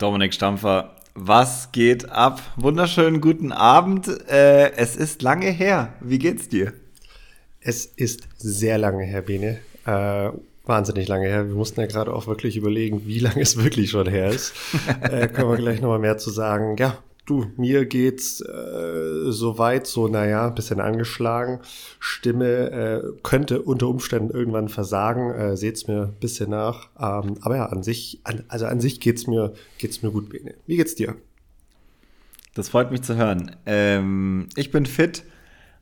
[0.00, 2.40] Dominik Stampfer, was geht ab?
[2.56, 4.08] Wunderschönen guten Abend.
[4.30, 5.92] Äh, es ist lange her.
[6.00, 6.72] Wie geht's dir?
[7.60, 9.58] Es ist sehr lange her, Bene.
[9.84, 10.30] Äh,
[10.64, 11.48] wahnsinnig lange her.
[11.48, 14.54] Wir mussten ja gerade auch wirklich überlegen, wie lange es wirklich schon her ist.
[15.02, 16.76] äh, können wir gleich nochmal mehr zu sagen.
[16.78, 16.96] Ja,
[17.30, 21.60] Du, mir geht's äh, soweit so, naja, bisschen angeschlagen.
[22.00, 25.32] Stimme äh, könnte unter Umständen irgendwann versagen.
[25.32, 26.88] Äh, Seht's mir ein bisschen nach.
[26.98, 30.54] Ähm, aber ja, an sich, an, also an sich geht's mir, geht's mir gut, Bene.
[30.66, 31.14] Wie geht's dir?
[32.54, 33.54] Das freut mich zu hören.
[33.64, 35.22] Ähm, ich bin fit.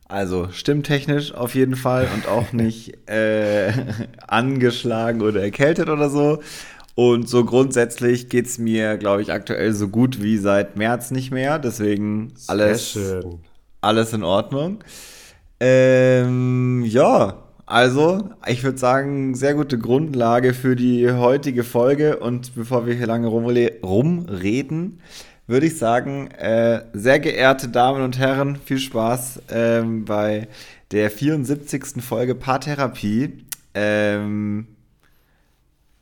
[0.07, 3.73] Also stimmtechnisch auf jeden Fall und auch nicht äh,
[4.27, 6.43] angeschlagen oder erkältet oder so.
[6.99, 11.31] Und so grundsätzlich geht es mir, glaube ich, aktuell so gut wie seit März nicht
[11.31, 11.57] mehr.
[11.57, 12.99] Deswegen alles,
[13.79, 14.79] alles in Ordnung.
[15.61, 22.19] Ähm, ja, also ich würde sagen, sehr gute Grundlage für die heutige Folge.
[22.19, 24.99] Und bevor wir hier lange rumreden,
[25.47, 30.49] würde ich sagen, äh, sehr geehrte Damen und Herren, viel Spaß ähm, bei
[30.91, 32.03] der 74.
[32.03, 33.45] Folge Paartherapie.
[33.73, 34.67] Ähm,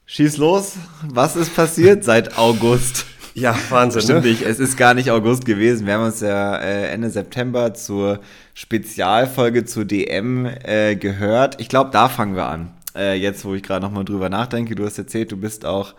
[0.09, 0.77] Schieß los.
[1.03, 3.05] Was ist passiert seit August?
[3.33, 4.01] Ja, Wahnsinn.
[4.01, 4.29] Stimmt ne?
[4.29, 4.41] nicht.
[4.41, 5.85] Es ist gar nicht August gewesen.
[5.85, 8.21] Wir haben uns ja äh, Ende September zur
[8.53, 11.59] Spezialfolge zur DM äh, gehört.
[11.59, 12.71] Ich glaube, da fangen wir an.
[12.95, 14.75] Äh, jetzt, wo ich gerade nochmal drüber nachdenke.
[14.75, 15.93] Du hast erzählt, du bist auch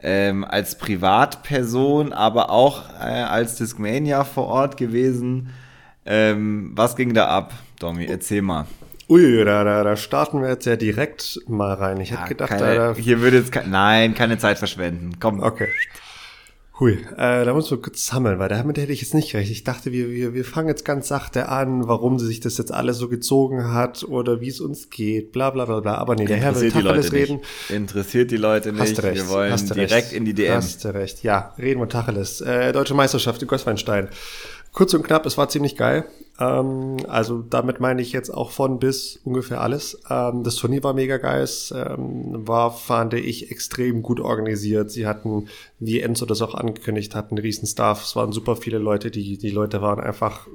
[0.00, 5.50] ähm, als Privatperson, aber auch äh, als Discmania vor Ort gewesen.
[6.04, 8.06] Ähm, was ging da ab, Domi?
[8.06, 8.66] Erzähl mal.
[9.12, 12.00] Ui, da, da, da starten wir jetzt ja direkt mal rein.
[12.00, 15.18] Ich ja, hätte gedacht, keine, da, hier würde jetzt ke nein, keine Zeit verschwenden.
[15.20, 15.40] Komm.
[15.40, 15.68] Okay.
[16.80, 19.50] Hui, äh, da muss wir kurz sammeln, weil damit hätte ich jetzt nicht recht.
[19.50, 22.96] Ich dachte, wir, wir, wir fangen jetzt ganz sachte an, warum sich das jetzt alles
[22.96, 25.96] so gezogen hat oder wie es uns geht, bla bla bla bla.
[25.96, 27.40] Aber nee, der Herr will Tacheles reden.
[27.68, 28.80] Interessiert die Leute nicht.
[28.80, 30.12] Hast du recht, wir wollen direkt recht.
[30.14, 30.54] in die DM.
[30.54, 31.52] Hast du recht, ja.
[31.58, 32.40] Reden wir Tacheles.
[32.40, 34.08] Äh, Deutsche Meisterschaft in Gossweinstein.
[34.72, 36.06] Kurz und knapp, es war ziemlich geil.
[36.40, 40.00] Ähm, also damit meine ich jetzt auch von bis ungefähr alles.
[40.08, 41.42] Ähm, das Turnier war mega geil.
[41.42, 44.90] Es ähm, war, fand ich, extrem gut organisiert.
[44.90, 48.02] Sie hatten, wie Enzo das auch angekündigt hat, einen riesen Staff.
[48.02, 49.10] Es waren super viele Leute.
[49.10, 50.46] Die, die Leute waren einfach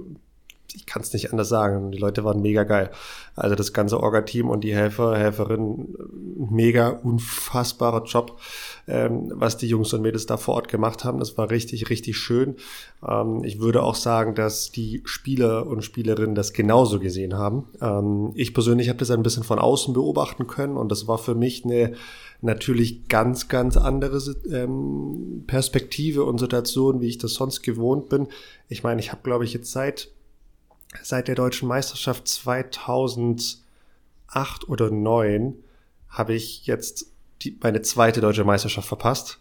[0.77, 1.91] ich kann es nicht anders sagen.
[1.91, 2.91] Die Leute waren mega geil.
[3.35, 5.95] Also das ganze Orga-Team und die Helfer, Helferinnen,
[6.51, 8.39] mega unfassbarer Job,
[8.87, 11.19] ähm, was die Jungs und Mädels da vor Ort gemacht haben.
[11.19, 12.55] Das war richtig, richtig schön.
[13.07, 17.65] Ähm, ich würde auch sagen, dass die Spieler und Spielerinnen das genauso gesehen haben.
[17.81, 21.35] Ähm, ich persönlich habe das ein bisschen von außen beobachten können und das war für
[21.35, 21.93] mich eine
[22.41, 24.21] natürlich ganz, ganz andere
[24.51, 28.27] ähm, Perspektive und Situation, wie ich das sonst gewohnt bin.
[28.69, 30.09] Ich meine, ich habe, glaube ich, jetzt seit
[31.01, 33.59] seit der deutschen Meisterschaft 2008
[34.67, 35.55] oder 2009
[36.09, 37.07] habe ich jetzt
[37.41, 39.39] die, meine zweite deutsche Meisterschaft verpasst.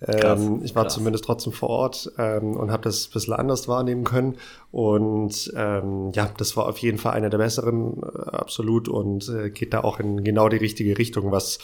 [0.00, 0.94] Krass, ähm, ich war krass.
[0.94, 4.36] zumindest trotzdem vor Ort ähm, und habe das ein bisschen anders wahrnehmen können.
[4.70, 9.50] Und ähm, ja, das war auf jeden Fall einer der besseren, äh, absolut, und äh,
[9.50, 11.58] geht da auch in genau die richtige Richtung, was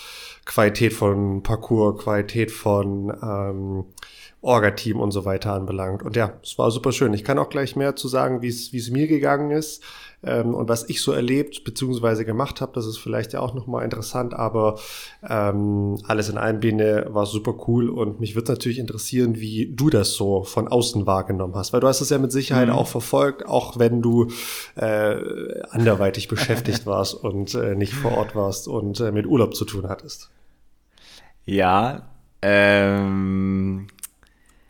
[0.47, 3.85] Qualität von Parcours, Qualität von ähm,
[4.45, 6.03] Orga-Team und so weiter anbelangt.
[6.03, 7.15] Und ja, es war super schön.
[7.15, 9.83] Ich kann auch gleich mehr zu sagen, wie es mir gegangen ist
[10.23, 12.25] ähm, und was ich so erlebt bzw.
[12.25, 12.73] gemacht habe.
[12.75, 14.79] Das ist vielleicht ja auch nochmal interessant, aber
[15.29, 19.91] ähm, alles in einem Biene war super cool und mich würde natürlich interessieren, wie du
[19.91, 22.75] das so von außen wahrgenommen hast, weil du hast es ja mit Sicherheit mhm.
[22.75, 24.29] auch verfolgt, auch wenn du
[24.77, 25.17] äh,
[25.71, 29.89] anderweitig beschäftigt warst und äh, nicht vor Ort warst und äh, mit Urlaub zu tun
[29.89, 30.31] hattest.
[31.47, 32.09] Ja,
[32.41, 33.87] ähm,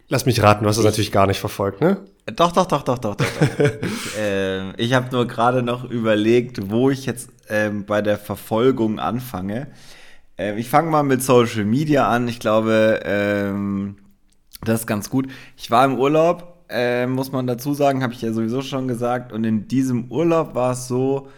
[0.09, 2.05] Lass mich raten, du hast es natürlich gar nicht verfolgt, ne?
[2.37, 3.27] Doch, doch, doch, doch, doch, doch.
[3.83, 8.99] ich äh, ich habe nur gerade noch überlegt, wo ich jetzt ähm, bei der Verfolgung
[8.99, 9.69] anfange.
[10.37, 12.29] Ähm, ich fange mal mit Social Media an.
[12.29, 13.97] Ich glaube, ähm,
[14.63, 15.29] das ist ganz gut.
[15.57, 19.33] Ich war im Urlaub, äh, muss man dazu sagen, habe ich ja sowieso schon gesagt.
[19.33, 21.29] Und in diesem Urlaub war es so,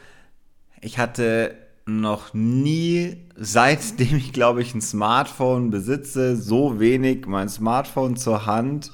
[0.81, 8.17] ich hatte noch nie, seitdem ich glaube ich ein Smartphone besitze, so wenig mein Smartphone
[8.17, 8.91] zur Hand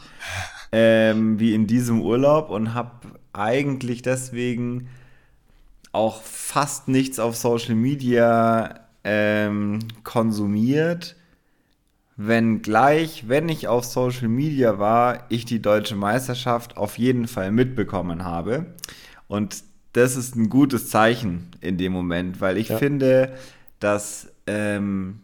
[0.71, 2.93] ähm, wie in diesem Urlaub und habe
[3.33, 4.89] eigentlich deswegen
[5.93, 11.17] auch fast nichts auf Social Media ähm, konsumiert.
[12.17, 17.51] Wenn gleich, wenn ich auf Social Media war, ich die deutsche Meisterschaft auf jeden Fall
[17.53, 18.67] mitbekommen habe.
[19.29, 22.79] Und das ist ein gutes Zeichen in dem Moment, weil ich ja.
[22.79, 23.35] finde,
[23.79, 25.21] dass ähm,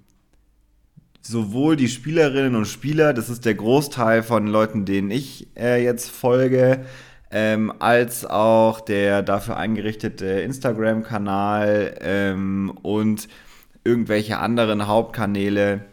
[1.22, 6.10] sowohl die Spielerinnen und Spieler, das ist der Großteil von Leuten, denen ich äh, jetzt
[6.10, 6.84] folge,
[7.30, 13.28] ähm, als auch der dafür eingerichtete Instagram-Kanal ähm, und
[13.84, 15.84] irgendwelche anderen Hauptkanäle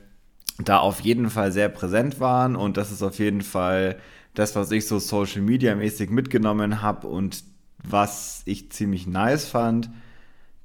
[0.64, 3.98] da auf jeden Fall sehr präsent waren und das ist auf jeden Fall
[4.34, 7.44] das, was ich so Social Media mäßig mitgenommen habe und
[7.90, 9.90] was ich ziemlich nice fand.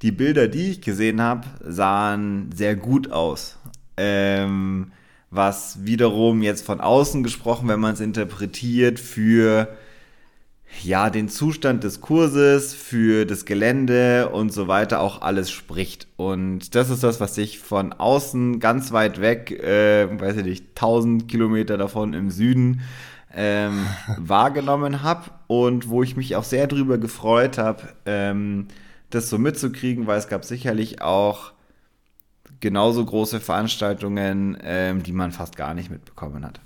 [0.02, 3.58] Die Bilder, die ich gesehen habe, sahen sehr gut aus.
[3.96, 4.92] Ähm,
[5.30, 9.68] was wiederum jetzt von außen gesprochen, wenn man es interpretiert, für
[10.82, 16.06] ja, den Zustand des Kurses, für das Gelände und so weiter auch alles spricht.
[16.16, 20.66] Und das ist das, was ich von außen ganz weit weg, äh, weiß ich nicht,
[20.70, 22.82] 1000 Kilometer davon im Süden
[23.34, 23.84] ähm,
[24.18, 28.68] wahrgenommen habe und wo ich mich auch sehr drüber gefreut habe, ähm,
[29.10, 31.50] das so mitzukriegen, weil es gab sicherlich auch
[32.60, 36.60] genauso große Veranstaltungen, ähm, die man fast gar nicht mitbekommen hat.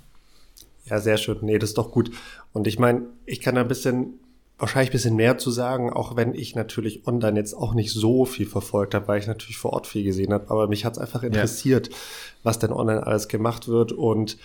[0.85, 1.39] Ja, sehr schön.
[1.41, 2.11] Nee, das ist doch gut.
[2.53, 4.19] Und ich meine, ich kann da ein bisschen,
[4.59, 8.25] wahrscheinlich ein bisschen mehr zu sagen, auch wenn ich natürlich online jetzt auch nicht so
[8.25, 10.51] viel verfolgt habe, weil ich natürlich vor Ort viel gesehen habe.
[10.51, 11.95] Aber mich hat es einfach interessiert, ja.
[12.43, 13.93] was denn online alles gemacht wird.
[13.93, 14.37] Und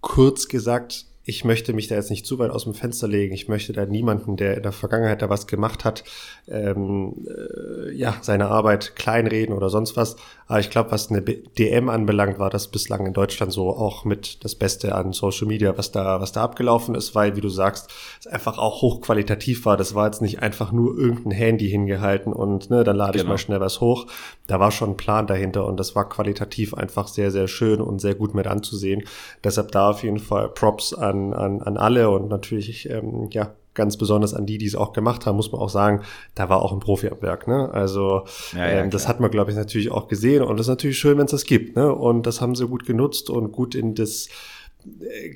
[0.00, 3.34] kurz gesagt, ich möchte mich da jetzt nicht zu weit aus dem Fenster legen.
[3.34, 6.04] Ich möchte da niemanden, der in der Vergangenheit da was gemacht hat,
[6.48, 10.16] ähm, äh, ja, seine Arbeit kleinreden oder sonst was.
[10.46, 14.44] Aber ich glaube, was eine DM anbelangt, war das bislang in Deutschland so auch mit
[14.44, 17.90] das Beste an Social Media, was da, was da abgelaufen ist, weil, wie du sagst,
[18.20, 19.78] es einfach auch hochqualitativ war.
[19.78, 23.24] Das war jetzt nicht einfach nur irgendein Handy hingehalten und ne, dann lade genau.
[23.24, 24.06] ich mal schnell was hoch.
[24.46, 28.00] Da war schon ein Plan dahinter und das war qualitativ einfach sehr, sehr schön und
[28.00, 29.04] sehr gut mit anzusehen.
[29.42, 33.96] Deshalb da auf jeden Fall Props an, an, an alle und natürlich, ähm, ja, ganz
[33.96, 36.02] besonders an die, die es auch gemacht haben, muss man auch sagen,
[36.34, 37.46] da war auch ein Profi am Werk.
[37.46, 37.70] Ne?
[37.72, 40.70] Also ja, ja, ähm, das hat man, glaube ich, natürlich auch gesehen und das ist
[40.70, 41.76] natürlich schön, wenn es das gibt.
[41.76, 41.92] Ne?
[41.92, 44.28] Und das haben sie gut genutzt und gut in das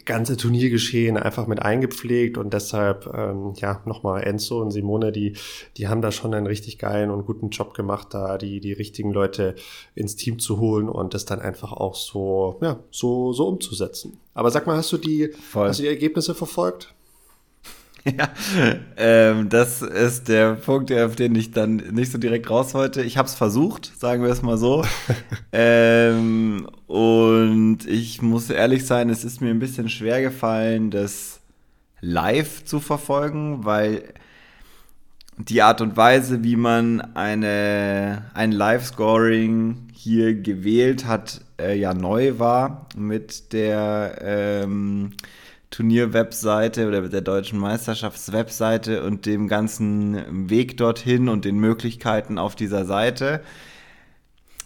[0.04, 5.34] ganze Turniergeschehen einfach mit eingepflegt und deshalb, ähm, ja, nochmal Enzo und Simone, die,
[5.76, 9.12] die haben da schon einen richtig geilen und guten Job gemacht, da die, die richtigen
[9.12, 9.54] Leute
[9.94, 14.18] ins Team zu holen und das dann einfach auch so, ja, so, so umzusetzen.
[14.34, 15.68] Aber sag mal, hast du die, Voll.
[15.68, 16.94] hast du die Ergebnisse verfolgt?
[18.16, 18.28] Ja,
[18.96, 23.02] ähm, das ist der Punkt, auf den ich dann nicht so direkt raus wollte.
[23.02, 24.84] Ich habe es versucht, sagen wir es mal so.
[25.52, 31.40] ähm, und ich muss ehrlich sein, es ist mir ein bisschen schwer gefallen, das
[32.00, 34.14] live zu verfolgen, weil
[35.36, 42.38] die Art und Weise, wie man eine, ein Live-Scoring hier gewählt hat, äh, ja neu
[42.38, 45.12] war mit der ähm,
[45.70, 52.84] Turnier-Webseite oder der deutschen Meisterschafts-Webseite und dem ganzen Weg dorthin und den Möglichkeiten auf dieser
[52.84, 53.42] Seite.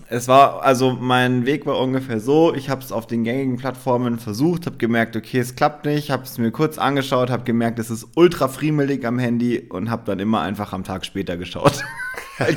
[0.08, 4.19] Es war, also mein Weg war ungefähr so, ich habe es auf den gängigen Plattformen
[4.19, 7.90] versucht, habe gemerkt, okay, es klappt nicht, habe es mir kurz angeschaut, habe gemerkt, es
[7.90, 11.82] ist ultra friemelig am Handy und habe dann immer einfach am Tag später geschaut.
[12.49, 12.56] ich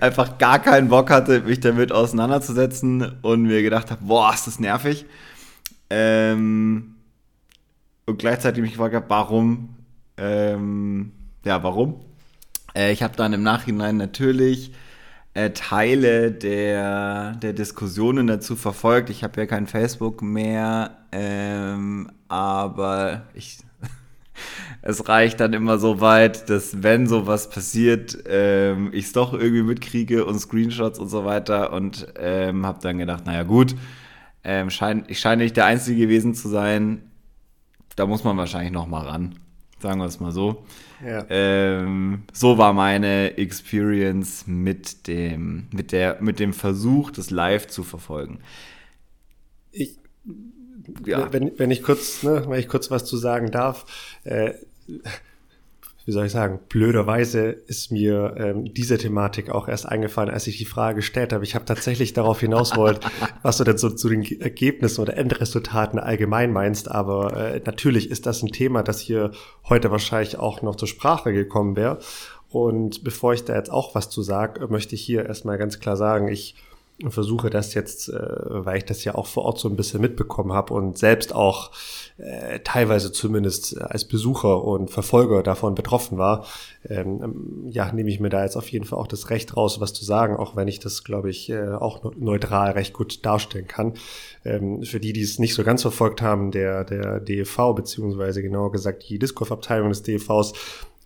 [0.00, 4.58] einfach gar keinen Bock hatte, mich damit auseinanderzusetzen und mir gedacht habe, boah, ist das
[4.58, 5.04] nervig.
[5.90, 6.93] Ähm,
[8.06, 9.76] und gleichzeitig mich gefragt habe, warum,
[10.16, 11.12] ähm,
[11.44, 12.00] ja, warum?
[12.74, 14.72] Äh, ich habe dann im Nachhinein natürlich
[15.34, 19.10] äh, Teile der, der Diskussionen dazu verfolgt.
[19.10, 23.58] Ich habe ja kein Facebook mehr, ähm, aber ich,
[24.82, 29.62] es reicht dann immer so weit, dass wenn sowas passiert, ähm, ich es doch irgendwie
[29.62, 33.74] mitkriege und Screenshots und so weiter und ähm, habe dann gedacht, naja gut,
[34.44, 37.02] ähm, schein, ich scheine nicht der Einzige gewesen zu sein,
[37.96, 39.36] da muss man wahrscheinlich noch mal ran.
[39.80, 40.64] Sagen wir es mal so.
[41.04, 41.26] Ja.
[41.28, 47.82] Ähm, so war meine Experience mit dem, mit, der, mit dem Versuch, das live zu
[47.82, 48.38] verfolgen.
[49.72, 49.98] Ich,
[51.04, 51.32] ja.
[51.32, 53.84] wenn, wenn ich kurz, ne, wenn ich kurz was zu sagen darf,
[54.24, 54.54] äh,
[56.06, 60.58] wie soll ich sagen, blöderweise ist mir ähm, diese Thematik auch erst eingefallen, als ich
[60.58, 61.44] die Frage gestellt habe.
[61.44, 63.00] Ich habe tatsächlich darauf hinaus wollt,
[63.42, 66.90] was du denn so zu den Ergebnissen oder Endresultaten allgemein meinst.
[66.90, 69.30] Aber äh, natürlich ist das ein Thema, das hier
[69.68, 71.98] heute wahrscheinlich auch noch zur Sprache gekommen wäre.
[72.50, 75.96] Und bevor ich da jetzt auch was zu sage, möchte ich hier erstmal ganz klar
[75.96, 76.54] sagen, ich
[77.08, 80.52] versuche das jetzt, äh, weil ich das ja auch vor Ort so ein bisschen mitbekommen
[80.52, 81.72] habe und selbst auch
[82.18, 86.46] äh, teilweise zumindest als Besucher und Verfolger davon betroffen war,
[86.88, 89.92] ähm, ja, nehme ich mir da jetzt auf jeden Fall auch das Recht raus, was
[89.92, 93.94] zu sagen, auch wenn ich das, glaube ich, äh, auch neutral recht gut darstellen kann.
[94.44, 98.70] Ähm, für die, die es nicht so ganz verfolgt haben, der, der DEV, beziehungsweise genauer
[98.70, 100.52] gesagt die Disc-Golf-Abteilung des DEVs,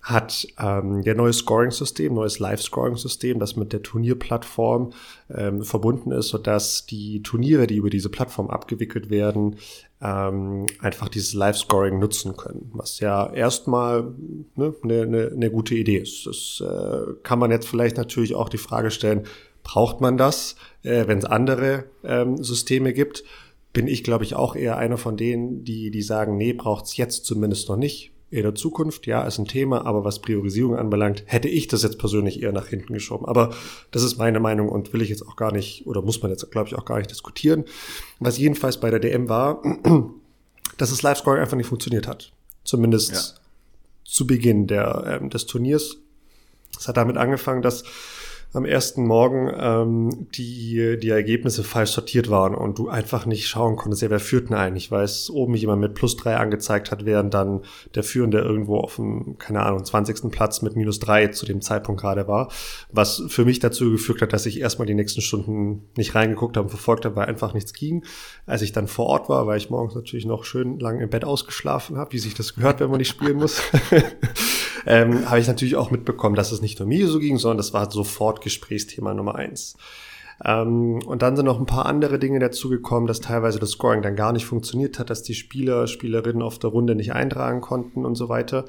[0.01, 4.93] hat ähm, der neue Scoring-System, neues Live-Scoring-System, das mit der Turnierplattform
[5.35, 9.57] ähm, verbunden ist, sodass die Turniere, die über diese Plattform abgewickelt werden,
[10.01, 14.15] ähm, einfach dieses Live-Scoring nutzen können, was ja erstmal
[14.57, 16.27] eine ne, ne, ne gute Idee ist.
[16.27, 19.25] Das äh, kann man jetzt vielleicht natürlich auch die Frage stellen,
[19.65, 23.25] braucht man das, äh, wenn es andere ähm, Systeme gibt?
[23.73, 27.25] bin ich, glaube ich, auch eher einer von denen, die, die sagen, nee, braucht's jetzt
[27.25, 28.13] zumindest noch nicht.
[28.31, 31.99] In der Zukunft, ja, ist ein Thema, aber was Priorisierung anbelangt, hätte ich das jetzt
[31.99, 33.27] persönlich eher nach hinten geschoben.
[33.27, 33.55] Aber
[33.91, 36.51] das ist meine Meinung und will ich jetzt auch gar nicht, oder muss man jetzt,
[36.51, 37.65] glaube ich, auch gar nicht diskutieren.
[38.21, 39.63] Was jedenfalls bei der DM war,
[40.77, 42.33] dass das Live-Scoring einfach nicht funktioniert hat.
[42.65, 43.21] Zumindest ja.
[44.05, 45.97] zu Beginn der, ähm, des Turniers.
[46.79, 47.85] Es hat damit angefangen, dass
[48.55, 53.77] am ersten Morgen ähm, die, die Ergebnisse falsch sortiert waren und du einfach nicht schauen
[53.77, 57.05] konntest, ja, wer führt denn eigentlich, weil es oben jemand mit plus drei angezeigt hat,
[57.05, 57.61] während dann
[57.95, 60.31] der Führende irgendwo auf dem, keine Ahnung, 20.
[60.31, 62.51] Platz mit minus drei zu dem Zeitpunkt gerade war,
[62.91, 66.65] was für mich dazu geführt hat, dass ich erstmal die nächsten Stunden nicht reingeguckt habe
[66.65, 68.05] und verfolgt habe, weil einfach nichts ging.
[68.47, 71.25] Als ich dann vor Ort war, weil ich morgens natürlich noch schön lang im Bett
[71.25, 73.61] ausgeschlafen habe, wie sich das gehört, wenn man nicht spielen muss.
[74.87, 77.73] ähm, habe ich natürlich auch mitbekommen, dass es nicht nur mir so ging, sondern das
[77.73, 79.77] war sofort Gesprächsthema Nummer eins.
[80.45, 84.17] Ähm, und dann sind noch ein paar andere Dinge dazugekommen, dass teilweise das Scoring dann
[84.17, 88.15] gar nicht funktioniert hat, dass die Spieler, Spielerinnen auf der Runde nicht eintragen konnten und
[88.15, 88.65] so weiter.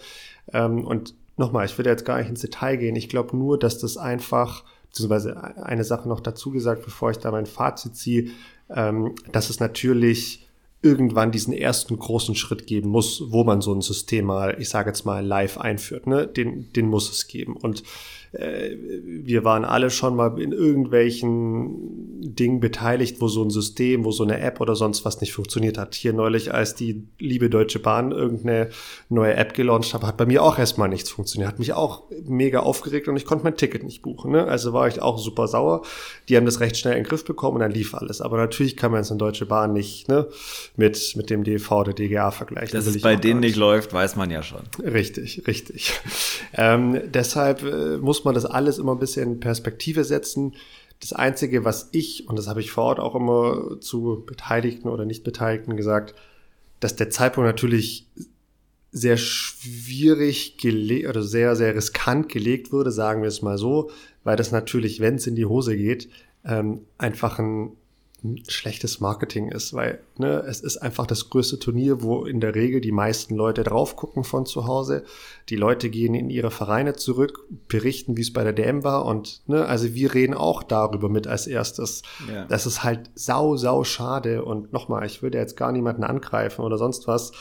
[0.51, 2.95] Ähm, und nochmal, ich will jetzt gar nicht ins Detail gehen.
[2.95, 7.31] Ich glaube nur, dass das einfach, beziehungsweise eine Sache noch dazu gesagt, bevor ich da
[7.31, 8.31] mein Fazit ziehe,
[8.69, 10.48] ähm, dass es natürlich
[10.81, 14.89] irgendwann diesen ersten großen Schritt geben muss, wo man so ein System mal, ich sage
[14.89, 16.07] jetzt mal, live einführt.
[16.07, 16.25] Ne?
[16.25, 17.57] Den, den muss es geben.
[17.57, 17.83] Und
[18.31, 24.11] äh, wir waren alle schon mal in irgendwelchen Dingen beteiligt, wo so ein System, wo
[24.11, 25.95] so eine App oder sonst was nicht funktioniert hat.
[25.95, 28.69] Hier neulich, als die liebe Deutsche Bahn irgendeine
[29.07, 31.51] neue App gelauncht hat, hat bei mir auch erstmal nichts funktioniert.
[31.51, 34.31] Hat mich auch mega aufgeregt und ich konnte mein Ticket nicht buchen.
[34.31, 34.45] Ne?
[34.45, 35.83] Also war ich auch super sauer.
[36.27, 38.21] Die haben das recht schnell in den Griff bekommen und dann lief alles.
[38.21, 40.27] Aber natürlich kann man jetzt eine Deutsche Bahn nicht ne,
[40.75, 42.77] mit, mit dem DV oder DGA vergleichen.
[42.77, 44.61] Dass es bei denen nicht läuft, weiß man ja schon.
[44.83, 45.93] Richtig, richtig.
[46.53, 50.55] Ähm, deshalb äh, muss muss man das alles immer ein bisschen in Perspektive setzen.
[50.99, 55.05] Das Einzige, was ich, und das habe ich vor Ort auch immer zu Beteiligten oder
[55.05, 56.15] Nicht-Beteiligten gesagt,
[56.81, 58.07] dass der Zeitpunkt natürlich
[58.91, 63.89] sehr schwierig gelegt oder sehr, sehr riskant gelegt wurde, sagen wir es mal so,
[64.25, 66.09] weil das natürlich, wenn es in die Hose geht,
[66.43, 67.71] ähm, einfach ein
[68.47, 72.81] schlechtes Marketing ist, weil ne, es ist einfach das größte Turnier, wo in der Regel
[72.81, 75.03] die meisten Leute drauf gucken von zu Hause.
[75.49, 79.41] Die Leute gehen in ihre Vereine zurück, berichten, wie es bei der DM war und
[79.47, 82.01] ne, also wir reden auch darüber mit als erstes.
[82.31, 82.45] Ja.
[82.45, 86.77] Das ist halt sau, sau schade und nochmal, ich würde jetzt gar niemanden angreifen oder
[86.77, 87.31] sonst was.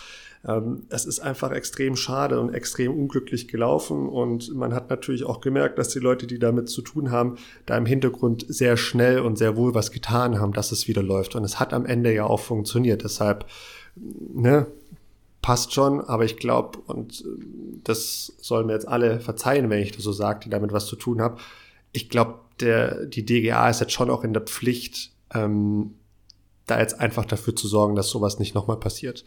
[0.47, 5.40] Ähm, es ist einfach extrem schade und extrem unglücklich gelaufen und man hat natürlich auch
[5.40, 9.37] gemerkt, dass die Leute, die damit zu tun haben, da im Hintergrund sehr schnell und
[9.37, 11.35] sehr wohl was getan haben, dass es wieder läuft.
[11.35, 13.02] Und es hat am Ende ja auch funktioniert.
[13.02, 13.47] Deshalb,
[13.97, 14.66] ne,
[15.42, 17.45] passt schon, aber ich glaube, und äh,
[17.85, 20.97] das sollen mir jetzt alle verzeihen, wenn ich das so sage, die damit was zu
[20.97, 21.38] tun haben.
[21.92, 25.95] Ich glaube, der, die DGA ist jetzt schon auch in der Pflicht, ähm,
[26.66, 29.25] da jetzt einfach dafür zu sorgen, dass sowas nicht nochmal passiert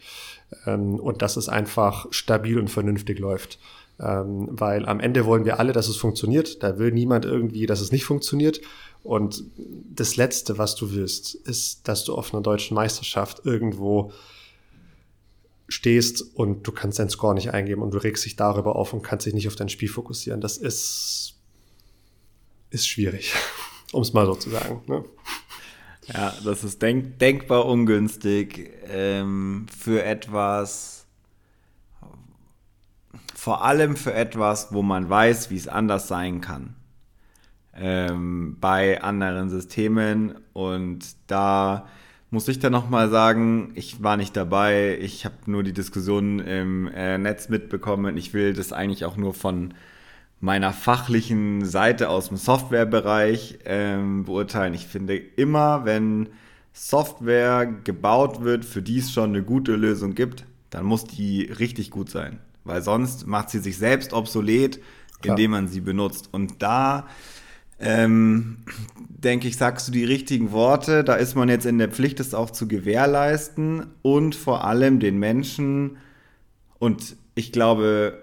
[0.66, 3.58] ähm, und dass es einfach stabil und vernünftig läuft.
[4.00, 6.62] Ähm, weil am Ende wollen wir alle, dass es funktioniert.
[6.62, 8.60] Da will niemand irgendwie, dass es nicht funktioniert.
[9.04, 14.12] Und das Letzte, was du willst, ist, dass du auf einer deutschen Meisterschaft irgendwo
[15.68, 19.02] stehst und du kannst deinen Score nicht eingeben und du regst dich darüber auf und
[19.02, 20.40] kannst dich nicht auf dein Spiel fokussieren.
[20.40, 21.34] Das ist,
[22.70, 23.32] ist schwierig,
[23.92, 24.82] um es mal so zu sagen.
[24.86, 25.04] Ne?
[26.06, 31.06] Ja, das ist denk denkbar ungünstig ähm, für etwas,
[33.34, 36.74] vor allem für etwas, wo man weiß, wie es anders sein kann.
[37.74, 41.86] Ähm, bei anderen Systemen und da
[42.30, 46.88] muss ich dann nochmal sagen, ich war nicht dabei, ich habe nur die Diskussion im
[46.88, 48.16] äh, Netz mitbekommen.
[48.16, 49.74] Ich will das eigentlich auch nur von
[50.42, 54.74] meiner fachlichen Seite aus dem Softwarebereich ähm, beurteilen.
[54.74, 56.30] Ich finde immer, wenn
[56.72, 61.92] Software gebaut wird, für die es schon eine gute Lösung gibt, dann muss die richtig
[61.92, 62.40] gut sein.
[62.64, 64.80] Weil sonst macht sie sich selbst obsolet,
[65.20, 65.36] Klar.
[65.36, 66.28] indem man sie benutzt.
[66.32, 67.06] Und da
[67.78, 68.58] ähm,
[68.96, 71.04] denke ich, sagst du die richtigen Worte.
[71.04, 75.18] Da ist man jetzt in der Pflicht, es auch zu gewährleisten und vor allem den
[75.18, 75.98] Menschen.
[76.80, 78.21] Und ich glaube,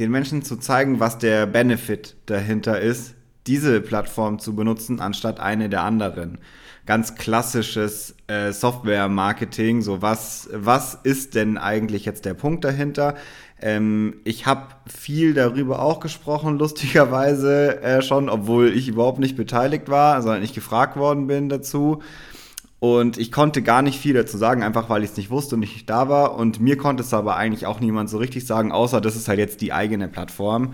[0.00, 3.14] den Menschen zu zeigen, was der Benefit dahinter ist,
[3.46, 6.38] diese Plattform zu benutzen, anstatt eine der anderen.
[6.86, 9.82] Ganz klassisches äh, Software-Marketing.
[9.82, 13.14] So, was, was ist denn eigentlich jetzt der Punkt dahinter?
[13.60, 19.90] Ähm, ich habe viel darüber auch gesprochen, lustigerweise äh, schon, obwohl ich überhaupt nicht beteiligt
[19.90, 22.02] war, sondern ich gefragt worden bin dazu.
[22.80, 25.60] Und ich konnte gar nicht viel dazu sagen, einfach weil ich es nicht wusste und
[25.60, 26.34] nicht da war.
[26.34, 29.38] Und mir konnte es aber eigentlich auch niemand so richtig sagen, außer das ist halt
[29.38, 30.72] jetzt die eigene Plattform.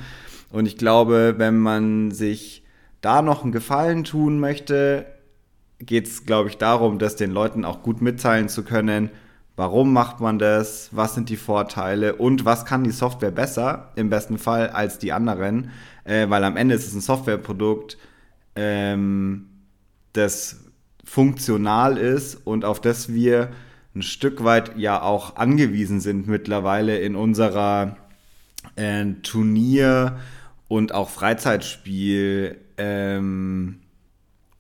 [0.51, 2.65] Und ich glaube, wenn man sich
[3.01, 5.07] da noch einen Gefallen tun möchte,
[5.81, 9.11] geht es, glaube ich, darum, das den Leuten auch gut mitteilen zu können,
[9.57, 14.11] warum macht man das, was sind die Vorteile und was kann die Software besser, im
[14.11, 15.71] besten Fall, als die anderen,
[16.05, 17.99] äh, weil am Ende ist es ein Softwareprodukt,
[18.55, 19.49] ähm,
[20.13, 20.66] das
[21.07, 23.51] funktional ist und auf das wir
[23.95, 27.97] ein Stück weit ja auch angewiesen sind mittlerweile in unserer
[28.75, 30.19] äh, Turnier-
[30.69, 33.79] und auch Freizeitspiel ähm,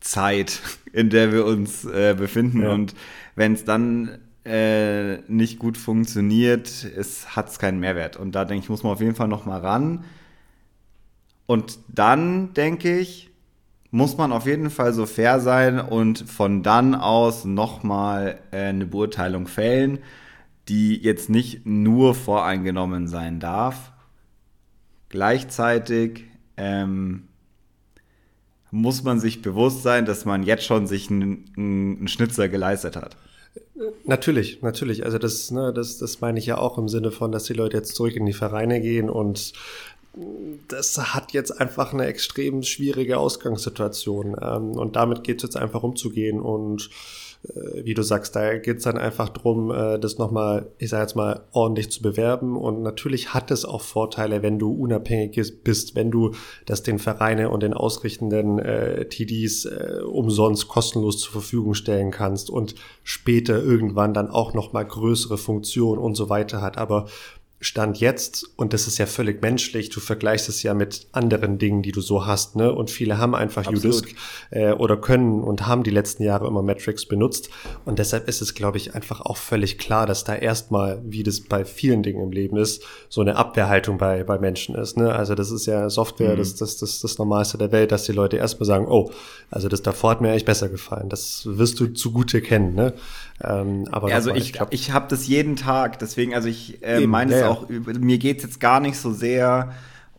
[0.01, 0.63] Zeit,
[0.93, 2.63] in der wir uns äh, befinden.
[2.63, 2.73] Ja.
[2.73, 2.95] Und
[3.35, 6.87] wenn es dann äh, nicht gut funktioniert,
[7.27, 8.17] hat es keinen Mehrwert.
[8.17, 10.05] Und da denke ich, muss man auf jeden Fall noch mal ran.
[11.47, 13.31] Und dann denke ich,
[13.97, 18.85] muss man auf jeden Fall so fair sein und von dann aus nochmal äh, eine
[18.85, 20.01] Beurteilung fällen,
[20.69, 23.93] die jetzt nicht nur voreingenommen sein darf.
[25.09, 26.25] Gleichzeitig
[26.59, 27.29] ähm,
[28.71, 33.17] muss man sich bewusst sein, dass man jetzt schon sich einen, einen Schnitzer geleistet hat.
[34.05, 35.07] Natürlich, natürlich.
[35.07, 37.79] Also das, ne, das, das meine ich ja auch im Sinne von, dass die Leute
[37.79, 39.55] jetzt zurück in die Vereine gehen und
[40.69, 44.37] das hat jetzt einfach eine extrem schwierige Ausgangssituation.
[44.41, 46.89] Ähm, und damit geht es jetzt einfach umzugehen und
[47.55, 51.03] äh, wie du sagst, da geht es dann einfach drum, äh, das nochmal, ich sage
[51.03, 52.57] jetzt mal, ordentlich zu bewerben.
[52.57, 56.33] Und natürlich hat es auch Vorteile, wenn du unabhängig bist, wenn du
[56.65, 62.51] das den Vereine und den ausrichtenden äh, TDs äh, umsonst kostenlos zur Verfügung stellen kannst
[62.51, 66.79] und später irgendwann dann auch nochmal größere Funktionen und so weiter hat.
[66.79, 67.07] Aber
[67.59, 71.81] Stand jetzt, und das ist ja völlig menschlich, du vergleichst es ja mit anderen Dingen,
[71.81, 72.71] die du so hast, ne?
[72.71, 74.15] Und viele haben einfach Udisk
[74.51, 77.49] äh, oder können und haben die letzten Jahre immer Metrics benutzt.
[77.87, 81.41] Und deshalb ist es, glaube ich, einfach auch völlig klar, dass da erstmal, wie das
[81.41, 84.99] bei vielen Dingen im Leben ist, so eine Abwehrhaltung bei, bei Menschen ist.
[84.99, 85.15] Ne?
[85.15, 86.39] Also das ist ja Software, mhm.
[86.39, 89.11] das, das, das, das Normalste der Welt, dass die Leute erstmal sagen, oh,
[89.51, 91.09] also das davor hat mir eigentlich besser gefallen.
[91.09, 92.93] Das wirst du zugute kennen, ne?
[93.43, 97.35] Ähm, aber also ich, ich, ich habe das jeden Tag, deswegen, also ich äh, meine
[97.35, 99.73] es ja, auch, mir geht es jetzt gar nicht so sehr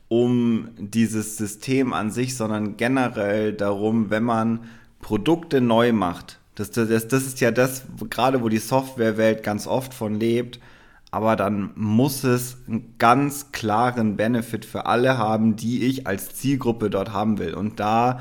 [0.08, 4.62] um dieses System an sich, sondern generell darum, wenn man
[5.02, 6.40] Produkte neu macht.
[6.56, 10.60] Das, das, das ist ja das, gerade wo die Softwarewelt ganz oft von lebt,
[11.12, 16.90] aber dann muss es einen ganz klaren Benefit für alle haben, die ich als Zielgruppe
[16.90, 17.54] dort haben will.
[17.54, 18.20] Und da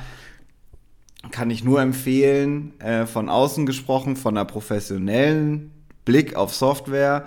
[1.31, 5.71] kann ich nur empfehlen, äh, von außen gesprochen, von einer professionellen
[6.05, 7.27] Blick auf Software.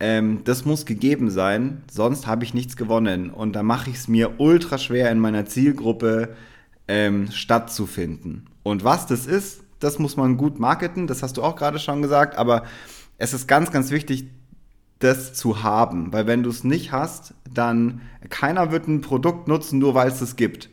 [0.00, 3.30] Ähm, das muss gegeben sein, sonst habe ich nichts gewonnen.
[3.30, 6.34] Und da mache ich es mir ultra schwer, in meiner Zielgruppe
[6.88, 8.46] ähm, stattzufinden.
[8.62, 12.02] Und was das ist, das muss man gut marketen, das hast du auch gerade schon
[12.02, 12.64] gesagt, aber
[13.18, 14.26] es ist ganz, ganz wichtig,
[14.98, 19.78] das zu haben, weil wenn du es nicht hast, dann keiner wird ein Produkt nutzen,
[19.80, 20.70] nur weil es es gibt.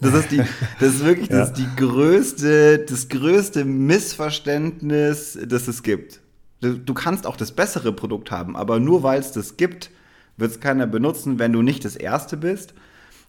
[0.00, 0.42] Das ist die,
[0.80, 1.38] das ist wirklich ja.
[1.38, 6.20] das ist die größte, das größte Missverständnis, das es gibt.
[6.60, 9.90] Du, kannst auch das bessere Produkt haben, aber nur weil es das gibt,
[10.36, 12.74] wird es keiner benutzen, wenn du nicht das Erste bist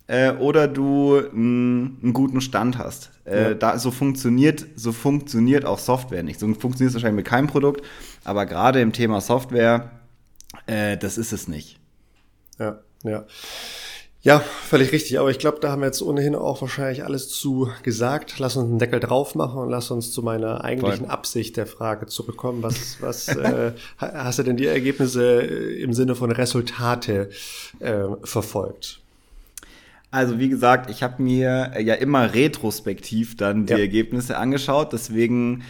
[0.08, 3.12] äh, oder du einen guten Stand hast.
[3.26, 3.54] Äh, ja.
[3.54, 6.40] da, so, funktioniert, so funktioniert auch Software nicht.
[6.40, 7.86] So funktioniert es wahrscheinlich mit keinem Produkt,
[8.24, 9.92] aber gerade im Thema Software,
[10.66, 11.80] äh, das ist es nicht.
[12.58, 13.26] Ja, ja.
[14.22, 15.18] Ja, völlig richtig.
[15.20, 18.38] Aber ich glaube, da haben wir jetzt ohnehin auch wahrscheinlich alles zu gesagt.
[18.40, 21.14] Lass uns einen Deckel drauf machen und lass uns zu meiner eigentlichen Voll.
[21.14, 22.62] Absicht der Frage zurückkommen.
[22.62, 27.30] Was, was äh, hast du denn die Ergebnisse äh, im Sinne von Resultate
[27.80, 29.00] äh, verfolgt?
[30.12, 33.80] Also wie gesagt, ich habe mir ja immer retrospektiv dann die ja.
[33.80, 34.92] Ergebnisse angeschaut.
[34.92, 35.64] Deswegen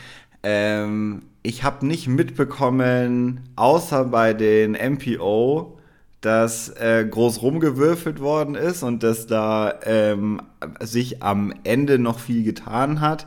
[0.43, 5.78] ähm, ich habe nicht mitbekommen, außer bei den MPO,
[6.21, 10.41] dass äh, groß rumgewürfelt worden ist und dass da ähm,
[10.81, 13.25] sich am Ende noch viel getan hat.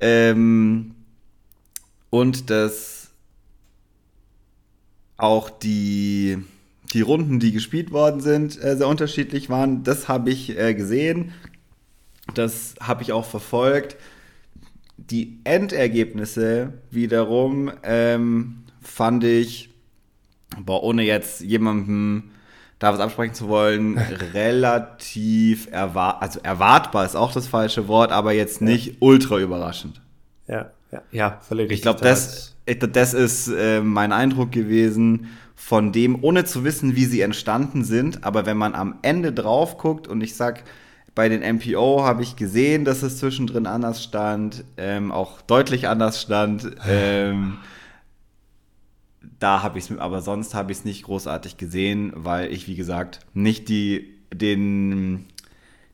[0.00, 0.94] Ähm,
[2.10, 3.10] und dass
[5.16, 6.38] auch die,
[6.92, 9.82] die Runden, die gespielt worden sind, äh, sehr unterschiedlich waren.
[9.82, 11.32] Das habe ich äh, gesehen.
[12.34, 13.96] Das habe ich auch verfolgt.
[14.96, 19.71] Die Endergebnisse wiederum ähm, fand ich
[20.60, 22.30] boah, ohne jetzt jemandem
[22.78, 23.98] da was absprechen zu wollen,
[24.34, 28.92] relativ erwart also erwartbar ist auch das falsche Wort, aber jetzt nicht ja.
[29.00, 30.00] ultra überraschend.
[30.48, 31.78] Ja, ja, ja völlig richtig.
[31.78, 37.04] Ich glaube, das, das ist äh, mein Eindruck gewesen von dem, ohne zu wissen, wie
[37.04, 40.64] sie entstanden sind, aber wenn man am Ende drauf guckt und ich sag,
[41.14, 46.20] bei den MPO habe ich gesehen, dass es zwischendrin anders stand, ähm, auch deutlich anders
[46.20, 46.68] stand.
[46.88, 47.58] Ähm,
[49.38, 52.74] da habe ich es, aber sonst habe ich es nicht großartig gesehen, weil ich, wie
[52.74, 55.26] gesagt, nicht die, den,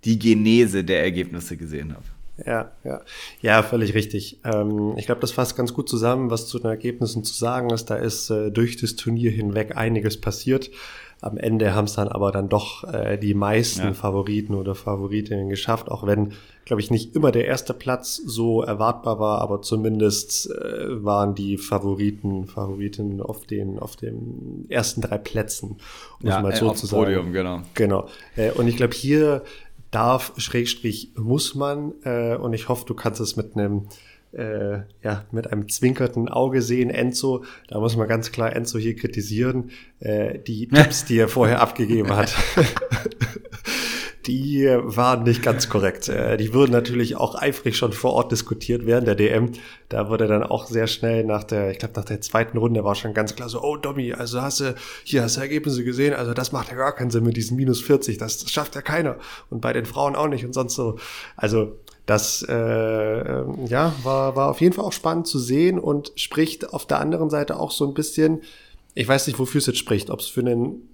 [0.05, 2.05] die Genese der Ergebnisse gesehen habe.
[2.47, 3.01] Ja, ja.
[3.41, 4.41] Ja, völlig richtig.
[4.45, 7.87] Ähm, ich glaube, das fasst ganz gut zusammen, was zu den Ergebnissen zu sagen ist.
[7.87, 10.71] Da ist äh, durch das Turnier hinweg einiges passiert.
[11.20, 13.94] Am Ende haben es dann aber dann doch äh, die meisten ja.
[13.94, 16.33] Favoriten oder Favoritinnen geschafft, auch wenn,
[16.64, 21.59] glaube ich, nicht immer der erste Platz so erwartbar war, aber zumindest äh, waren die
[21.59, 25.78] Favoriten, Favoritinnen auf den, auf den ersten drei Plätzen,
[26.22, 27.04] um ja, mal so äh, zu sagen.
[27.04, 27.62] Podium, genau.
[27.74, 28.09] Genau.
[28.37, 29.42] Äh, und ich glaube, hier
[29.90, 33.88] darf, Schrägstrich, muss man, äh, und ich hoffe, du kannst es mit einem
[34.33, 38.95] äh, ja, mit einem zwinkerten Auge sehen, Enzo, da muss man ganz klar Enzo hier
[38.95, 42.35] kritisieren, äh, die Tipps, die er vorher abgegeben hat.
[44.27, 46.09] die waren nicht ganz korrekt.
[46.09, 49.53] Äh, die wurden natürlich auch eifrig schon vor Ort diskutiert während der DM.
[49.88, 52.95] Da wurde dann auch sehr schnell nach der, ich glaube nach der zweiten Runde war
[52.95, 56.35] schon ganz klar so, oh Domi, also hast du, hier hast du Ergebnisse gesehen, also
[56.35, 59.17] das macht ja gar keinen Sinn mit diesen minus 40, das, das schafft ja keiner.
[59.49, 60.99] Und bei den Frauen auch nicht und sonst so.
[61.37, 66.11] Also das äh, ähm, ja, war, war auf jeden Fall auch spannend zu sehen und
[66.16, 68.40] spricht auf der anderen Seite auch so ein bisschen,
[68.94, 70.88] ich weiß nicht, wofür es jetzt spricht, ob es für einen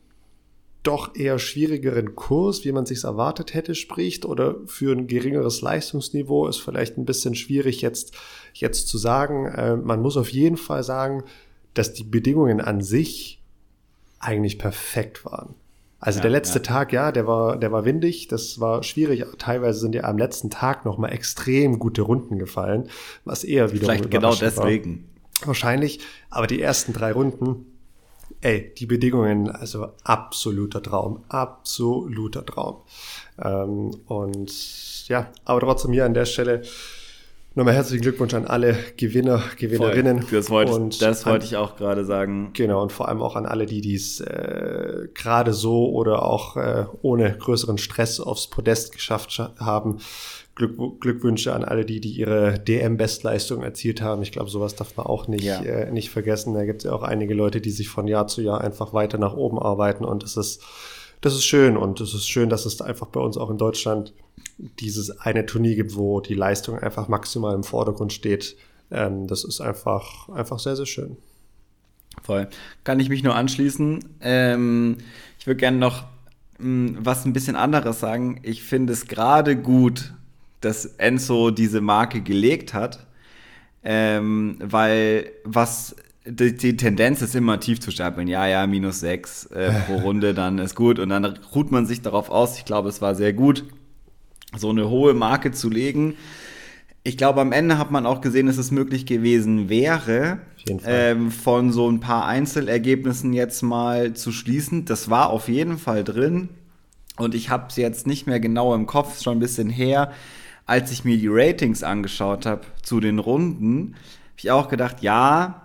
[0.83, 6.49] doch eher schwierigeren Kurs, wie man sich erwartet hätte, spricht oder für ein geringeres Leistungsniveau
[6.49, 8.13] ist vielleicht ein bisschen schwierig jetzt,
[8.53, 9.47] jetzt zu sagen.
[9.47, 11.23] Äh, man muss auf jeden Fall sagen,
[11.75, 13.41] dass die Bedingungen an sich
[14.19, 15.55] eigentlich perfekt waren.
[16.01, 16.63] Also ja, der letzte ja.
[16.63, 19.25] Tag, ja, der war, der war windig, das war schwierig.
[19.39, 22.89] Teilweise sind ja am letzten Tag noch mal extrem gute Runden gefallen,
[23.25, 25.09] was eher wieder Vielleicht genau deswegen.
[25.41, 25.49] War.
[25.49, 27.67] Wahrscheinlich, aber die ersten drei Runden,
[28.41, 32.83] ey, die Bedingungen, also absoluter Traum, absoluter Traum.
[33.43, 36.63] Ähm, und ja, aber trotzdem hier an der Stelle
[37.57, 40.23] Nochmal herzlichen Glückwunsch an alle Gewinner, Gewinnerinnen.
[40.23, 40.39] Voll.
[40.39, 42.51] Das wollte, und das wollte ich auch gerade sagen.
[42.53, 46.87] Genau, und vor allem auch an alle, die dies äh, gerade so oder auch äh,
[47.03, 49.99] ohne größeren Stress aufs Podest geschafft haben.
[50.57, 54.23] Glück, Glückwünsche an alle, die, die ihre DM-Bestleistung erzielt haben.
[54.23, 55.63] Ich glaube, sowas darf man auch nicht, ja.
[55.63, 56.55] äh, nicht vergessen.
[56.55, 59.19] Da gibt es ja auch einige Leute, die sich von Jahr zu Jahr einfach weiter
[59.19, 60.61] nach oben arbeiten und das ist,
[61.25, 64.13] das ist schön und es ist schön, dass es einfach bei uns auch in Deutschland
[64.59, 68.57] dieses eine Turnier gibt, wo die Leistung einfach maximal im Vordergrund steht.
[68.91, 71.17] Ähm, das ist einfach, einfach sehr, sehr schön.
[72.23, 72.49] Voll.
[72.85, 74.05] Kann ich mich nur anschließen.
[74.21, 74.99] Ähm,
[75.39, 76.05] ich würde gerne noch
[76.59, 78.41] mh, hm, was ein bisschen anderes sagen.
[78.43, 80.13] Ich finde es gerade gut,
[80.61, 83.07] dass Enzo diese Marke gelegt hat,
[83.83, 88.29] ähm, weil was die, die, Tendenz ist immer tief zu stapeln.
[88.29, 90.99] Ja, ja, minus sechs äh, pro Runde, dann ist gut.
[90.99, 92.59] Und dann ruht man sich darauf aus.
[92.59, 93.65] Ich glaube, es war sehr gut
[94.57, 96.15] so eine hohe Marke zu legen.
[97.03, 100.39] Ich glaube, am Ende hat man auch gesehen, dass es möglich gewesen wäre,
[100.87, 104.87] ähm, von so ein paar Einzelergebnissen jetzt mal zu schließen.
[104.87, 106.49] Das war auf jeden Fall drin.
[107.17, 110.13] Und ich habe es jetzt nicht mehr genau im Kopf, schon ein bisschen her,
[110.67, 115.64] als ich mir die Ratings angeschaut habe zu den Runden, habe ich auch gedacht, ja,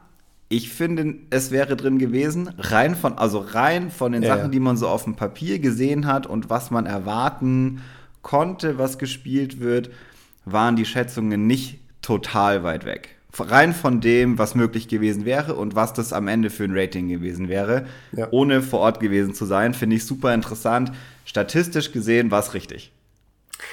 [0.50, 4.60] ich finde, es wäre drin gewesen, rein von, also rein von den ja, Sachen, die
[4.60, 7.82] man so auf dem Papier gesehen hat und was man erwarten
[8.24, 9.92] konnte, was gespielt wird,
[10.46, 13.16] waren die Schätzungen nicht total weit weg.
[13.38, 17.08] Rein von dem, was möglich gewesen wäre und was das am Ende für ein Rating
[17.08, 18.28] gewesen wäre, ja.
[18.32, 20.92] ohne vor Ort gewesen zu sein, finde ich super interessant.
[21.26, 22.92] Statistisch gesehen war es richtig.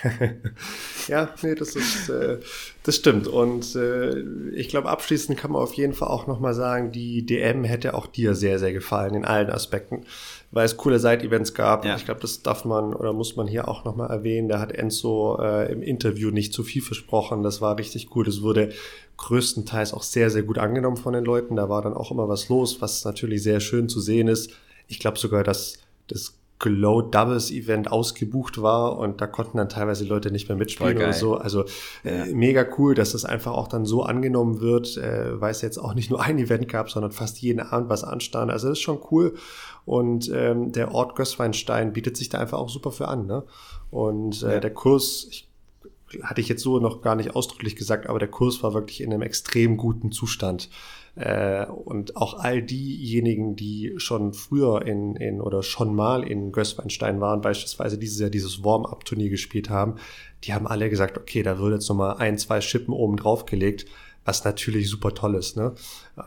[1.09, 2.39] ja, nee, das ist, äh,
[2.83, 3.29] das stimmt.
[3.29, 4.21] Und äh,
[4.51, 8.07] ich glaube, abschließend kann man auf jeden Fall auch nochmal sagen, die DM hätte auch
[8.07, 10.05] dir sehr, sehr gefallen in allen Aspekten
[10.57, 11.85] weil es coole Side-Events gab.
[11.85, 11.97] Ja.
[11.97, 14.49] Ich glaube, das darf man oder muss man hier auch nochmal erwähnen.
[14.49, 17.43] Da hat Enzo äh, im Interview nicht zu viel versprochen.
[17.43, 18.25] Das war richtig cool.
[18.25, 18.71] Das wurde
[19.17, 21.57] größtenteils auch sehr, sehr gut angenommen von den Leuten.
[21.57, 24.51] Da war dann auch immer was los, was natürlich sehr schön zu sehen ist.
[24.89, 30.05] Ich glaube sogar, dass das Glow Doubles Event ausgebucht war und da konnten dann teilweise
[30.05, 31.37] Leute nicht mehr mitspielen oder so.
[31.37, 31.65] Also
[32.03, 35.77] äh, mega cool, dass das einfach auch dann so angenommen wird, äh, weil es jetzt
[35.79, 38.51] auch nicht nur ein Event gab, sondern fast jeden Abend was anstand.
[38.51, 39.35] Also das ist schon cool
[39.85, 43.27] und ähm, der Ort Gößweinstein bietet sich da einfach auch super für an.
[43.27, 43.45] Ne?
[43.91, 44.61] Und äh, ja.
[44.61, 45.49] der Kurs, ich,
[46.23, 49.13] hatte ich jetzt so noch gar nicht ausdrücklich gesagt, aber der Kurs war wirklich in
[49.13, 50.71] einem extrem guten Zustand.
[51.17, 57.21] Äh, und auch all diejenigen, die schon früher in, in oder schon mal in Gößweinstein
[57.21, 59.95] waren, beispielsweise dieses Jahr dieses Warm-Up-Turnier gespielt haben,
[60.45, 63.87] die haben alle gesagt, okay, da wird jetzt nochmal ein, zwei Schippen oben drauf gelegt
[64.27, 65.57] was natürlich super toll ist.
[65.57, 65.73] Ne?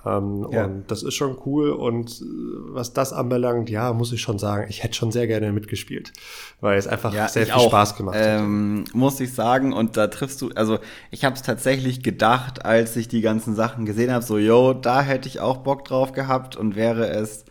[0.06, 0.66] Ähm, ja.
[0.66, 1.70] Und das ist schon cool.
[1.70, 2.24] Und äh,
[2.70, 6.14] was das anbelangt, ja, muss ich schon sagen, ich hätte schon sehr gerne mitgespielt,
[6.62, 7.68] weil es einfach ja, sehr viel auch.
[7.68, 8.42] Spaß gemacht hat.
[8.42, 9.74] Ähm, muss ich sagen.
[9.74, 10.80] Und da triffst du, also
[11.12, 15.02] ich habe es tatsächlich gedacht, als ich die ganzen Sachen gesehen habe, so, yo, da
[15.02, 17.46] hätte ich auch Bock drauf gehabt und wäre es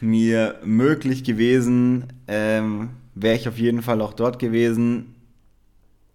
[0.00, 5.14] mir möglich gewesen, ähm, wäre ich auf jeden Fall auch dort gewesen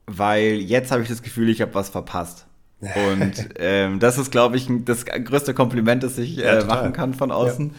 [0.08, 2.46] weil jetzt habe ich das Gefühl, ich habe was verpasst.
[2.80, 7.13] Und ähm, das ist, glaube ich, das größte Kompliment, das ich äh, ja, machen kann
[7.13, 7.72] von außen.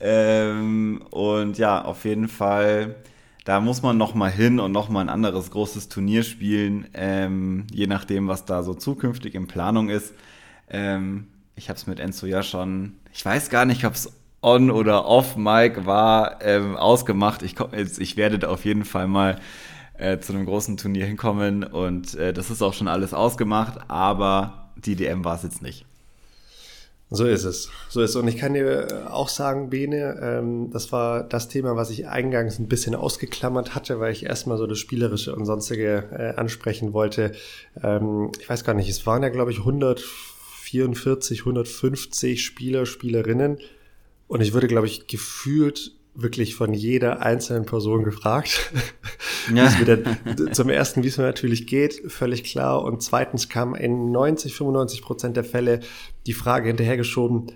[0.00, 0.06] Ja.
[0.08, 2.96] Ähm, und ja, auf jeden Fall,
[3.44, 7.66] da muss man noch mal hin und noch mal ein anderes großes Turnier spielen, ähm,
[7.72, 10.12] je nachdem, was da so zukünftig in Planung ist.
[10.68, 14.72] Ähm, ich habe es mit Enzo ja schon, ich weiß gar nicht, ob es on
[14.72, 17.42] oder off Mike war, ähm, ausgemacht.
[17.42, 19.38] Ich, komm, jetzt, ich werde da auf jeden Fall mal
[20.02, 24.72] äh, zu einem großen Turnier hinkommen und äh, das ist auch schon alles ausgemacht, aber
[24.76, 25.86] die DM war es jetzt nicht.
[27.14, 27.68] So ist es.
[27.90, 28.16] So ist es.
[28.16, 32.58] Und ich kann dir auch sagen, Bene, ähm, das war das Thema, was ich eingangs
[32.58, 37.32] ein bisschen ausgeklammert hatte, weil ich erstmal so das Spielerische und sonstige äh, ansprechen wollte.
[37.82, 43.58] Ähm, ich weiß gar nicht, es waren ja, glaube ich, 144, 150 Spieler, Spielerinnen.
[44.26, 48.70] Und ich würde, glaube ich, gefühlt wirklich von jeder einzelnen Person gefragt.
[49.54, 49.68] Ja.
[49.86, 50.04] denn,
[50.52, 52.84] zum ersten, wie es mir natürlich geht, völlig klar.
[52.84, 55.80] Und zweitens kam in 90, 95 Prozent der Fälle
[56.26, 57.52] die Frage hinterhergeschoben,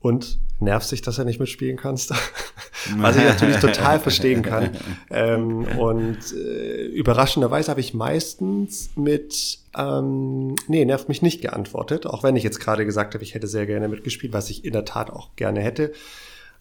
[0.00, 2.10] und nervst dich, dass er nicht mitspielen kannst?
[2.96, 4.70] Was ich natürlich total verstehen kann.
[5.10, 12.22] Ähm, und äh, überraschenderweise habe ich meistens mit ähm, nee, nervt mich nicht geantwortet, auch
[12.22, 14.84] wenn ich jetzt gerade gesagt habe, ich hätte sehr gerne mitgespielt, was ich in der
[14.84, 15.92] Tat auch gerne hätte.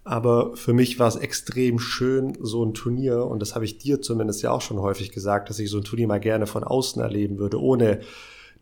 [0.08, 4.02] Aber für mich war es extrem schön, so ein Turnier, und das habe ich dir
[4.02, 7.02] zumindest ja auch schon häufig gesagt, dass ich so ein Turnier mal gerne von außen
[7.02, 8.00] erleben würde, ohne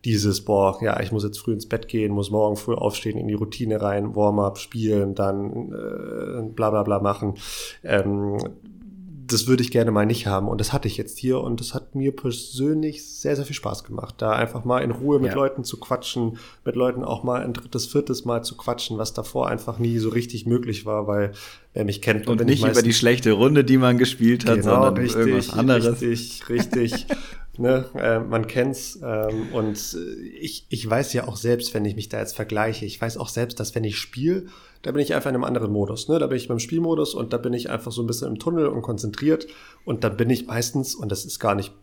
[0.05, 3.27] dieses, boah, ja, ich muss jetzt früh ins Bett gehen, muss morgen früh aufstehen, in
[3.27, 7.36] die Routine rein, Warm-up, spielen, dann äh, bla bla bla machen.
[7.84, 8.38] Ähm,
[9.27, 10.47] das würde ich gerne mal nicht haben.
[10.47, 13.83] Und das hatte ich jetzt hier und das hat mir persönlich sehr, sehr viel Spaß
[13.83, 15.35] gemacht, da einfach mal in Ruhe mit ja.
[15.35, 19.47] Leuten zu quatschen, mit Leuten auch mal ein drittes, viertes Mal zu quatschen, was davor
[19.47, 21.33] einfach nie so richtig möglich war, weil
[21.73, 22.27] wer mich kennt.
[22.27, 26.01] Und nicht über die schlechte Runde, die man gespielt hat, genau, sondern richtig, irgendwas anderes.
[26.01, 27.07] Richtig, richtig.
[27.57, 31.95] Ne, äh, man kennt's ähm, und äh, ich, ich weiß ja auch selbst, wenn ich
[31.95, 34.47] mich da jetzt vergleiche, ich weiß auch selbst, dass wenn ich spiele,
[34.81, 36.09] da bin ich einfach in einem anderen Modus.
[36.09, 36.19] Ne?
[36.19, 38.67] Da bin ich beim Spielmodus und da bin ich einfach so ein bisschen im Tunnel
[38.67, 39.47] und konzentriert
[39.85, 41.73] und da bin ich meistens, und das ist gar nicht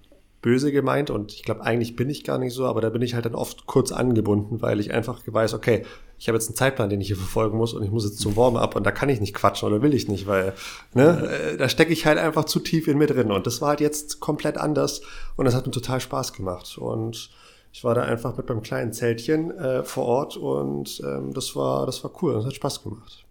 [0.42, 3.14] böse gemeint und ich glaube, eigentlich bin ich gar nicht so, aber da bin ich
[3.14, 5.86] halt dann oft kurz angebunden, weil ich einfach weiß, okay,
[6.18, 8.36] ich habe jetzt einen Zeitplan, den ich hier verfolgen muss und ich muss jetzt zum
[8.36, 10.52] Warm-up und da kann ich nicht quatschen oder will ich nicht, weil
[10.94, 13.70] ne, äh, da stecke ich halt einfach zu tief in mir drin und das war
[13.70, 15.02] halt jetzt komplett anders
[15.36, 17.30] und das hat mir total Spaß gemacht und
[17.72, 21.86] ich war da einfach mit meinem kleinen Zeltchen äh, vor Ort und ähm, das war
[21.86, 23.21] das war cool, das hat Spaß gemacht.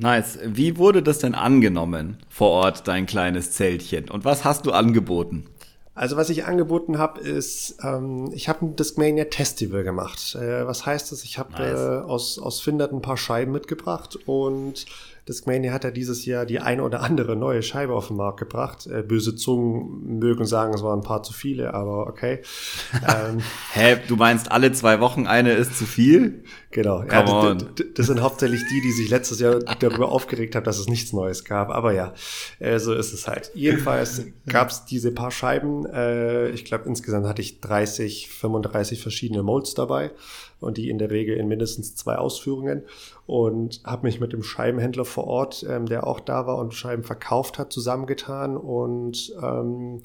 [0.00, 0.38] Nice.
[0.42, 4.10] Wie wurde das denn angenommen vor Ort, dein kleines Zeltchen?
[4.10, 5.44] Und was hast du angeboten?
[5.94, 10.34] Also was ich angeboten habe, ist, ähm, ich habe ein Discmania Festival gemacht.
[10.34, 11.22] Äh, was heißt das?
[11.24, 11.78] Ich habe nice.
[11.78, 14.86] äh, aus, aus Findert ein paar Scheiben mitgebracht und
[15.30, 18.88] Discmania hat ja dieses Jahr die eine oder andere neue Scheibe auf den Markt gebracht.
[18.88, 22.40] Äh, böse Zungen mögen sagen, es waren ein paar zu viele, aber okay.
[23.08, 23.40] ähm,
[23.72, 26.42] Hä, du meinst alle zwei Wochen eine ist zu viel?
[26.72, 27.04] Genau.
[27.04, 30.78] Ja, das, das, das, sind hauptsächlich die, die sich letztes Jahr darüber aufgeregt haben, dass
[30.78, 31.70] es nichts Neues gab.
[31.70, 32.12] Aber ja,
[32.58, 33.52] äh, so ist es halt.
[33.54, 35.86] Jedenfalls gab es diese paar Scheiben.
[35.86, 40.10] Äh, ich glaube, insgesamt hatte ich 30, 35 verschiedene Molds dabei
[40.60, 42.84] und die in der Regel in mindestens zwei Ausführungen.
[43.26, 47.02] Und habe mich mit dem Scheibenhändler vor Ort, ähm, der auch da war und Scheiben
[47.02, 48.56] verkauft hat, zusammengetan.
[48.56, 50.02] Und ähm,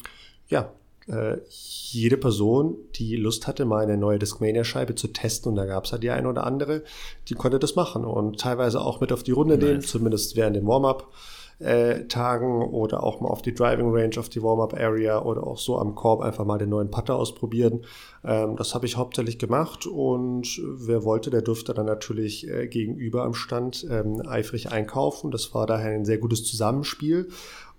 [0.48, 0.72] ja,
[1.08, 5.86] äh, jede Person, die Lust hatte, mal eine neue Discmania-Scheibe zu testen, und da gab
[5.86, 6.84] es halt die eine oder andere,
[7.28, 9.68] die konnte das machen und teilweise auch mit auf die Runde nice.
[9.68, 11.12] nehmen, zumindest während dem Warm-up
[11.60, 15.58] äh, Tagen oder auch mal auf die Driving Range, auf die Warm-up Area oder auch
[15.58, 17.86] so am Korb einfach mal den neuen Putter ausprobieren.
[18.24, 23.24] Ähm, das habe ich hauptsächlich gemacht und wer wollte, der durfte dann natürlich äh, gegenüber
[23.24, 25.32] am Stand ähm, eifrig einkaufen.
[25.32, 27.30] Das war daher ein sehr gutes Zusammenspiel.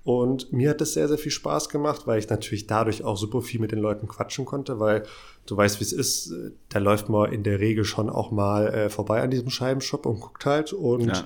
[0.07, 3.43] Und mir hat das sehr, sehr viel Spaß gemacht, weil ich natürlich dadurch auch super
[3.43, 5.03] viel mit den Leuten quatschen konnte, weil
[5.47, 6.33] du weißt, wie es ist.
[6.69, 10.21] Da läuft man in der Regel schon auch mal äh, vorbei an diesem Scheibenshop und
[10.21, 10.73] guckt halt.
[10.73, 11.25] Und ja.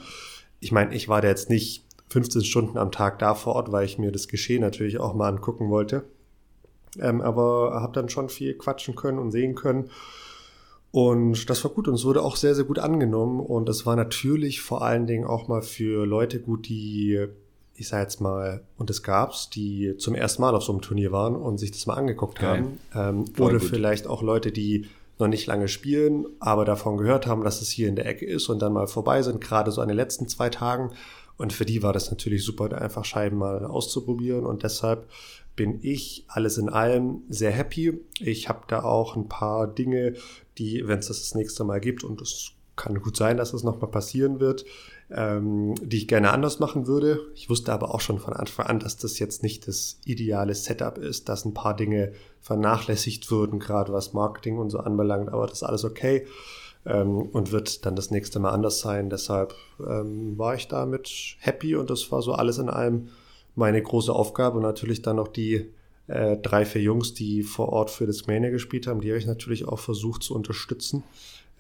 [0.61, 3.85] ich meine, ich war da jetzt nicht 15 Stunden am Tag da vor Ort, weil
[3.85, 6.05] ich mir das Geschehen natürlich auch mal angucken wollte.
[6.99, 9.91] Ähm, aber habe dann schon viel quatschen können und sehen können.
[10.91, 13.39] Und das war gut und es wurde auch sehr, sehr gut angenommen.
[13.39, 17.27] Und es war natürlich vor allen Dingen auch mal für Leute gut, die,
[17.77, 21.13] ich sag jetzt mal, und es gab's, die zum ersten Mal auf so einem Turnier
[21.13, 22.47] waren und sich das mal angeguckt okay.
[22.47, 22.79] haben.
[22.93, 23.69] Ähm, oder gut.
[23.69, 24.89] vielleicht auch Leute, die
[25.21, 28.49] noch nicht lange spielen, aber davon gehört haben, dass es hier in der Ecke ist
[28.49, 30.91] und dann mal vorbei sind, gerade so an den letzten zwei Tagen
[31.41, 34.45] und für die war das natürlich super, einfach Scheiben mal auszuprobieren.
[34.45, 35.09] Und deshalb
[35.57, 37.99] bin ich alles in allem sehr happy.
[38.19, 40.17] Ich habe da auch ein paar Dinge,
[40.59, 43.63] die, wenn es das das nächste Mal gibt, und es kann gut sein, dass es
[43.63, 44.67] nochmal passieren wird,
[45.11, 47.21] ähm, die ich gerne anders machen würde.
[47.35, 50.99] Ich wusste aber auch schon von Anfang an, dass das jetzt nicht das ideale Setup
[50.99, 55.63] ist, dass ein paar Dinge vernachlässigt würden, gerade was Marketing und so anbelangt, aber das
[55.63, 56.27] ist alles okay
[56.87, 59.11] ähm, und wird dann das nächste Mal anders sein.
[59.11, 63.09] Deshalb ähm, war ich damit happy und das war so alles in allem
[63.55, 65.67] meine große Aufgabe und natürlich dann noch die
[66.07, 69.27] äh, drei, vier Jungs, die vor Ort für das Mania gespielt haben, die habe ich
[69.27, 71.05] natürlich auch versucht zu unterstützen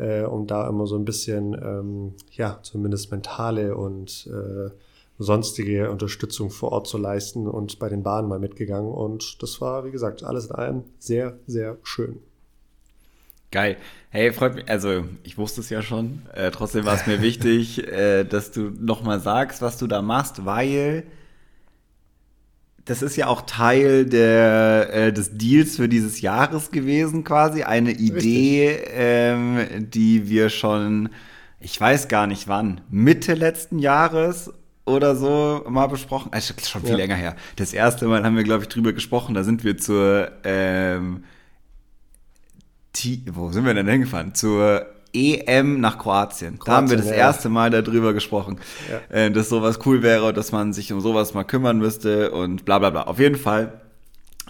[0.01, 4.71] äh, um da immer so ein bisschen, ähm, ja, zumindest mentale und äh,
[5.19, 8.91] sonstige Unterstützung vor Ort zu leisten und bei den Bahnen mal mitgegangen.
[8.91, 12.21] Und das war, wie gesagt, alles in allem sehr, sehr schön.
[13.51, 13.77] Geil.
[14.11, 14.69] Hey, freut mich.
[14.69, 16.23] Also, ich wusste es ja schon.
[16.35, 20.45] Äh, trotzdem war es mir wichtig, äh, dass du nochmal sagst, was du da machst,
[20.45, 21.05] weil
[22.85, 27.63] das ist ja auch Teil der, äh, des Deals für dieses Jahres gewesen, quasi.
[27.63, 31.11] Eine Idee, ähm, die wir schon,
[31.61, 34.53] ich weiß gar nicht wann, Mitte letzten Jahres
[34.87, 36.33] oder so mal besprochen.
[36.33, 36.97] Also schon viel ja.
[36.97, 37.37] länger her.
[37.57, 39.35] Das erste Mal haben wir, glaube ich, drüber gesprochen.
[39.35, 41.25] Da sind wir zur, ähm,
[43.33, 44.35] wo sind wir denn hingefahren?
[44.35, 46.59] Zur EM nach Kroatien.
[46.59, 47.15] Kroatien da haben wir das ja.
[47.15, 48.59] erste Mal darüber gesprochen,
[48.91, 49.17] ja.
[49.17, 52.79] äh, dass sowas cool wäre, dass man sich um sowas mal kümmern müsste und bla
[52.79, 53.03] bla bla.
[53.05, 53.81] Auf jeden Fall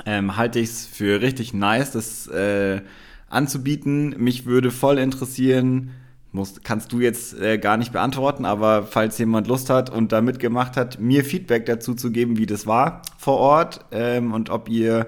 [0.07, 2.83] ähm, halte ich es für richtig nice, das äh,
[3.29, 4.15] anzubieten.
[4.19, 5.93] Mich würde voll interessieren,
[6.33, 10.21] musst, kannst du jetzt äh, gar nicht beantworten, aber falls jemand Lust hat und da
[10.21, 14.69] mitgemacht hat, mir Feedback dazu zu geben, wie das war vor Ort ähm, und ob
[14.69, 15.07] ihr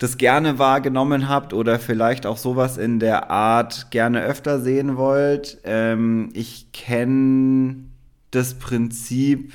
[0.00, 5.58] das gerne wahrgenommen habt oder vielleicht auch sowas in der Art gerne öfter sehen wollt.
[5.62, 7.84] Ähm, ich kenne
[8.30, 9.52] das Prinzip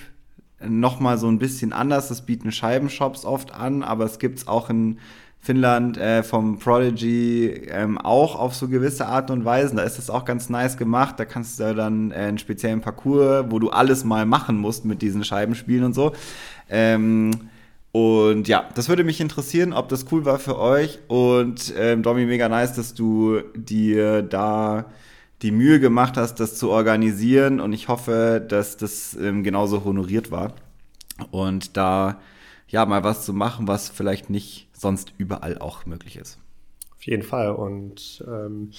[0.64, 2.10] noch mal so ein bisschen anders.
[2.10, 5.00] Das bieten Scheibenshops oft an, aber es gibt es auch in
[5.40, 9.76] Finnland äh, vom Prodigy ähm, auch auf so gewisse Art und Weise.
[9.76, 11.20] Da ist es auch ganz nice gemacht.
[11.20, 15.02] Da kannst du dann äh, einen speziellen Parcours, wo du alles mal machen musst mit
[15.02, 16.14] diesen Scheibenspielen und so.
[16.70, 17.32] Ähm,
[17.96, 21.00] und ja, das würde mich interessieren, ob das cool war für euch.
[21.08, 24.92] Und ähm, Domi, mega nice, dass du dir da
[25.42, 27.62] die Mühe gemacht hast, das zu organisieren.
[27.62, 30.56] Und ich hoffe, dass das ähm, genauso honoriert war.
[31.32, 32.20] Und da
[32.68, 36.38] ja mal was zu machen, was vielleicht nicht sonst überall auch möglich ist.
[37.06, 37.52] Jeden Fall.
[37.52, 38.72] Und ähm,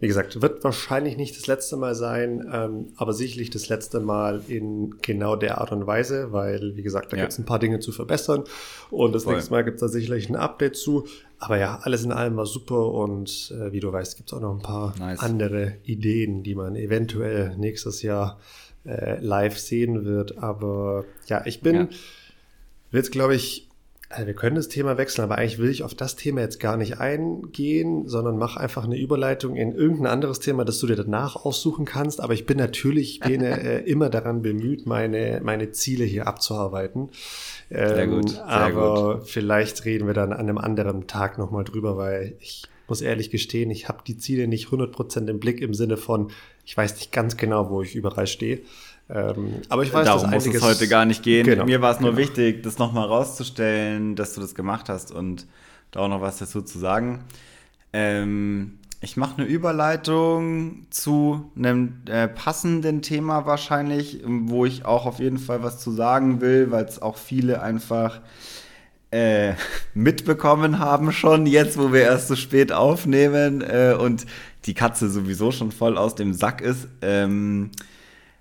[0.00, 4.42] wie gesagt, wird wahrscheinlich nicht das letzte Mal sein, ähm, aber sicherlich das letzte Mal
[4.48, 7.24] in genau der Art und Weise, weil, wie gesagt, da ja.
[7.24, 8.44] gibt es ein paar Dinge zu verbessern
[8.90, 9.34] und das Voll.
[9.34, 11.06] nächste Mal gibt es da sicherlich ein Update zu.
[11.38, 14.40] Aber ja, alles in allem war super und äh, wie du weißt, gibt es auch
[14.40, 15.20] noch ein paar nice.
[15.20, 18.38] andere Ideen, die man eventuell nächstes Jahr
[18.86, 20.38] äh, live sehen wird.
[20.38, 21.88] Aber ja, ich bin, ja.
[22.90, 23.68] wird glaube ich,
[24.08, 26.76] also wir können das Thema wechseln, aber eigentlich will ich auf das Thema jetzt gar
[26.76, 31.34] nicht eingehen, sondern mache einfach eine Überleitung in irgendein anderes Thema, das du dir danach
[31.34, 32.20] aussuchen kannst.
[32.20, 37.10] Aber ich bin natürlich bin, äh, immer daran bemüht, meine, meine Ziele hier abzuarbeiten.
[37.68, 38.30] Ähm, sehr gut.
[38.30, 39.28] Sehr aber gut.
[39.28, 43.70] vielleicht reden wir dann an einem anderen Tag nochmal drüber, weil ich muss ehrlich gestehen,
[43.70, 46.30] ich habe die Ziele nicht 100% im Blick im Sinne von,
[46.64, 48.60] ich weiß nicht ganz genau, wo ich überall stehe.
[49.08, 51.46] Ähm, aber ich weiß, Darum muss es heute gar nicht gehen.
[51.46, 52.22] Genau, Mir war es nur genau.
[52.22, 55.46] wichtig, das nochmal rauszustellen, dass du das gemacht hast und
[55.92, 57.24] da auch noch was dazu zu sagen.
[57.92, 65.20] Ähm, ich mache eine Überleitung zu einem äh, passenden Thema wahrscheinlich, wo ich auch auf
[65.20, 68.20] jeden Fall was zu sagen will, weil es auch viele einfach
[69.12, 69.52] äh,
[69.94, 74.26] mitbekommen haben schon, jetzt wo wir erst so spät aufnehmen äh, und
[74.64, 76.88] die Katze sowieso schon voll aus dem Sack ist.
[77.02, 77.70] Ähm,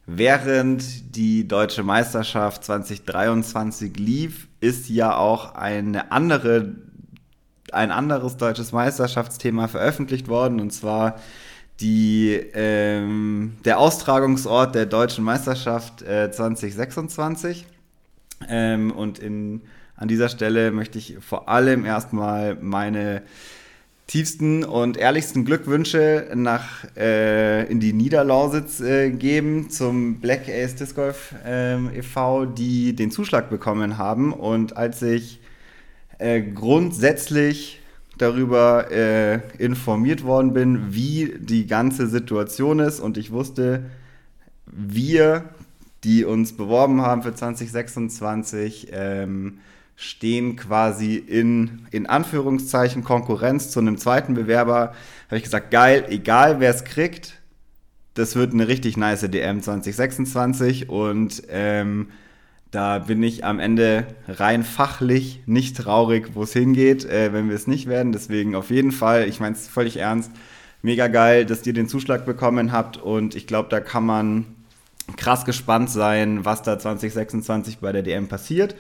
[0.08, 6.76] Während die deutsche Meisterschaft 2023 lief, ist ja auch eine andere,
[7.72, 11.20] ein anderes deutsches Meisterschaftsthema veröffentlicht worden, und zwar
[11.80, 17.66] die, ähm, der Austragungsort der deutschen Meisterschaft äh, 2026.
[18.48, 19.62] Ähm, und in,
[19.96, 23.24] an dieser Stelle möchte ich vor allem erstmal meine
[24.08, 30.96] tiefsten und ehrlichsten Glückwünsche nach äh, in die Niederlausitz äh, geben zum Black Ace Disc
[30.96, 34.32] Golf äh, e.V., die den Zuschlag bekommen haben.
[34.32, 35.40] Und als ich
[36.20, 37.82] äh, grundsätzlich
[38.18, 43.86] darüber äh, informiert worden bin, wie die ganze Situation ist und ich wusste,
[44.68, 45.50] wir,
[46.04, 49.60] die uns beworben haben für 2026, ähm,
[49.96, 54.94] stehen quasi in, in Anführungszeichen Konkurrenz zu einem zweiten Bewerber.
[55.28, 57.42] Habe ich gesagt, geil, egal wer es kriegt,
[58.14, 62.08] das wird eine richtig nice DM 2026 und ähm,
[62.72, 67.56] da bin ich am Ende rein fachlich nicht traurig, wo es hingeht, äh, wenn wir
[67.56, 68.12] es nicht werden.
[68.12, 70.32] Deswegen auf jeden Fall, ich meine es völlig ernst,
[70.82, 74.46] mega geil, dass ihr den Zuschlag bekommen habt und ich glaube, da kann man
[75.18, 78.76] krass gespannt sein, was da 2026 bei der DM passiert.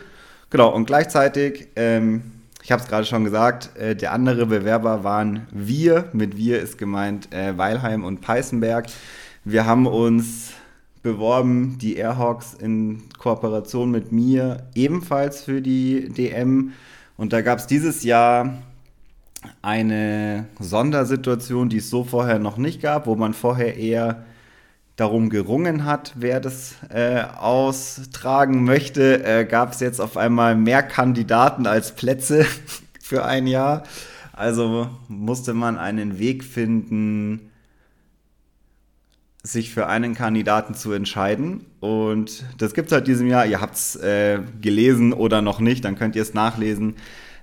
[0.50, 2.32] Genau, und gleichzeitig, ähm,
[2.64, 6.10] ich habe es gerade schon gesagt, äh, der andere Bewerber waren wir.
[6.14, 8.88] Mit wir ist gemeint äh, Weilheim und Peißenberg.
[9.44, 10.54] Wir haben uns
[11.04, 16.74] beworben, die Airhawks in Kooperation mit mir ebenfalls für die DM.
[17.18, 18.58] Und da gab es dieses Jahr
[19.62, 24.26] eine Sondersituation, die es so vorher noch nicht gab, wo man vorher eher
[24.96, 30.84] darum gerungen hat, wer das äh, austragen möchte, äh, gab es jetzt auf einmal mehr
[30.84, 32.46] Kandidaten als Plätze
[33.02, 33.84] für ein Jahr.
[34.32, 37.52] Also musste man einen Weg finden,
[39.44, 41.66] sich für einen Kandidaten zu entscheiden.
[41.80, 43.46] Und das gibt es halt diesem Jahr.
[43.46, 46.96] Ihr habt es äh, gelesen oder noch nicht, dann könnt ihr es nachlesen.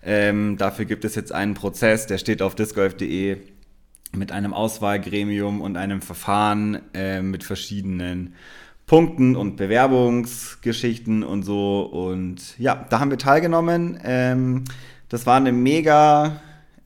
[0.04, 3.38] Ähm, dafür gibt es jetzt einen Prozess, der steht auf discgolf.de
[4.14, 8.34] mit einem Auswahlgremium und einem Verfahren äh, mit verschiedenen
[8.86, 11.82] Punkten und Bewerbungsgeschichten und so.
[11.82, 13.98] Und ja, da haben wir teilgenommen.
[14.04, 14.64] Ähm,
[15.08, 16.40] das war eine mega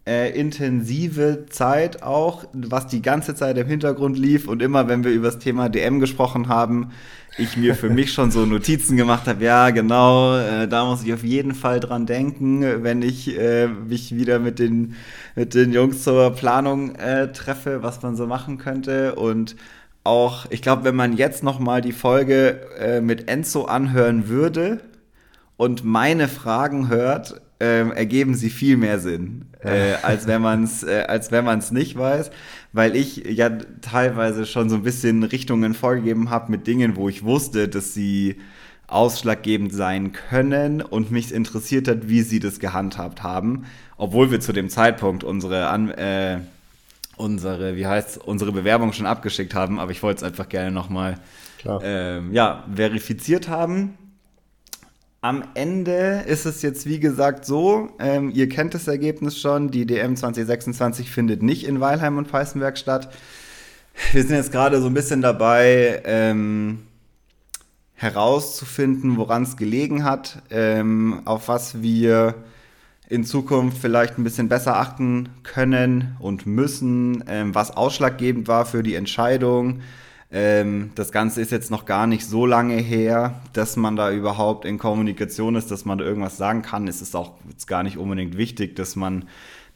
[0.07, 4.47] äh, intensive Zeit auch, was die ganze Zeit im Hintergrund lief.
[4.47, 6.93] Und immer, wenn wir über das Thema DM gesprochen haben,
[7.39, 11.12] ich mir für mich schon so Notizen gemacht habe, ja, genau, äh, da muss ich
[11.12, 14.95] auf jeden Fall dran denken, wenn ich äh, mich wieder mit den,
[15.34, 19.14] mit den Jungs zur Planung äh, treffe, was man so machen könnte.
[19.14, 19.57] Und
[20.05, 24.80] auch, ich glaube, wenn man jetzt nochmal die Folge äh, mit Enzo anhören würde
[25.57, 30.82] und meine Fragen hört, ähm, ergeben sie viel mehr Sinn, äh, als wenn man es
[30.82, 32.30] äh, als wenn man es nicht weiß,
[32.72, 33.48] weil ich ja
[33.80, 38.36] teilweise schon so ein bisschen Richtungen vorgegeben habe mit Dingen, wo ich wusste, dass sie
[38.88, 43.64] ausschlaggebend sein können und mich interessiert hat, wie sie das gehandhabt haben,
[43.96, 46.40] obwohl wir zu dem Zeitpunkt unsere An äh,
[47.16, 51.18] unsere wie heißt unsere Bewerbung schon abgeschickt haben, aber ich wollte es einfach gerne nochmal
[51.82, 53.94] ähm, ja verifiziert haben
[55.20, 59.86] am Ende ist es jetzt wie gesagt so, ähm, ihr kennt das Ergebnis schon, die
[59.86, 63.12] DM 2026 findet nicht in Weilheim und Peißenberg statt.
[64.12, 66.86] Wir sind jetzt gerade so ein bisschen dabei, ähm,
[67.96, 72.34] herauszufinden, woran es gelegen hat, ähm, auf was wir
[73.08, 78.82] in Zukunft vielleicht ein bisschen besser achten können und müssen, ähm, was ausschlaggebend war für
[78.82, 79.80] die Entscheidung
[80.31, 84.64] ähm, das Ganze ist jetzt noch gar nicht so lange her, dass man da überhaupt
[84.64, 86.89] in Kommunikation ist, dass man da irgendwas sagen kann.
[86.89, 89.27] Es ist auch jetzt gar nicht unbedingt wichtig, dass man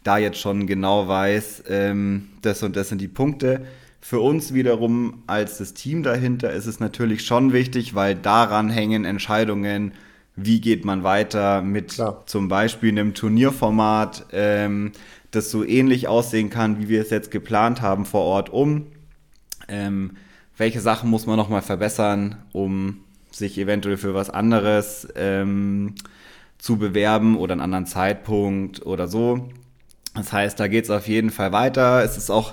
[0.02, 3.64] da jetzt schon genau weiß, ähm, das und das sind die Punkte.
[4.00, 9.04] Für uns wiederum als das Team dahinter ist es natürlich schon wichtig, weil daran hängen
[9.04, 9.92] Entscheidungen,
[10.36, 12.24] wie geht man weiter mit Klar.
[12.26, 14.92] zum Beispiel einem Turnierformat, ähm,
[15.30, 18.86] das so ähnlich aussehen kann, wie wir es jetzt geplant haben vor Ort um.
[19.68, 20.12] Ähm,
[20.60, 23.00] welche Sachen muss man nochmal verbessern, um
[23.30, 25.94] sich eventuell für was anderes ähm,
[26.58, 29.48] zu bewerben oder einen anderen Zeitpunkt oder so.
[30.14, 32.04] Das heißt, da geht es auf jeden Fall weiter.
[32.04, 32.52] Es ist auch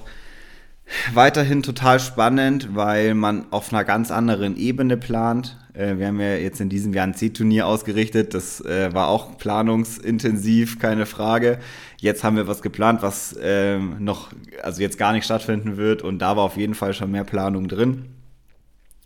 [1.14, 5.58] weiterhin total spannend, weil man auf einer ganz anderen Ebene plant.
[5.78, 8.34] Äh, wir haben ja jetzt in diesem Jahr ein C-Turnier ausgerichtet.
[8.34, 11.60] Das äh, war auch planungsintensiv, keine Frage.
[12.00, 14.32] Jetzt haben wir was geplant, was äh, noch,
[14.64, 16.02] also jetzt gar nicht stattfinden wird.
[16.02, 18.06] Und da war auf jeden Fall schon mehr Planung drin.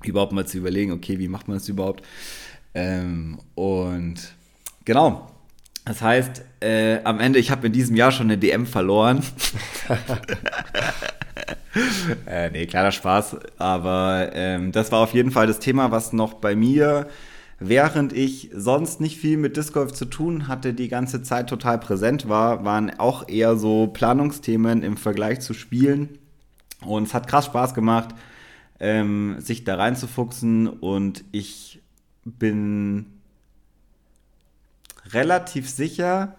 [0.03, 2.03] Überhaupt mal zu überlegen, okay, wie macht man das überhaupt?
[2.73, 4.33] Ähm, und
[4.85, 5.30] genau,
[5.85, 9.23] das heißt, äh, am Ende, ich habe in diesem Jahr schon eine DM verloren.
[12.27, 13.37] äh, nee, kleiner Spaß.
[13.57, 17.07] Aber ähm, das war auf jeden Fall das Thema, was noch bei mir,
[17.59, 21.79] während ich sonst nicht viel mit Disc Golf zu tun hatte, die ganze Zeit total
[21.79, 26.19] präsent war, waren auch eher so Planungsthemen im Vergleich zu Spielen.
[26.85, 28.09] Und es hat krass Spaß gemacht,
[28.79, 30.67] ähm, sich da reinzufuchsen.
[30.67, 31.81] Und ich
[32.23, 33.20] bin
[35.13, 36.35] relativ sicher,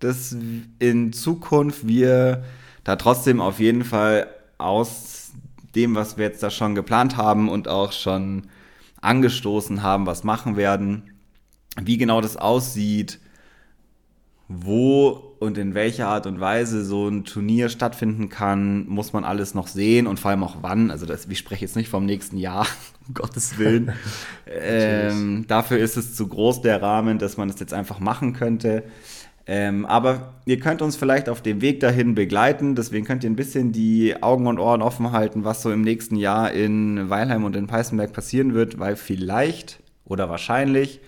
[0.00, 0.36] dass
[0.78, 2.44] in Zukunft wir
[2.84, 4.28] da trotzdem auf jeden Fall
[4.58, 5.32] aus
[5.74, 8.48] dem, was wir jetzt da schon geplant haben und auch schon
[9.00, 11.10] angestoßen haben, was machen werden,
[11.80, 13.20] wie genau das aussieht,
[14.48, 19.54] wo und in welcher Art und Weise so ein Turnier stattfinden kann, muss man alles
[19.54, 20.90] noch sehen und vor allem auch wann.
[20.90, 22.66] Also das, ich spreche jetzt nicht vom nächsten Jahr,
[23.08, 23.92] um Gottes Willen.
[24.46, 28.34] ähm, dafür ist es zu groß der Rahmen, dass man es das jetzt einfach machen
[28.34, 28.84] könnte.
[29.50, 32.74] Ähm, aber ihr könnt uns vielleicht auf dem Weg dahin begleiten.
[32.74, 36.16] Deswegen könnt ihr ein bisschen die Augen und Ohren offen halten, was so im nächsten
[36.16, 41.00] Jahr in Weilheim und in Peißenberg passieren wird, weil vielleicht oder wahrscheinlich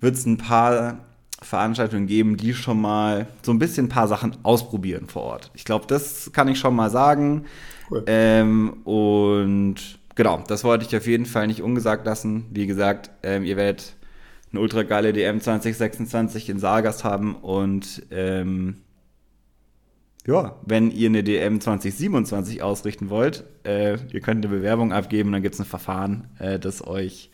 [0.00, 0.98] wird es ein paar
[1.42, 5.50] Veranstaltungen geben, die schon mal so ein bisschen ein paar Sachen ausprobieren vor Ort.
[5.54, 7.44] Ich glaube, das kann ich schon mal sagen.
[7.90, 8.02] Cool.
[8.06, 12.46] Ähm, und genau, das wollte ich auf jeden Fall nicht ungesagt lassen.
[12.50, 13.94] Wie gesagt, ähm, ihr werdet
[14.50, 18.76] eine ultra geile DM 2026 in Saargast haben und ähm,
[20.26, 25.42] ja, wenn ihr eine DM 2027 ausrichten wollt, äh, ihr könnt eine Bewerbung abgeben, dann
[25.42, 27.30] gibt es ein Verfahren, äh, das euch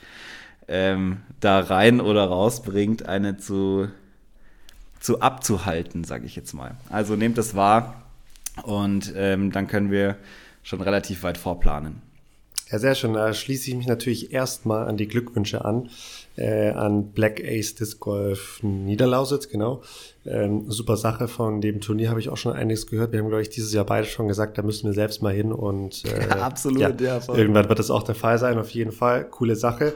[0.66, 3.88] ähm, da rein oder rausbringt, eine zu,
[4.98, 6.76] zu abzuhalten, sage ich jetzt mal.
[6.88, 8.02] Also nehmt das wahr
[8.64, 10.16] und ähm, dann können wir
[10.62, 12.02] schon relativ weit vorplanen.
[12.70, 13.14] Ja, sehr schön.
[13.14, 15.90] Da schließe ich mich natürlich erstmal an die Glückwünsche an,
[16.36, 19.82] äh, an Black Ace Disc Golf Niederlausitz, genau.
[20.24, 23.10] Ähm, super Sache von dem Turnier habe ich auch schon einiges gehört.
[23.10, 25.52] Wir haben, glaube ich, dieses Jahr beide schon gesagt, da müssen wir selbst mal hin
[25.52, 29.24] und äh, absolut, ja, ja irgendwann wird das auch der Fall sein, auf jeden Fall.
[29.24, 29.94] Coole Sache.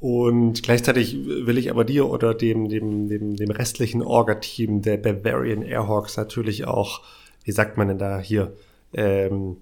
[0.00, 5.62] Und gleichzeitig will ich aber dir oder dem, dem, dem, dem restlichen Orga-Team der Bavarian
[5.62, 7.02] Airhawks natürlich auch,
[7.44, 8.52] wie sagt man denn da hier,
[8.92, 9.58] ähm,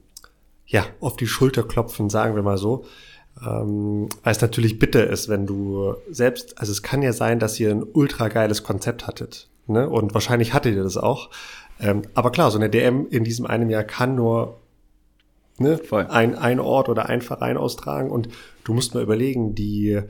[0.67, 2.85] ja, auf die Schulter klopfen, sagen wir mal so.
[3.45, 7.59] Ähm, weil es natürlich bitter ist, wenn du selbst, also es kann ja sein, dass
[7.59, 9.49] ihr ein ultra geiles Konzept hattet.
[9.67, 9.89] Ne?
[9.89, 11.31] Und wahrscheinlich hattet ihr das auch.
[11.81, 14.61] Ähm, aber klar, so eine DM in diesem einem Jahr kann nur
[15.59, 18.11] ne, ein, ein Ort oder ein Verein austragen.
[18.11, 18.29] Und
[18.63, 20.01] du musst mal überlegen, die,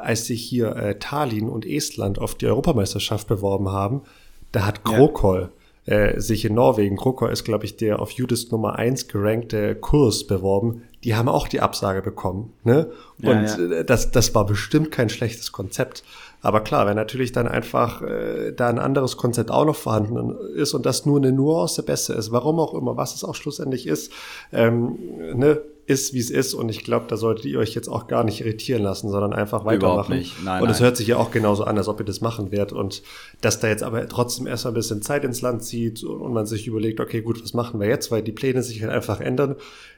[0.00, 4.02] als sich hier äh, Tallinn und Estland auf die Europameisterschaft beworben haben,
[4.50, 8.50] da hat Krokol ja äh, sich in Norwegen, Krokor ist, glaube ich, der auf Judith
[8.50, 10.82] Nummer eins gerankte Kurs beworben.
[11.04, 12.52] Die haben auch die Absage bekommen.
[12.64, 12.90] Ne?
[13.22, 13.72] Und ja, ja.
[13.78, 16.04] Äh, Das, das war bestimmt kein schlechtes Konzept.
[16.42, 20.74] Aber klar, wenn natürlich dann einfach äh, da ein anderes Konzept auch noch vorhanden ist
[20.74, 24.12] und das nur eine Nuance besser ist, warum auch immer, was es auch schlussendlich ist,
[24.52, 24.98] ähm,
[25.34, 25.60] ne,
[25.90, 26.54] ist, wie es ist.
[26.54, 29.64] Und ich glaube, da solltet ihr euch jetzt auch gar nicht irritieren lassen, sondern einfach
[29.64, 30.16] weitermachen.
[30.16, 30.42] Nicht.
[30.44, 32.72] Nein, und es hört sich ja auch genauso an, als ob ihr das machen werdet.
[32.72, 33.02] Und
[33.40, 36.66] dass da jetzt aber trotzdem erstmal ein bisschen Zeit ins Land zieht und man sich
[36.68, 38.10] überlegt, okay, gut, was machen wir jetzt?
[38.12, 39.56] Weil die Pläne sich halt einfach ändern,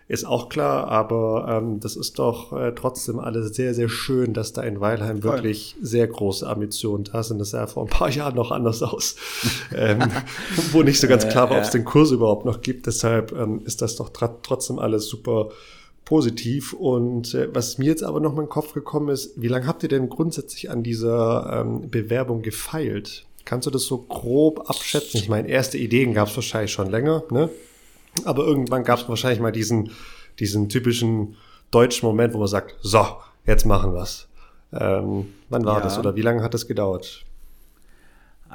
[0.09, 0.89] ist auch klar.
[0.89, 5.23] Aber ähm, das ist doch äh, trotzdem alles sehr, sehr schön, dass da in Weilheim
[5.23, 5.33] Voll.
[5.33, 7.39] wirklich sehr große Ambitionen da sind.
[7.39, 9.17] Das sah vor ein paar Jahren noch anders aus,
[9.75, 10.01] ähm,
[10.73, 12.87] wo nicht so ganz klar war, ob es den Kurs überhaupt noch gibt.
[12.87, 15.51] Deshalb ähm, ist das doch trotzdem alles super
[16.05, 16.73] positiv.
[16.73, 19.67] Und äh, was mir jetzt aber noch mal in den Kopf gekommen ist, wie lange
[19.67, 23.25] habt ihr denn grundsätzlich an dieser ähm, Bewerbung gefeilt?
[23.45, 25.19] Kannst du das so grob abschätzen?
[25.19, 27.51] Ich meine, erste Ideen gab es wahrscheinlich schon länger, ne?
[28.25, 29.91] Aber irgendwann gab es wahrscheinlich mal diesen,
[30.39, 31.37] diesen typischen
[31.71, 33.05] deutschen Moment, wo man sagt, so,
[33.47, 34.29] jetzt machen wir's.
[34.73, 35.85] Ähm, wann war ja.
[35.85, 37.25] das oder wie lange hat das gedauert?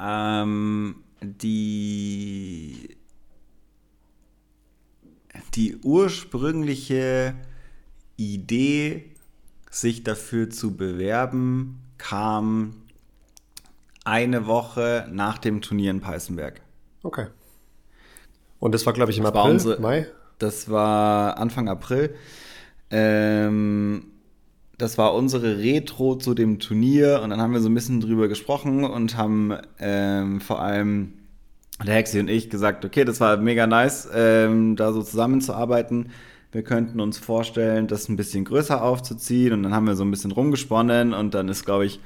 [0.00, 2.96] Ähm, die
[5.54, 7.34] die ursprüngliche
[8.16, 9.10] Idee,
[9.70, 12.74] sich dafür zu bewerben, kam
[14.04, 16.60] eine Woche nach dem Turnier in Peißenberg.
[17.02, 17.26] Okay.
[18.60, 20.06] Und das war, glaube ich, im April, unsere, Mai?
[20.38, 22.14] Das war Anfang April.
[22.90, 24.06] Ähm,
[24.78, 28.28] das war unsere Retro zu dem Turnier und dann haben wir so ein bisschen drüber
[28.28, 31.14] gesprochen und haben ähm, vor allem
[31.84, 36.10] der Hexi und ich gesagt, okay, das war mega nice, ähm, da so zusammenzuarbeiten.
[36.52, 40.10] Wir könnten uns vorstellen, das ein bisschen größer aufzuziehen und dann haben wir so ein
[40.10, 42.00] bisschen rumgesponnen und dann ist, glaube ich,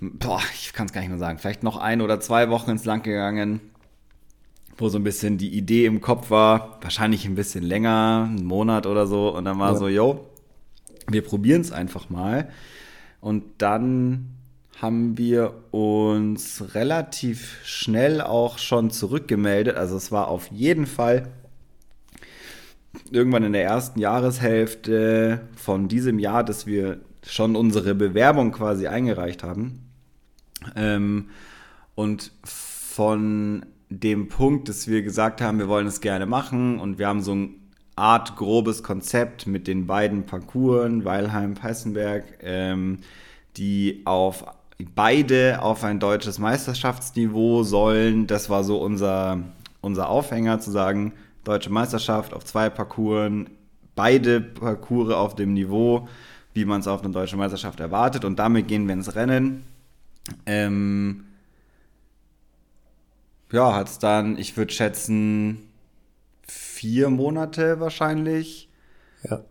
[0.00, 2.84] boah, ich kann es gar nicht mehr sagen, vielleicht noch ein oder zwei Wochen ins
[2.84, 3.60] Land gegangen,
[4.76, 8.86] wo so ein bisschen die Idee im Kopf war, wahrscheinlich ein bisschen länger, einen Monat
[8.86, 9.78] oder so und dann war ja.
[9.78, 10.28] so, yo,
[11.08, 12.48] wir probieren es einfach mal
[13.20, 14.34] und dann
[14.80, 19.76] haben wir uns relativ schnell auch schon zurückgemeldet.
[19.76, 21.28] Also es war auf jeden Fall
[23.10, 29.42] irgendwann in der ersten Jahreshälfte von diesem Jahr, dass wir schon unsere Bewerbung quasi eingereicht
[29.42, 29.80] haben.
[30.76, 31.30] Ähm,
[31.94, 37.08] und von dem Punkt, dass wir gesagt haben, wir wollen es gerne machen und wir
[37.08, 37.60] haben so ein
[37.96, 42.98] Art grobes Konzept mit den beiden Parcours, Weilheim, Peißenberg, ähm,
[43.56, 44.44] die auf
[44.94, 48.26] beide auf ein deutsches Meisterschaftsniveau sollen.
[48.26, 49.40] Das war so unser,
[49.80, 51.12] unser Aufhänger, zu sagen,
[51.44, 53.30] deutsche Meisterschaft auf zwei Parcours,
[53.94, 56.08] beide Parcours auf dem Niveau,
[56.54, 58.24] wie man es auf einer deutschen Meisterschaft erwartet.
[58.24, 59.64] Und damit gehen wir ins Rennen.
[60.46, 61.24] Ähm,
[63.54, 65.68] ja, hat es dann, ich würde schätzen,
[66.46, 68.68] vier Monate wahrscheinlich.
[69.28, 69.44] Ja.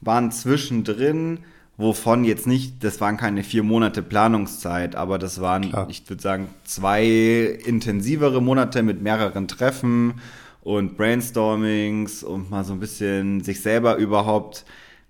[0.00, 1.40] Waren zwischendrin
[1.76, 5.86] wovon jetzt nicht, das waren keine vier Monate Planungszeit, aber das waren, Klar.
[5.90, 10.20] ich würde sagen, zwei intensivere Monate mit mehreren Treffen
[10.62, 14.64] und Brainstormings und mal so ein bisschen sich selber überhaupt.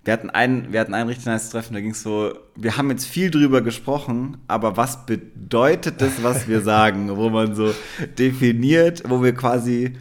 [0.07, 2.89] Wir hatten ein, wir hatten ein richtig nice Treffen, da ging es so, wir haben
[2.91, 7.73] jetzt viel drüber gesprochen, aber was bedeutet das, was wir sagen, wo man so
[8.17, 9.97] definiert, wo wir quasi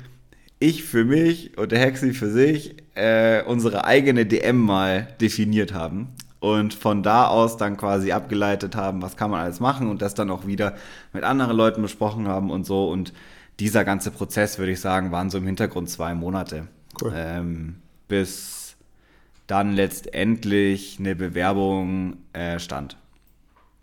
[0.61, 6.13] ich für mich und der Hexi für sich äh, unsere eigene DM mal definiert haben
[6.39, 10.15] und von da aus dann quasi abgeleitet haben, was kann man alles machen und das
[10.15, 10.77] dann auch wieder
[11.13, 12.89] mit anderen Leuten besprochen haben und so.
[12.89, 13.13] Und
[13.59, 16.69] dieser ganze Prozess, würde ich sagen, waren so im Hintergrund zwei Monate.
[17.03, 17.13] Cool.
[17.13, 17.75] Ähm,
[18.07, 18.66] bis
[19.47, 22.97] dann letztendlich eine Bewerbung äh, stand.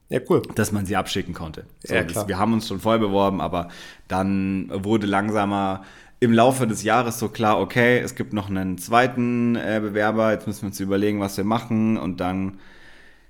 [0.09, 0.41] Ja, cool.
[0.55, 1.65] Dass man sie abschicken konnte.
[1.83, 3.69] So, ja, das, wir haben uns schon voll beworben, aber
[4.07, 5.83] dann wurde langsamer
[6.19, 10.47] im Laufe des Jahres so klar, okay, es gibt noch einen zweiten äh, Bewerber, jetzt
[10.47, 12.59] müssen wir uns überlegen, was wir machen und dann,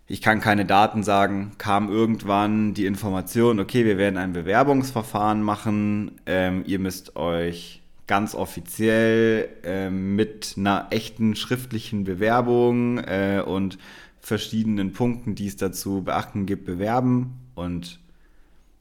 [0.06, 6.20] ich kann keine Daten sagen, kam irgendwann die Information, okay, wir werden ein Bewerbungsverfahren machen,
[6.28, 13.78] ähm, ihr müsst euch ganz offiziell äh, mit einer echten schriftlichen Bewerbung äh, und
[14.20, 18.00] verschiedenen Punkten, die es dazu beachten gibt, bewerben und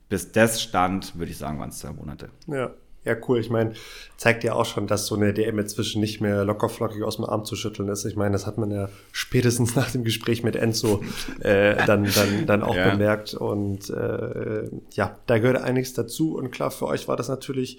[0.09, 2.31] bis das stand, würde ich sagen, waren es zwei Monate.
[2.47, 2.73] Ja.
[3.05, 3.41] Ja, cool.
[3.41, 3.73] Ich meine,
[4.17, 7.45] zeigt ja auch schon, dass so eine DM inzwischen nicht mehr lockerflockig aus dem Arm
[7.45, 8.05] zu schütteln ist.
[8.05, 11.03] Ich meine, das hat man ja spätestens nach dem Gespräch mit Enzo
[11.41, 12.91] äh, dann, dann, dann auch ja.
[12.91, 13.35] bemerkt.
[13.35, 16.37] Und äh, ja, da gehört einiges dazu.
[16.37, 17.79] Und klar, für euch war das natürlich,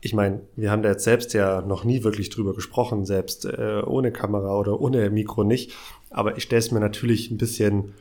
[0.00, 3.82] ich meine, wir haben da jetzt selbst ja noch nie wirklich drüber gesprochen, selbst äh,
[3.84, 5.72] ohne Kamera oder ohne Mikro nicht.
[6.10, 7.94] Aber ich stelle es mir natürlich ein bisschen,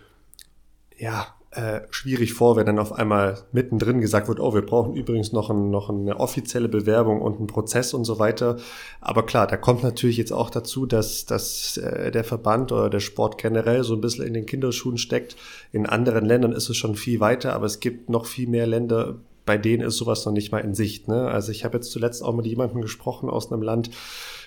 [0.97, 5.31] ja, äh, schwierig vor, wenn dann auf einmal mittendrin gesagt wird, oh, wir brauchen übrigens
[5.31, 8.57] noch, ein, noch eine offizielle Bewerbung und einen Prozess und so weiter.
[9.01, 12.99] Aber klar, da kommt natürlich jetzt auch dazu, dass, dass äh, der Verband oder der
[12.99, 15.35] Sport generell so ein bisschen in den Kinderschuhen steckt.
[15.71, 19.15] In anderen Ländern ist es schon viel weiter, aber es gibt noch viel mehr Länder,
[19.47, 21.07] bei denen ist sowas noch nicht mal in Sicht.
[21.07, 21.27] Ne?
[21.27, 23.89] Also ich habe jetzt zuletzt auch mit jemandem gesprochen aus einem Land,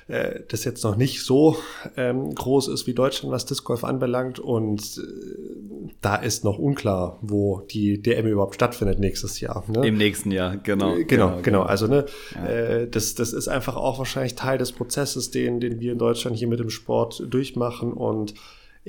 [0.06, 1.56] äh, das jetzt noch nicht so
[1.96, 4.38] ähm, groß ist wie Deutschland, was Disc Golf anbelangt.
[4.38, 9.64] Und äh, da ist noch unklar, wo die DM überhaupt stattfindet nächstes Jahr.
[9.68, 9.88] Ne?
[9.88, 10.94] Im nächsten Jahr, genau.
[10.94, 11.42] Äh, genau, genau.
[11.42, 11.62] genau.
[11.62, 12.46] Also ne, ja.
[12.46, 16.36] äh, das, das ist einfach auch wahrscheinlich Teil des Prozesses, den, den wir in Deutschland
[16.36, 17.94] hier mit dem Sport durchmachen.
[17.94, 18.34] Und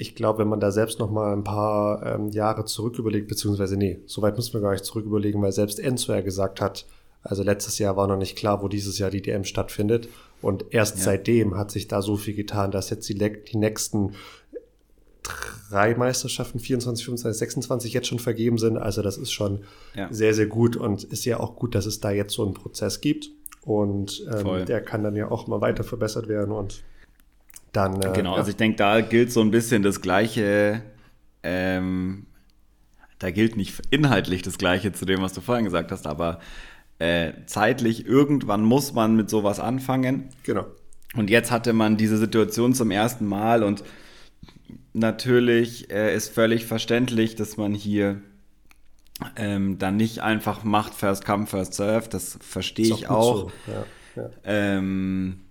[0.01, 3.77] ich glaube, wenn man da selbst noch mal ein paar ähm, Jahre zurück überlegt, beziehungsweise
[3.77, 6.87] nee, so weit müssen wir gar nicht zurück überlegen, weil selbst Enzo ja gesagt hat,
[7.21, 10.09] also letztes Jahr war noch nicht klar, wo dieses Jahr die DM stattfindet.
[10.41, 11.03] Und erst ja.
[11.03, 14.15] seitdem hat sich da so viel getan, dass jetzt die, die nächsten
[15.69, 18.77] drei Meisterschaften, 24, 25, 26 jetzt schon vergeben sind.
[18.77, 20.07] Also das ist schon ja.
[20.11, 23.01] sehr, sehr gut und ist ja auch gut, dass es da jetzt so einen Prozess
[23.01, 23.29] gibt.
[23.63, 26.81] Und ähm, der kann dann ja auch mal weiter verbessert werden und
[27.71, 28.01] dann.
[28.01, 28.37] Äh, genau, ja.
[28.37, 30.81] also ich denke, da gilt so ein bisschen das Gleiche.
[31.43, 32.27] Ähm,
[33.19, 36.39] da gilt nicht inhaltlich das Gleiche zu dem, was du vorhin gesagt hast, aber
[36.99, 40.29] äh, zeitlich, irgendwann muss man mit sowas anfangen.
[40.43, 40.65] Genau.
[41.15, 43.83] Und jetzt hatte man diese Situation zum ersten Mal und
[44.93, 48.21] natürlich äh, ist völlig verständlich, dass man hier
[49.35, 52.09] ähm, dann nicht einfach macht First Come, First Serve.
[52.09, 53.35] Das verstehe ich auch.
[53.35, 53.51] So.
[53.67, 54.29] Ja, ja.
[54.43, 55.41] Ähm,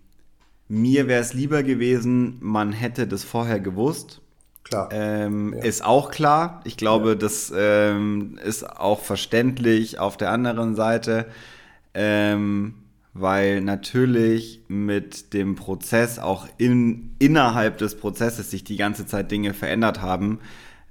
[0.71, 4.21] mir wäre es lieber gewesen, man hätte das vorher gewusst.
[4.63, 4.89] Klar.
[4.93, 5.65] Ähm, ja.
[5.65, 6.61] Ist auch klar.
[6.63, 7.15] Ich glaube, ja.
[7.17, 11.27] das ähm, ist auch verständlich auf der anderen Seite,
[11.93, 12.75] ähm,
[13.15, 19.55] weil natürlich mit dem Prozess auch in, innerhalb des Prozesses sich die ganze Zeit Dinge
[19.55, 20.39] verändert haben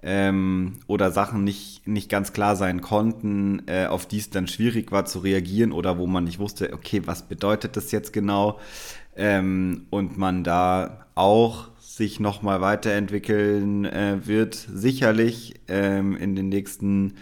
[0.04, 4.92] ähm, oder Sachen nicht, nicht ganz klar sein konnten, äh, auf die es dann schwierig
[4.92, 8.60] war zu reagieren oder wo man nicht wusste, okay, was bedeutet das jetzt genau?
[9.20, 17.16] Ähm, und man da auch sich nochmal weiterentwickeln äh, wird, sicherlich ähm, in den nächsten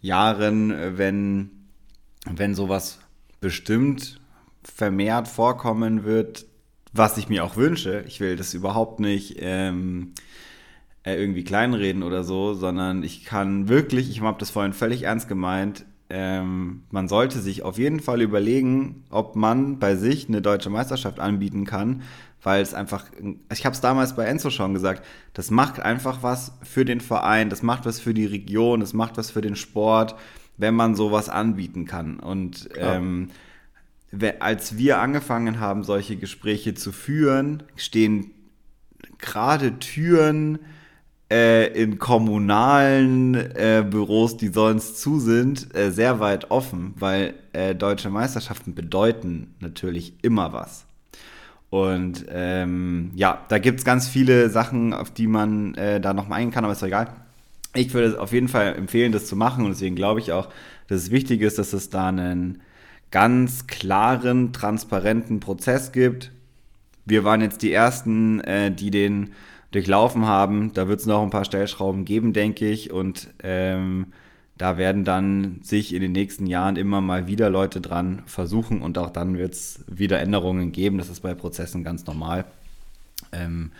[0.00, 1.50] Jahren, wenn,
[2.24, 2.98] wenn sowas
[3.40, 4.20] bestimmt
[4.62, 6.46] vermehrt vorkommen wird,
[6.94, 8.04] was ich mir auch wünsche.
[8.06, 10.12] Ich will das überhaupt nicht ähm,
[11.02, 15.28] äh, irgendwie kleinreden oder so, sondern ich kann wirklich, ich habe das vorhin völlig ernst
[15.28, 15.84] gemeint,
[16.16, 21.18] ähm, man sollte sich auf jeden Fall überlegen, ob man bei sich eine deutsche Meisterschaft
[21.18, 22.02] anbieten kann,
[22.40, 23.06] weil es einfach,
[23.52, 27.50] ich habe es damals bei Enzo schon gesagt, das macht einfach was für den Verein,
[27.50, 30.14] das macht was für die Region, das macht was für den Sport,
[30.56, 32.20] wenn man sowas anbieten kann.
[32.20, 33.30] Und ähm,
[34.38, 38.30] als wir angefangen haben, solche Gespräche zu führen, stehen
[39.18, 40.60] gerade Türen
[41.30, 47.74] äh, in kommunalen äh, Büros, die sonst zu sind, äh, sehr weit offen, weil äh,
[47.74, 50.86] deutsche Meisterschaften bedeuten natürlich immer was.
[51.70, 56.38] Und ähm, ja, da gibt es ganz viele Sachen, auf die man äh, da nochmal
[56.38, 57.08] eingehen kann, aber ist doch egal.
[57.74, 60.48] Ich würde auf jeden Fall empfehlen, das zu machen und deswegen glaube ich auch,
[60.86, 62.60] dass es wichtig ist, dass es da einen
[63.10, 66.30] ganz klaren, transparenten Prozess gibt.
[67.06, 69.32] Wir waren jetzt die Ersten, äh, die den
[69.74, 70.72] durchlaufen haben.
[70.72, 72.92] Da wird es noch ein paar Stellschrauben geben, denke ich.
[72.92, 74.06] Und ähm,
[74.56, 78.98] da werden dann sich in den nächsten Jahren immer mal wieder Leute dran versuchen und
[78.98, 80.98] auch dann wird es wieder Änderungen geben.
[80.98, 82.44] Das ist bei Prozessen ganz normal.
[83.32, 83.72] Ähm,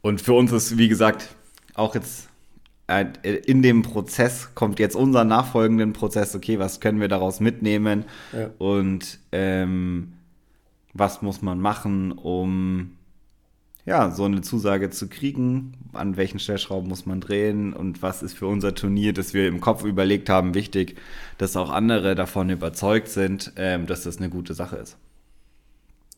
[0.00, 1.34] und für uns ist, wie gesagt,
[1.74, 2.28] auch jetzt
[2.86, 3.06] äh,
[3.46, 8.50] in dem Prozess kommt jetzt unser nachfolgenden Prozess, okay, was können wir daraus mitnehmen ja.
[8.58, 10.12] und ähm,
[10.92, 12.92] was muss man machen, um
[13.84, 18.36] ja, so eine Zusage zu kriegen, an welchen Stellschrauben muss man drehen und was ist
[18.38, 20.96] für unser Turnier, das wir im Kopf überlegt haben, wichtig,
[21.38, 24.96] dass auch andere davon überzeugt sind, ähm, dass das eine gute Sache ist.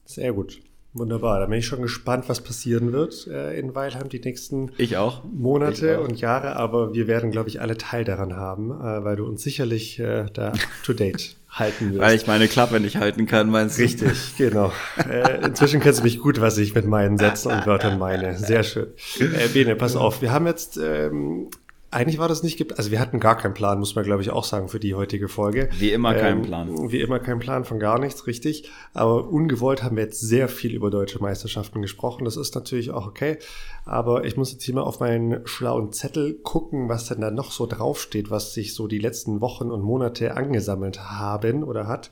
[0.04, 0.60] Sehr gut.
[0.96, 4.96] Wunderbar, da bin ich schon gespannt, was passieren wird äh, in Weilheim die nächsten ich
[4.96, 5.24] auch.
[5.24, 6.04] Monate ich auch.
[6.04, 9.42] und Jahre, aber wir werden, glaube ich, alle Teil daran haben, äh, weil du uns
[9.42, 10.52] sicherlich äh, da
[10.84, 12.00] to date halten wirst.
[12.00, 13.82] Weil ich meine Klappe nicht halten kann, meinst du?
[13.82, 14.70] Richtig, genau.
[15.10, 18.38] äh, inzwischen kennst du mich gut, was ich mit meinen Sätzen und Wörtern meine.
[18.38, 18.86] Sehr schön.
[19.18, 21.48] Äh, Bene, pass auf, wir haben jetzt ähm,
[21.94, 22.76] eigentlich war das nicht gibt.
[22.78, 25.28] Also wir hatten gar keinen Plan, muss man glaube ich auch sagen für die heutige
[25.28, 25.68] Folge.
[25.78, 26.90] Wie immer keinen ähm, Plan.
[26.90, 28.68] Wie immer kein Plan von gar nichts, richtig.
[28.92, 32.24] Aber ungewollt haben wir jetzt sehr viel über deutsche Meisterschaften gesprochen.
[32.24, 33.38] Das ist natürlich auch okay.
[33.84, 37.52] Aber ich muss jetzt hier mal auf meinen schlauen Zettel gucken, was denn da noch
[37.52, 42.10] so draufsteht, was sich so die letzten Wochen und Monate angesammelt haben oder hat.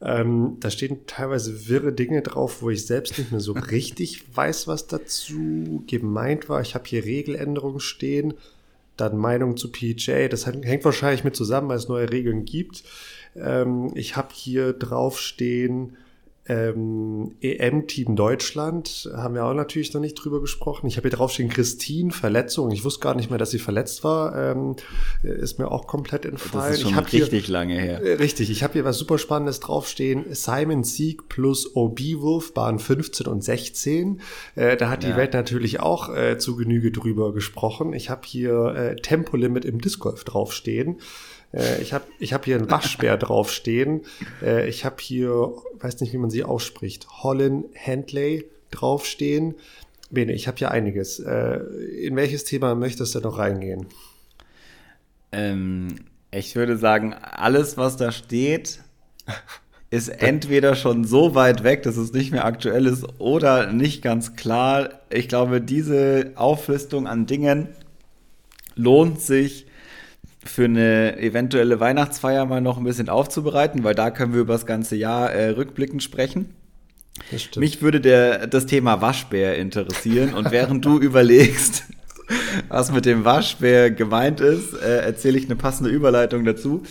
[0.00, 4.68] Ähm, da stehen teilweise wirre Dinge drauf, wo ich selbst nicht mehr so richtig weiß,
[4.68, 6.60] was dazu gemeint war.
[6.60, 8.34] Ich habe hier Regeländerungen stehen
[9.00, 10.28] dann Meinung zu PJ.
[10.28, 12.84] Das hängt wahrscheinlich mit zusammen, weil es neue Regeln gibt.
[13.34, 15.96] Ähm, ich habe hier draufstehen,
[16.48, 20.86] ähm, EM-Team Deutschland haben wir auch natürlich noch nicht drüber gesprochen.
[20.86, 22.70] Ich habe hier draufstehen Christine, Verletzung.
[22.70, 24.34] Ich wusste gar nicht mehr, dass sie verletzt war.
[24.34, 24.76] Ähm,
[25.22, 26.70] ist mir auch komplett entfallen.
[26.70, 28.02] Das ist schon ich richtig hier, lange her.
[28.02, 28.50] Äh, richtig.
[28.50, 30.24] Ich habe hier was super Spannendes draufstehen.
[30.30, 34.20] Simon Sieg plus OB Wolf Bahn 15 und 16.
[34.54, 35.10] Äh, da hat ja.
[35.10, 37.92] die Welt natürlich auch äh, zu Genüge drüber gesprochen.
[37.92, 40.98] Ich habe hier äh, Tempolimit im Disc Golf draufstehen.
[41.52, 44.02] Äh, ich habe ich hab hier einen Waschbär draufstehen.
[44.42, 49.54] Äh, ich habe hier, weiß nicht, wie man sie ausspricht, Holland Handley draufstehen.
[50.10, 51.20] Bene, ich habe hier einiges.
[51.20, 51.58] Äh,
[52.02, 53.86] in welches Thema möchtest du noch reingehen?
[55.32, 55.96] Ähm,
[56.30, 58.80] ich würde sagen, alles, was da steht,
[59.90, 64.36] ist entweder schon so weit weg, dass es nicht mehr aktuell ist, oder nicht ganz
[64.36, 65.00] klar.
[65.10, 67.68] Ich glaube, diese Auflistung an Dingen
[68.74, 69.67] lohnt sich
[70.50, 74.66] für eine eventuelle Weihnachtsfeier mal noch ein bisschen aufzubereiten, weil da können wir über das
[74.66, 76.54] ganze Jahr äh, rückblickend sprechen.
[77.56, 81.84] Mich würde der, das Thema Waschbär interessieren und während du überlegst,
[82.68, 86.82] was mit dem Waschbär gemeint ist, äh, erzähle ich eine passende Überleitung dazu.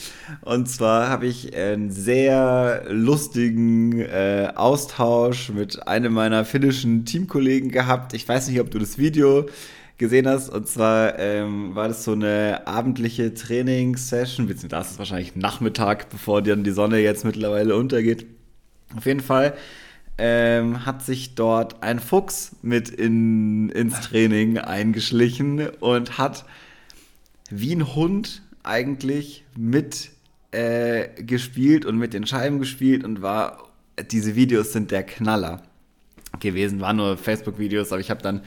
[0.42, 8.14] Und zwar habe ich einen sehr lustigen äh, Austausch mit einem meiner finnischen Teamkollegen gehabt.
[8.14, 9.46] Ich weiß nicht, ob du das Video
[9.98, 10.50] gesehen hast.
[10.50, 16.42] Und zwar ähm, war das so eine abendliche Trainingssession, beziehungsweise das ist wahrscheinlich Nachmittag, bevor
[16.42, 18.26] dann die Sonne jetzt mittlerweile untergeht.
[18.96, 19.54] Auf jeden Fall
[20.18, 26.46] ähm, hat sich dort ein Fuchs mit in, ins Training eingeschlichen und hat
[27.50, 30.10] wie ein Hund eigentlich mit
[30.52, 33.70] äh, gespielt und mit den Scheiben gespielt und war,
[34.12, 35.62] diese Videos sind der Knaller
[36.40, 38.42] gewesen, waren nur Facebook-Videos, aber ich habe dann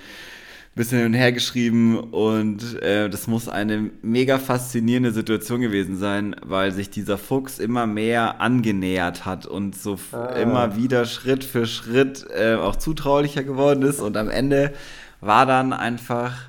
[0.80, 6.34] bisschen hin und her geschrieben und äh, das muss eine mega faszinierende Situation gewesen sein,
[6.42, 10.28] weil sich dieser Fuchs immer mehr angenähert hat und so ah.
[10.28, 14.72] immer wieder Schritt für Schritt äh, auch zutraulicher geworden ist und am Ende
[15.20, 16.48] war dann einfach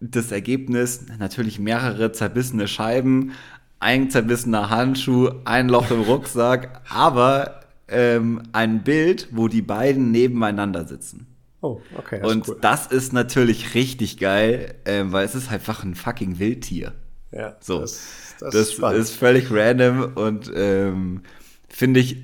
[0.00, 3.30] das Ergebnis natürlich mehrere zerbissene Scheiben,
[3.78, 10.84] ein zerbissener Handschuh, ein Loch im Rucksack, aber ähm, ein Bild, wo die beiden nebeneinander
[10.84, 11.31] sitzen.
[11.62, 12.18] Oh, okay.
[12.20, 12.58] Das und cool.
[12.60, 16.92] das ist natürlich richtig geil, ähm, weil es ist einfach ein fucking Wildtier.
[17.30, 17.80] Ja, so.
[17.80, 21.22] Das, das, das ist, ist, völlig random und ähm,
[21.68, 22.16] finde ich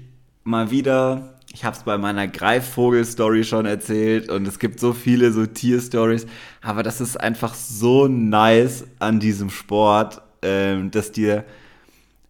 [0.43, 1.35] mal wieder.
[1.55, 6.27] Ich habe es bei meiner Greifvogel-Story schon erzählt und es gibt so viele so Tier-Stories,
[6.61, 11.45] aber das ist einfach so nice an diesem Sport, ähm, dass dir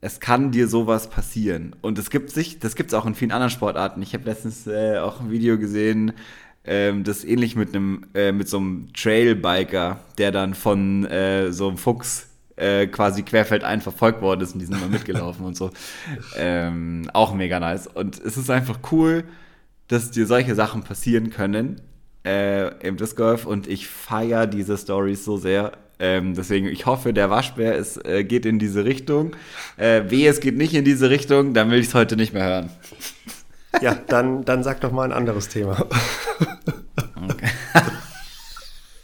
[0.00, 1.74] es kann dir sowas passieren.
[1.82, 4.00] Und es gibt sich, das gibt es auch in vielen anderen Sportarten.
[4.00, 6.12] Ich habe letztens äh, auch ein Video gesehen,
[6.68, 11.68] ähm, das ähnlich mit einem, äh, mit so einem Trailbiker, der dann von äh, so
[11.68, 15.70] einem Fuchs äh, quasi querfeldein verfolgt worden ist und die sind immer mitgelaufen und so.
[16.36, 17.86] Ähm, auch mega nice.
[17.86, 19.24] Und es ist einfach cool,
[19.88, 21.80] dass dir solche Sachen passieren können
[22.24, 25.72] äh, im Disc Golf und ich feiere diese Stories so sehr.
[26.00, 29.34] Ähm, deswegen, ich hoffe, der Waschbär ist, äh, geht in diese Richtung.
[29.76, 32.44] Äh, weh, es geht nicht in diese Richtung, dann will ich es heute nicht mehr
[32.44, 32.70] hören.
[33.80, 35.86] Ja, dann, dann sag doch mal ein anderes Thema.
[37.30, 37.48] Okay.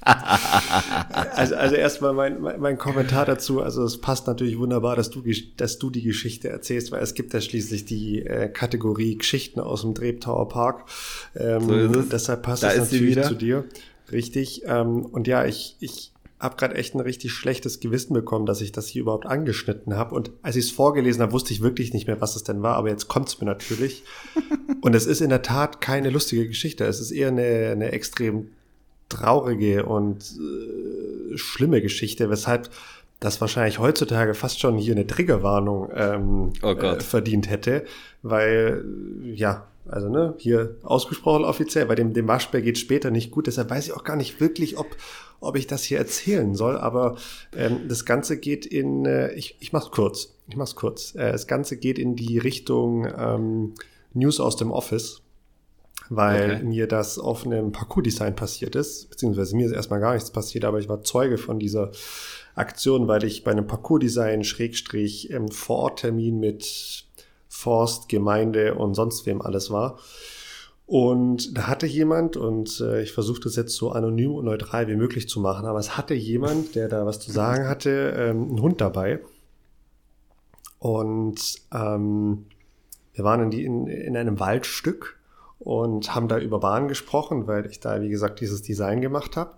[0.04, 3.62] also, also erstmal mein, mein, mein Kommentar dazu.
[3.62, 5.22] Also es passt natürlich wunderbar, dass du,
[5.56, 9.82] dass du die Geschichte erzählst, weil es gibt ja schließlich die äh, Kategorie Geschichten aus
[9.82, 10.84] dem Drehtower Park.
[11.36, 12.08] Ähm, so ist es.
[12.10, 13.64] Deshalb passt da es natürlich zu dir.
[14.12, 14.62] Richtig.
[14.66, 16.13] Ähm, und ja, ich, ich
[16.44, 20.14] habe gerade echt ein richtig schlechtes Gewissen bekommen, dass ich das hier überhaupt angeschnitten habe.
[20.14, 22.76] Und als ich es vorgelesen habe, wusste ich wirklich nicht mehr, was es denn war.
[22.76, 24.04] Aber jetzt kommt es mir natürlich.
[24.82, 26.84] und es ist in der Tat keine lustige Geschichte.
[26.84, 28.50] Es ist eher eine, eine extrem
[29.08, 32.70] traurige und äh, schlimme Geschichte, weshalb
[33.20, 37.84] das wahrscheinlich heutzutage fast schon hier eine Triggerwarnung ähm, oh äh, verdient hätte,
[38.22, 38.84] weil
[39.22, 43.70] ja, also ne, hier ausgesprochen offiziell, bei dem, dem Waschbär geht später nicht gut, deshalb
[43.70, 44.86] weiß ich auch gar nicht wirklich, ob,
[45.40, 47.16] ob ich das hier erzählen soll, aber
[47.56, 51.46] ähm, das Ganze geht in, äh, ich, ich mach's kurz, ich mach's kurz, äh, das
[51.46, 53.74] Ganze geht in die Richtung ähm,
[54.12, 55.20] News aus dem Office
[56.10, 56.64] weil okay.
[56.64, 60.78] mir das auf einem Parcours-Design passiert ist, beziehungsweise mir ist erstmal gar nichts passiert, aber
[60.78, 61.92] ich war Zeuge von dieser
[62.54, 67.03] Aktion, weil ich bei einem Parcours-Design Schrägstrich ähm, Vororttermin mit
[67.54, 69.98] Forst, Gemeinde und sonst wem alles war.
[70.86, 74.96] Und da hatte jemand, und äh, ich versuche das jetzt so anonym und neutral wie
[74.96, 78.60] möglich zu machen, aber es hatte jemand, der da was zu sagen hatte, ähm, einen
[78.60, 79.20] Hund dabei.
[80.80, 82.46] Und ähm,
[83.14, 85.18] wir waren in, die, in, in einem Waldstück
[85.58, 89.52] und haben da über Bahn gesprochen, weil ich da, wie gesagt, dieses Design gemacht habe.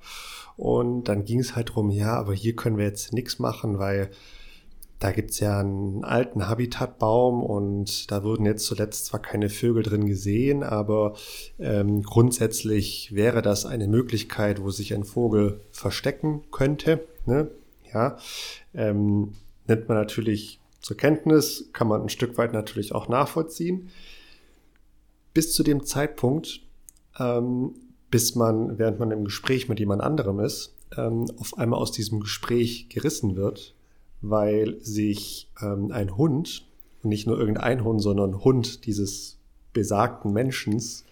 [0.57, 4.11] Und dann ging es halt drum, ja, aber hier können wir jetzt nichts machen, weil
[4.99, 10.07] da gibt's ja einen alten Habitatbaum und da wurden jetzt zuletzt zwar keine Vögel drin
[10.07, 11.14] gesehen, aber
[11.59, 17.07] ähm, grundsätzlich wäre das eine Möglichkeit, wo sich ein Vogel verstecken könnte.
[17.26, 17.51] Ne?
[17.92, 18.16] Ja,
[18.74, 19.34] ähm,
[19.66, 23.90] nimmt man natürlich zur Kenntnis, kann man ein Stück weit natürlich auch nachvollziehen
[25.36, 26.62] bis zu dem Zeitpunkt,
[27.18, 27.74] ähm,
[28.11, 32.20] bis man, während man im Gespräch mit jemand anderem ist, ähm, auf einmal aus diesem
[32.20, 33.74] Gespräch gerissen wird,
[34.21, 36.67] weil sich ähm, ein Hund,
[37.03, 39.39] und nicht nur irgendein Hund, sondern Hund dieses
[39.73, 41.05] besagten Menschens,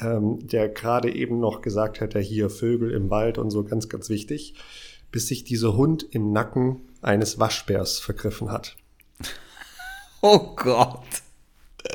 [0.00, 3.88] ähm, der gerade eben noch gesagt hat, ja hier Vögel im Wald und so ganz,
[3.88, 4.54] ganz wichtig,
[5.12, 8.76] bis sich dieser Hund im Nacken eines Waschbärs vergriffen hat.
[10.26, 11.13] Oh Gott.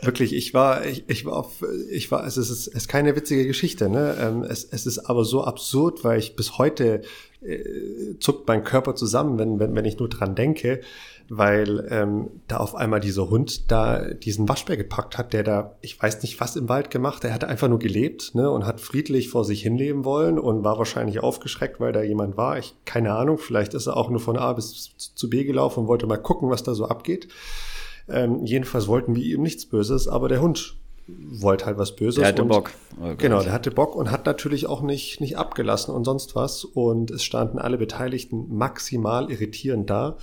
[0.01, 3.45] Wirklich, ich war, ich, ich war auf, ich war, es ist, es ist keine witzige
[3.45, 4.15] Geschichte, ne?
[4.19, 7.01] Ähm, es, es ist aber so absurd, weil ich bis heute
[7.41, 10.79] äh, zuckt mein Körper zusammen, wenn, wenn, wenn ich nur dran denke,
[11.27, 16.01] weil ähm, da auf einmal dieser Hund da diesen Waschbär gepackt hat, der da, ich
[16.01, 18.49] weiß nicht was im Wald gemacht, der hat einfach nur gelebt, ne?
[18.49, 22.57] Und hat friedlich vor sich hinleben wollen und war wahrscheinlich aufgeschreckt, weil da jemand war.
[22.57, 25.87] Ich, keine Ahnung, vielleicht ist er auch nur von A bis zu B gelaufen und
[25.87, 27.27] wollte mal gucken, was da so abgeht.
[28.09, 30.75] Ähm, jedenfalls wollten wir ihm nichts Böses, aber der Hund
[31.07, 32.19] wollte halt was Böses.
[32.19, 32.71] Der hatte und, Bock.
[33.01, 36.65] Oh genau, der hatte Bock und hat natürlich auch nicht, nicht abgelassen und sonst was.
[36.65, 40.17] Und es standen alle Beteiligten maximal irritierend da.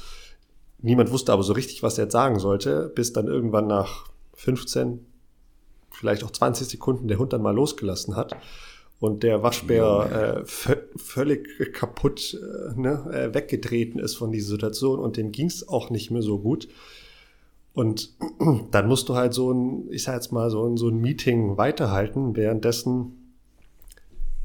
[0.78, 5.04] Niemand wusste aber so richtig, was er jetzt sagen sollte, bis dann irgendwann nach 15,
[5.90, 8.36] vielleicht auch 20 Sekunden der Hund dann mal losgelassen hat
[8.98, 10.46] und der Waschbär äh,
[10.96, 15.90] völlig kaputt äh, ne, äh, weggetreten ist von dieser Situation und dem ging es auch
[15.90, 16.68] nicht mehr so gut.
[17.76, 18.16] Und
[18.70, 21.58] dann musst du halt so ein, ich sag jetzt mal, so ein, so ein Meeting
[21.58, 23.34] weiterhalten, währenddessen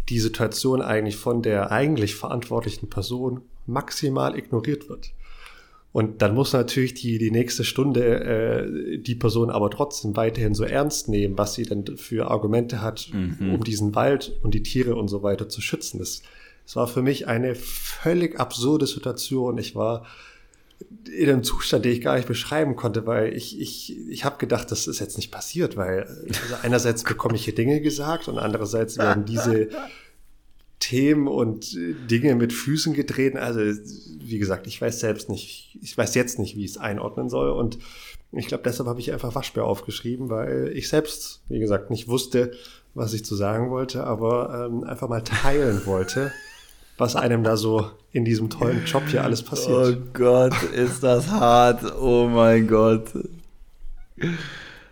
[0.10, 5.14] die Situation eigentlich von der eigentlich verantwortlichen Person maximal ignoriert wird.
[5.94, 10.66] Und dann muss natürlich die, die nächste Stunde äh, die Person aber trotzdem weiterhin so
[10.66, 13.54] ernst nehmen, was sie denn für Argumente hat, mhm.
[13.54, 16.00] um diesen Wald und die Tiere und so weiter zu schützen.
[16.00, 16.22] Das,
[16.66, 19.58] das war für mich eine völlig absurde Situation.
[19.58, 20.06] Ich war
[21.12, 24.72] in einem Zustand, den ich gar nicht beschreiben konnte, weil ich, ich, ich habe gedacht,
[24.72, 28.98] das ist jetzt nicht passiert, weil also einerseits bekomme ich hier Dinge gesagt und andererseits
[28.98, 29.70] werden diese
[30.80, 31.78] Themen und
[32.10, 33.38] Dinge mit Füßen getreten.
[33.38, 37.30] Also, wie gesagt, ich weiß selbst nicht, ich weiß jetzt nicht, wie ich es einordnen
[37.30, 37.52] soll.
[37.52, 37.78] Und
[38.32, 42.52] ich glaube, deshalb habe ich einfach Waschbär aufgeschrieben, weil ich selbst, wie gesagt, nicht wusste,
[42.94, 46.32] was ich zu sagen wollte, aber ähm, einfach mal teilen wollte
[46.98, 49.98] was einem da so in diesem tollen Job hier alles passiert.
[49.98, 51.84] Oh Gott, ist das hart.
[52.00, 53.10] Oh mein Gott.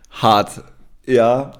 [0.09, 0.63] Hart.
[1.05, 1.53] Ja.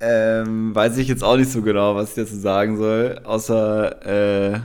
[0.00, 4.60] Ähm, weiß ich jetzt auch nicht so genau, was ich dazu sagen soll, außer äh,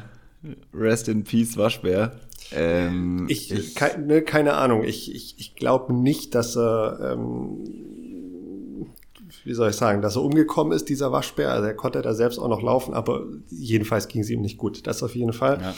[0.73, 2.13] Rest in Peace Waschbär.
[2.51, 4.83] Ähm, ich, ich keine, ne, keine Ahnung.
[4.83, 7.63] Ich, ich, ich glaube nicht, dass er ähm,
[9.47, 11.51] wie soll ich sagen, dass er umgekommen ist, dieser Waschbär.
[11.51, 14.85] Also er konnte da selbst auch noch laufen, aber jedenfalls ging es ihm nicht gut.
[14.85, 15.59] Das auf jeden Fall.
[15.61, 15.75] Ja.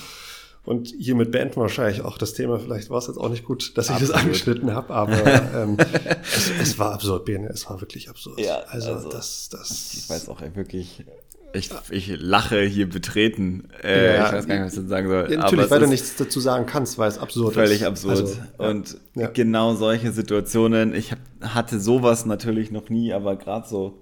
[0.66, 2.60] Und hiermit beenden wahrscheinlich auch das Thema.
[2.60, 4.02] Vielleicht war es jetzt auch nicht gut, dass Absolut.
[4.02, 5.78] ich das angeschnitten habe, aber ähm,
[6.22, 7.48] es, es, war absurd, Bene.
[7.48, 8.40] Es war wirklich absurd.
[8.40, 9.94] Ja, also, also das, das.
[9.94, 11.06] Ich weiß auch wirklich.
[11.54, 13.70] Ich, ich lache hier betreten.
[13.84, 15.32] Äh, ja, ich weiß gar nicht, was ich sagen soll.
[15.32, 18.02] Ja, natürlich, weil du nichts dazu sagen kannst, weil es absurd völlig ist.
[18.02, 18.40] Völlig absurd.
[18.58, 19.28] Also, und ja.
[19.28, 24.02] genau solche Situationen, ich hab, hatte sowas natürlich noch nie, aber gerade so,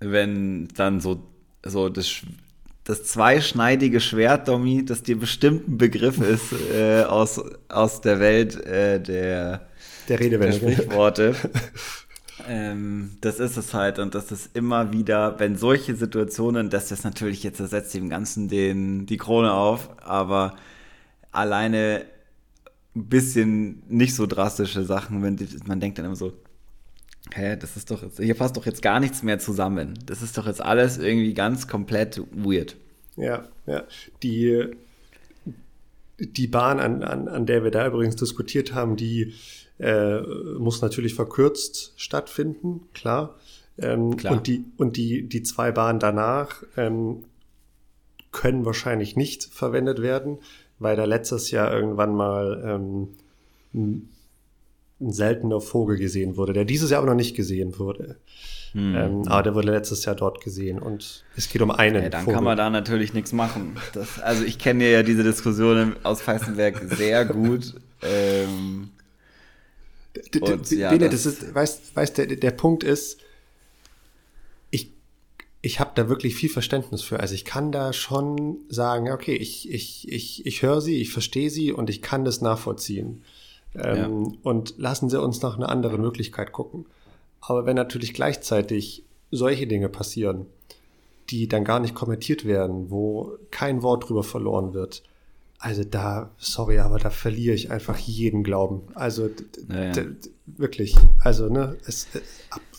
[0.00, 1.22] wenn dann so,
[1.64, 2.22] so das,
[2.84, 8.56] das zweischneidige Schwert, Domi, das dir bestimmt ein Begriff ist äh, aus, aus der Welt
[8.66, 9.68] äh, der,
[10.08, 10.60] der Redewendung.
[10.60, 11.34] Der Sprichworte.
[12.48, 17.04] Ähm, das ist es halt und das ist immer wieder, wenn solche Situationen, das ist
[17.04, 20.56] natürlich jetzt, das setzt dem Ganzen den, die Krone auf, aber
[21.30, 22.04] alleine
[22.94, 26.32] ein bisschen nicht so drastische Sachen, wenn die, man denkt dann immer so,
[27.32, 29.98] hä, das ist doch, hier passt doch jetzt gar nichts mehr zusammen.
[30.06, 32.76] Das ist doch jetzt alles irgendwie ganz komplett weird.
[33.16, 33.84] Ja, ja.
[34.22, 34.66] Die,
[36.18, 39.34] die Bahn, an, an, an der wir da übrigens diskutiert haben, die
[39.82, 40.20] äh,
[40.58, 43.36] muss natürlich verkürzt stattfinden, klar.
[43.78, 44.34] Ähm, klar.
[44.34, 47.24] Und, die, und die, die zwei Bahnen danach ähm,
[48.30, 50.38] können wahrscheinlich nicht verwendet werden,
[50.78, 53.08] weil da letztes Jahr irgendwann mal ähm,
[53.74, 54.08] ein,
[55.00, 58.16] ein seltener Vogel gesehen wurde, der dieses Jahr aber noch nicht gesehen wurde.
[58.72, 58.94] Hm.
[58.94, 62.04] Ähm, aber der wurde letztes Jahr dort gesehen und es geht um einen.
[62.04, 62.34] Ja, dann Vogel.
[62.34, 63.76] kann man da natürlich nichts machen.
[63.92, 67.74] Das, also ich kenne ja diese Diskussionen aus Feistenberg sehr gut.
[68.04, 68.90] Ähm,
[70.40, 73.20] und, ja, Bene, das, das ist, weißt, weißt der, der Punkt ist,
[74.70, 74.92] ich,
[75.62, 77.20] ich habe da wirklich viel Verständnis für.
[77.20, 81.50] Also ich kann da schon sagen, okay, ich, ich, ich, ich höre sie, ich verstehe
[81.50, 83.22] sie und ich kann das nachvollziehen.
[83.74, 84.38] Ähm, ja.
[84.42, 86.86] Und lassen Sie uns nach einer anderen Möglichkeit gucken.
[87.40, 90.46] Aber wenn natürlich gleichzeitig solche Dinge passieren,
[91.30, 95.02] die dann gar nicht kommentiert werden, wo kein Wort drüber verloren wird,
[95.62, 98.82] also da, sorry, aber da verliere ich einfach jeden Glauben.
[98.94, 99.30] Also
[99.68, 100.04] ja, ja.
[100.46, 102.08] wirklich, also ne, es,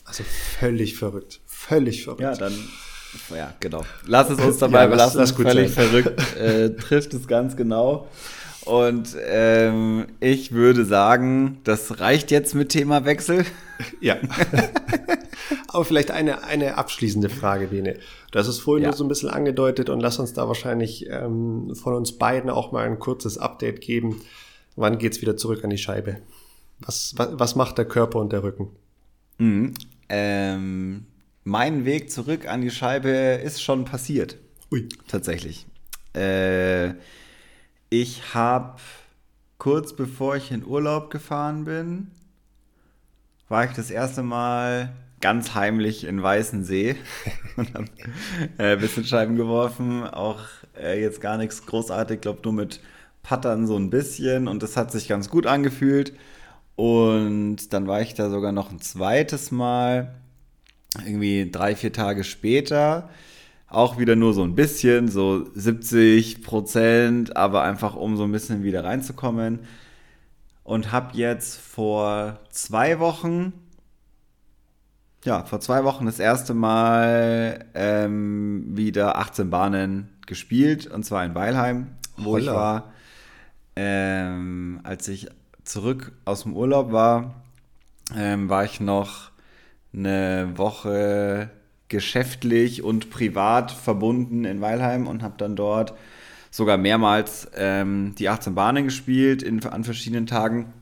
[0.04, 0.24] also
[0.60, 2.22] völlig verrückt, völlig verrückt.
[2.22, 2.54] Ja, dann,
[3.34, 3.86] ja, genau.
[4.06, 5.20] Lass es uns dabei ja, belassen.
[5.20, 5.88] Lass, lass völlig sein.
[5.88, 8.10] verrückt äh, trifft es ganz genau.
[8.66, 13.46] Und ähm, ich würde sagen, das reicht jetzt mit Themawechsel.
[14.00, 14.18] Ja.
[15.68, 17.98] Aber vielleicht eine, eine abschließende Frage, Bene.
[18.32, 18.90] Du hast es vorhin ja.
[18.90, 22.72] nur so ein bisschen angedeutet und lass uns da wahrscheinlich ähm, von uns beiden auch
[22.72, 24.22] mal ein kurzes Update geben.
[24.76, 26.20] Wann geht's wieder zurück an die Scheibe?
[26.80, 28.70] Was, was, was macht der Körper und der Rücken?
[29.40, 29.74] Mhm.
[30.10, 31.06] Ähm,
[31.44, 34.38] mein Weg zurück an die Scheibe ist schon passiert.
[34.72, 34.88] Ui.
[35.08, 35.66] Tatsächlich.
[36.14, 36.94] Äh,
[37.94, 38.80] ich habe
[39.60, 42.10] kurz bevor ich in Urlaub gefahren bin,
[43.50, 46.96] war ich das erste Mal ganz heimlich in Weißensee
[47.56, 47.86] und habe
[48.58, 50.08] äh, ein bisschen Scheiben geworfen.
[50.08, 50.40] Auch
[50.76, 52.82] äh, jetzt gar nichts großartig, glaube nur mit
[53.22, 56.14] Pattern so ein bisschen und das hat sich ganz gut angefühlt.
[56.76, 60.16] Und dann war ich da sogar noch ein zweites Mal,
[61.06, 63.10] irgendwie drei, vier Tage später
[63.74, 68.64] auch wieder nur so ein bisschen, so 70 Prozent, aber einfach um so ein bisschen
[68.64, 69.60] wieder reinzukommen.
[70.64, 73.54] Und habe jetzt vor zwei Wochen,
[75.26, 81.36] ja, vor zwei Wochen das erste Mal ähm, wieder 18 Bahnen gespielt, und zwar in
[81.36, 82.40] Weilheim, wo Holla.
[82.40, 82.94] ich war.
[83.76, 85.28] Ähm, als ich
[85.64, 87.44] zurück aus dem Urlaub war,
[88.16, 89.32] ähm, war ich noch
[89.94, 91.50] eine Woche
[91.94, 95.94] geschäftlich und privat verbunden in Weilheim und habe dann dort
[96.50, 100.74] sogar mehrmals ähm, die 18 Bahnen gespielt in, an verschiedenen Tagen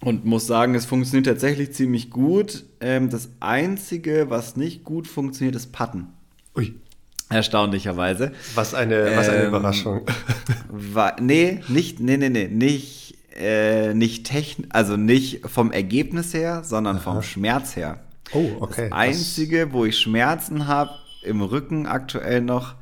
[0.00, 2.64] und muss sagen, es funktioniert tatsächlich ziemlich gut.
[2.80, 6.06] Ähm, das Einzige, was nicht gut funktioniert, ist Patten.
[6.56, 6.74] Ui.
[7.28, 8.32] Erstaunlicherweise.
[8.54, 10.06] Was eine, was eine ähm, Überraschung.
[10.68, 16.62] War, nee, nicht, nee, nee, nee, nicht, äh, nicht technisch, also nicht vom Ergebnis her,
[16.64, 17.02] sondern Aha.
[17.02, 17.98] vom Schmerz her.
[18.32, 18.88] Oh, okay.
[18.90, 22.74] Das Einzige, wo ich Schmerzen habe im Rücken aktuell noch,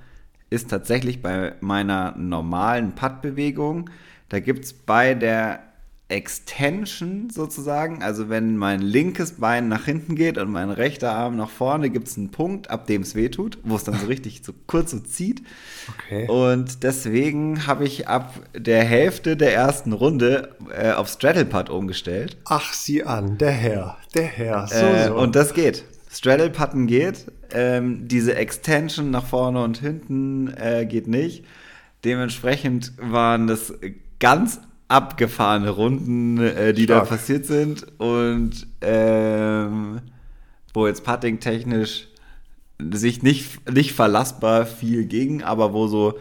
[0.51, 3.91] ist tatsächlich bei meiner normalen Puttbewegung.
[4.29, 5.68] Da gibt es bei der
[6.11, 11.51] Extension sozusagen, also wenn mein linkes Bein nach hinten geht und mein rechter Arm nach
[11.51, 14.41] vorne, gibt es einen Punkt, ab dem es weh tut, wo es dann so richtig
[14.43, 15.43] so kurz so zieht.
[15.99, 16.27] Okay.
[16.29, 22.39] Und deswegen habe ich ab der Hälfte der ersten Runde äh, auf Straddle Putt umgestellt.
[22.47, 24.67] Ach, sieh an, der Herr, der Herr.
[24.67, 25.15] So, äh, so.
[25.15, 25.85] Und das geht.
[26.11, 27.31] Straddle Putten geht.
[27.53, 31.45] Ähm, diese Extension nach vorne und hinten äh, geht nicht.
[32.05, 33.75] Dementsprechend waren das
[34.21, 37.05] ganz abgefahrene Runden, äh, die Stark.
[37.05, 40.01] da passiert sind und ähm,
[40.73, 42.09] wo jetzt Putting technisch
[42.81, 46.19] sich nicht, nicht verlassbar viel ging, aber wo so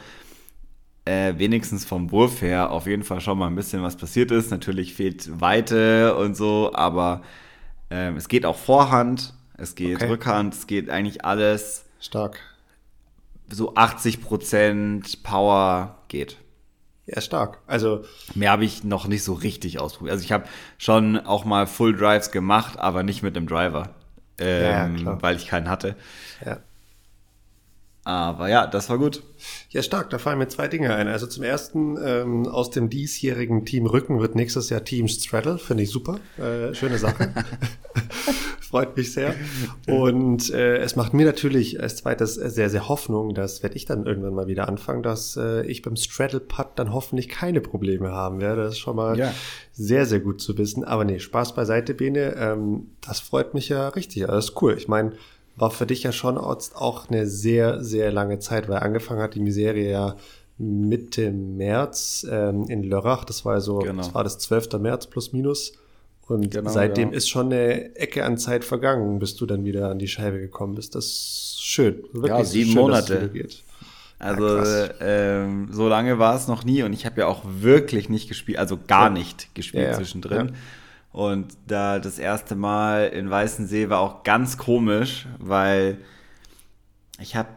[1.06, 4.52] äh, wenigstens vom Wurf her auf jeden Fall schon mal ein bisschen was passiert ist.
[4.52, 7.22] Natürlich fehlt Weite und so, aber
[7.90, 9.34] ähm, es geht auch Vorhand.
[9.58, 10.08] Es geht okay.
[10.08, 11.86] Rückhand, es geht eigentlich alles.
[12.00, 12.40] Stark.
[13.50, 16.38] So 80% Power geht.
[17.08, 17.60] Ja, stark.
[17.68, 18.04] Also
[18.36, 20.12] mehr habe ich noch nicht so richtig ausprobiert.
[20.12, 20.44] Also ich habe
[20.78, 23.96] schon auch mal Full Drives gemacht, aber nicht mit dem Driver,
[24.40, 25.96] ähm, ja, weil ich keinen hatte.
[26.46, 26.60] Ja.
[28.04, 29.22] Aber ja, das war gut.
[29.70, 30.10] Ja, stark.
[30.12, 31.10] Da fallen mir zwei Dinge ein.
[31.10, 35.58] Also zum ersten, ähm, aus dem diesjährigen Team Rücken wird nächstes Jahr Team Straddle.
[35.58, 36.20] Finde ich super.
[36.38, 37.34] Äh, schöne Sache.
[38.70, 39.34] Freut mich sehr.
[39.88, 44.06] Und äh, es macht mir natürlich als zweites sehr, sehr Hoffnung, dass werde ich dann
[44.06, 48.42] irgendwann mal wieder anfangen, dass äh, ich beim Straddle Putt dann hoffentlich keine Probleme haben
[48.42, 48.64] werde.
[48.64, 49.34] Das ist schon mal ja.
[49.72, 50.84] sehr, sehr gut zu wissen.
[50.84, 52.36] Aber nee, Spaß beiseite, Bene.
[52.36, 54.26] Ähm, das freut mich ja richtig.
[54.26, 54.76] Das ist cool.
[54.78, 55.14] Ich meine,
[55.56, 59.40] war für dich ja schon auch eine sehr, sehr lange Zeit, weil angefangen hat die
[59.40, 60.16] Miserie ja
[60.58, 63.24] Mitte März ähm, in Lörrach.
[63.24, 64.02] Das war so, genau.
[64.02, 64.74] das war das 12.
[64.74, 65.72] März plus minus.
[66.28, 67.18] Und genau, seitdem ja.
[67.18, 70.76] ist schon eine Ecke an Zeit vergangen, bis du dann wieder an die Scheibe gekommen
[70.76, 70.96] bist.
[70.96, 72.04] Das ist schön.
[72.12, 73.32] Wirklich ja, sieben schön, Monate.
[74.20, 78.10] Also ja, ähm, so lange war es noch nie und ich habe ja auch wirklich
[78.10, 80.54] nicht gespielt, also gar nicht gespielt zwischendrin.
[81.12, 86.00] Und da das erste Mal in Weißensee war auch ganz komisch, weil
[87.20, 87.50] ich habe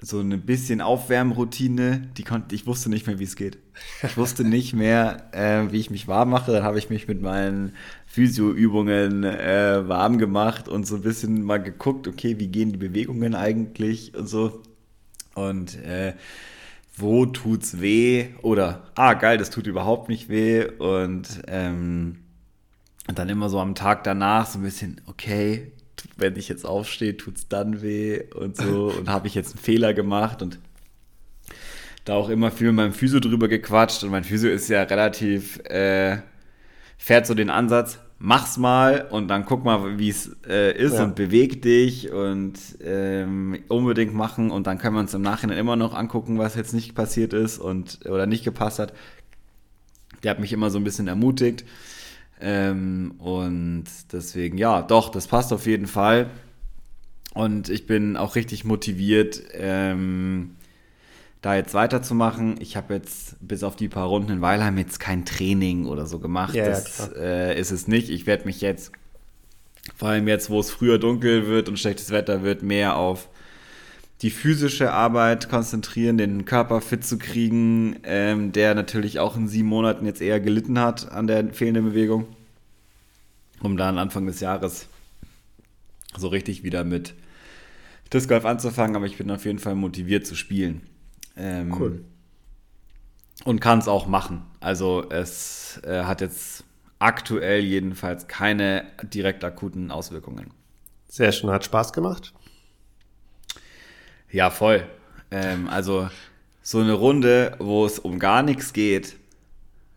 [0.00, 3.58] so eine bisschen Aufwärmroutine, die konnte, ich wusste nicht mehr, wie es geht.
[4.02, 6.52] Ich wusste nicht mehr, äh, wie ich mich warm mache.
[6.52, 7.74] Dann habe ich mich mit meinen
[8.16, 13.34] Physioübungen äh, warm gemacht und so ein bisschen mal geguckt, okay, wie gehen die Bewegungen
[13.34, 14.62] eigentlich und so.
[15.34, 16.14] Und äh,
[16.96, 18.28] wo tut's weh?
[18.40, 20.64] Oder, ah, geil, das tut überhaupt nicht weh.
[20.64, 22.20] Und ähm,
[23.14, 25.72] dann immer so am Tag danach so ein bisschen, okay,
[26.16, 28.94] wenn ich jetzt aufstehe, tut es dann weh und so.
[28.98, 30.58] Und habe ich jetzt einen Fehler gemacht und
[32.06, 34.04] da auch immer viel mit meinem Physio drüber gequatscht.
[34.04, 36.22] Und mein Physio ist ja relativ, äh,
[36.96, 41.04] fährt so den Ansatz, mach's mal und dann guck mal, wie es äh, ist ja.
[41.04, 45.76] und beweg dich und ähm, unbedingt machen und dann können wir uns im Nachhinein immer
[45.76, 48.94] noch angucken, was jetzt nicht passiert ist und oder nicht gepasst hat.
[50.22, 51.64] Der hat mich immer so ein bisschen ermutigt.
[52.40, 56.30] Ähm, und deswegen, ja, doch, das passt auf jeden Fall.
[57.34, 60.56] Und ich bin auch richtig motiviert, ähm,
[61.46, 62.56] da jetzt weiterzumachen.
[62.60, 66.18] Ich habe jetzt bis auf die paar Runden in Weilheim jetzt kein Training oder so
[66.18, 66.56] gemacht.
[66.56, 68.10] Ja, das ja, äh, ist es nicht.
[68.10, 68.90] Ich werde mich jetzt,
[69.96, 73.28] vor allem jetzt, wo es früher dunkel wird und schlechtes Wetter wird, mehr auf
[74.22, 79.68] die physische Arbeit konzentrieren, den Körper fit zu kriegen, ähm, der natürlich auch in sieben
[79.68, 82.26] Monaten jetzt eher gelitten hat an der fehlenden Bewegung,
[83.60, 84.88] um dann Anfang des Jahres
[86.16, 87.14] so richtig wieder mit
[88.12, 88.96] Disc Golf anzufangen.
[88.96, 90.80] Aber ich bin auf jeden Fall motiviert zu spielen.
[91.36, 92.04] Ähm, cool.
[93.44, 94.42] Und kann es auch machen.
[94.60, 96.64] Also es äh, hat jetzt
[96.98, 100.50] aktuell jedenfalls keine direkt akuten Auswirkungen.
[101.08, 102.32] Sehr schön, hat Spaß gemacht.
[104.30, 104.86] Ja, voll.
[105.30, 106.08] Ähm, also
[106.62, 109.16] so eine Runde, wo es um gar nichts geht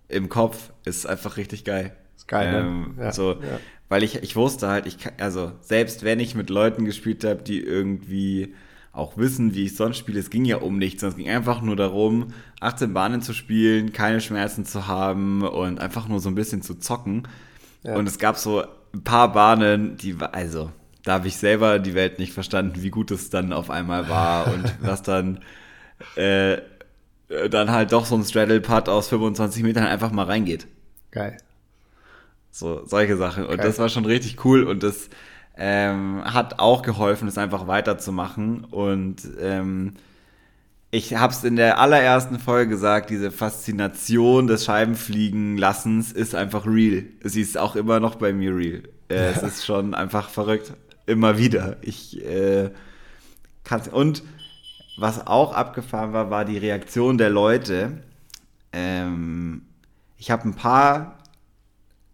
[0.07, 1.95] im Kopf, ist einfach richtig geil.
[2.15, 2.59] Ist geil, ne?
[2.59, 3.59] ähm, ja, so, ja.
[3.87, 7.41] Weil ich, ich wusste halt, ich kann, also selbst wenn ich mit Leuten gespielt habe,
[7.41, 8.53] die irgendwie
[8.91, 11.75] auch wissen, wie ich sonst spiele, es ging ja um nichts, es ging einfach nur
[11.75, 16.61] darum, 18 Bahnen zu spielen, keine Schmerzen zu haben und einfach nur so ein bisschen
[16.61, 17.27] zu zocken.
[17.83, 17.95] Ja.
[17.95, 18.63] Und es gab so
[18.93, 20.71] ein paar Bahnen, die, also
[21.03, 24.47] da habe ich selber die Welt nicht verstanden, wie gut es dann auf einmal war
[24.53, 25.39] und was dann
[26.16, 26.57] äh,
[27.49, 30.67] dann halt doch so ein Straddle-Putt aus 25 Metern einfach mal reingeht.
[31.11, 31.37] Geil.
[32.51, 33.45] So, solche Sachen.
[33.45, 33.67] Und Geil.
[33.67, 35.09] das war schon richtig cool und das
[35.59, 38.63] ähm, hat auch geholfen, es einfach weiterzumachen.
[38.63, 39.93] Und ähm,
[40.89, 47.03] ich habe es in der allerersten Folge gesagt, diese Faszination des Scheibenfliegen-Lassens ist einfach real.
[47.23, 48.83] Sie ist auch immer noch bei mir real.
[49.09, 50.73] Äh, es ist schon einfach verrückt
[51.05, 51.77] immer wieder.
[51.81, 52.69] Ich äh,
[53.63, 54.23] kann und
[54.97, 58.03] was auch abgefahren war, war die Reaktion der Leute.
[58.71, 59.63] Ähm,
[60.17, 61.17] ich habe ein paar,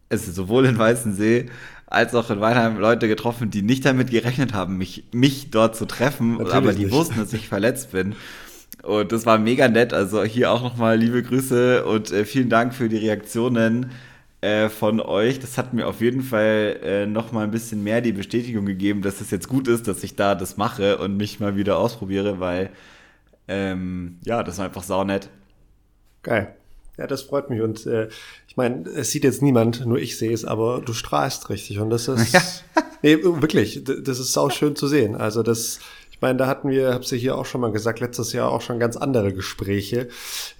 [0.10, 1.50] es ist sowohl in Weißensee
[1.88, 5.86] als auch in Weinheim Leute getroffen, die nicht damit gerechnet haben, mich, mich dort zu
[5.86, 6.94] treffen, Natürlich aber die nicht.
[6.94, 8.16] wussten, dass ich verletzt bin.
[8.84, 9.94] Und das war mega nett.
[9.94, 13.92] Also hier auch nochmal liebe Grüße und äh, vielen Dank für die Reaktionen.
[14.46, 15.40] Äh, von euch.
[15.40, 19.02] Das hat mir auf jeden Fall äh, noch mal ein bisschen mehr die Bestätigung gegeben,
[19.02, 22.40] dass es jetzt gut ist, dass ich da das mache und mich mal wieder ausprobiere,
[22.40, 22.70] weil
[23.48, 25.30] ähm, ja, das ist einfach saunett.
[26.22, 26.54] Geil.
[26.98, 27.62] Ja, das freut mich.
[27.62, 28.10] Und äh,
[28.56, 31.80] ich meine, es sieht jetzt niemand, nur ich sehe es, aber du strahlst richtig.
[31.80, 32.32] Und das ist.
[32.32, 32.42] Ja.
[33.02, 35.14] nee, wirklich, das ist auch schön zu sehen.
[35.14, 35.80] Also das,
[36.16, 38.62] Ich meine, da hatten wir, hab's ja hier auch schon mal gesagt, letztes Jahr auch
[38.62, 40.08] schon ganz andere Gespräche,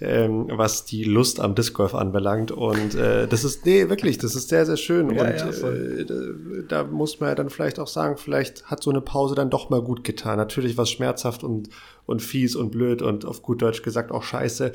[0.02, 2.50] ähm, was die Lust am Disc Golf anbelangt.
[2.52, 5.08] Und äh, das ist, nee, wirklich, das ist sehr, sehr schön.
[5.14, 6.06] Ja, und ja, äh,
[6.68, 9.70] da muss man ja dann vielleicht auch sagen, vielleicht hat so eine Pause dann doch
[9.70, 10.36] mal gut getan.
[10.36, 11.70] Natürlich was schmerzhaft und,
[12.04, 14.72] und fies und blöd und auf gut Deutsch gesagt auch scheiße.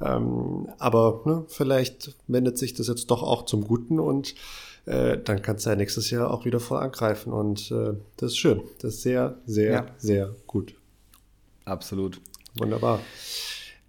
[0.00, 4.34] Ähm, aber ne, vielleicht wendet sich das jetzt doch auch zum Guten und
[4.86, 7.32] äh, dann kannst du ja nächstes Jahr auch wieder voll angreifen.
[7.32, 8.62] Und äh, das ist schön.
[8.80, 9.86] Das ist sehr, sehr, ja.
[9.96, 10.74] sehr gut.
[11.64, 12.20] Absolut.
[12.56, 13.00] Wunderbar.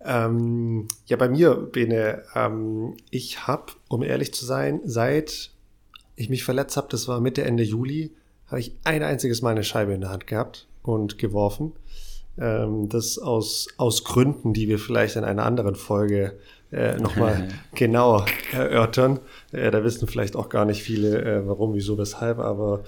[0.04, 5.52] Ähm, ja, bei mir, Bene, ähm, ich habe, um ehrlich zu sein, seit
[6.16, 8.14] ich mich verletzt habe, das war Mitte, Ende Juli,
[8.48, 11.74] habe ich ein einziges Mal eine Scheibe in der Hand gehabt und geworfen.
[12.38, 16.38] Ähm, das aus, aus Gründen, die wir vielleicht in einer anderen Folge
[16.76, 19.20] äh, nochmal genau erörtern.
[19.52, 22.84] Äh, da wissen vielleicht auch gar nicht viele, äh, warum, wieso, weshalb, aber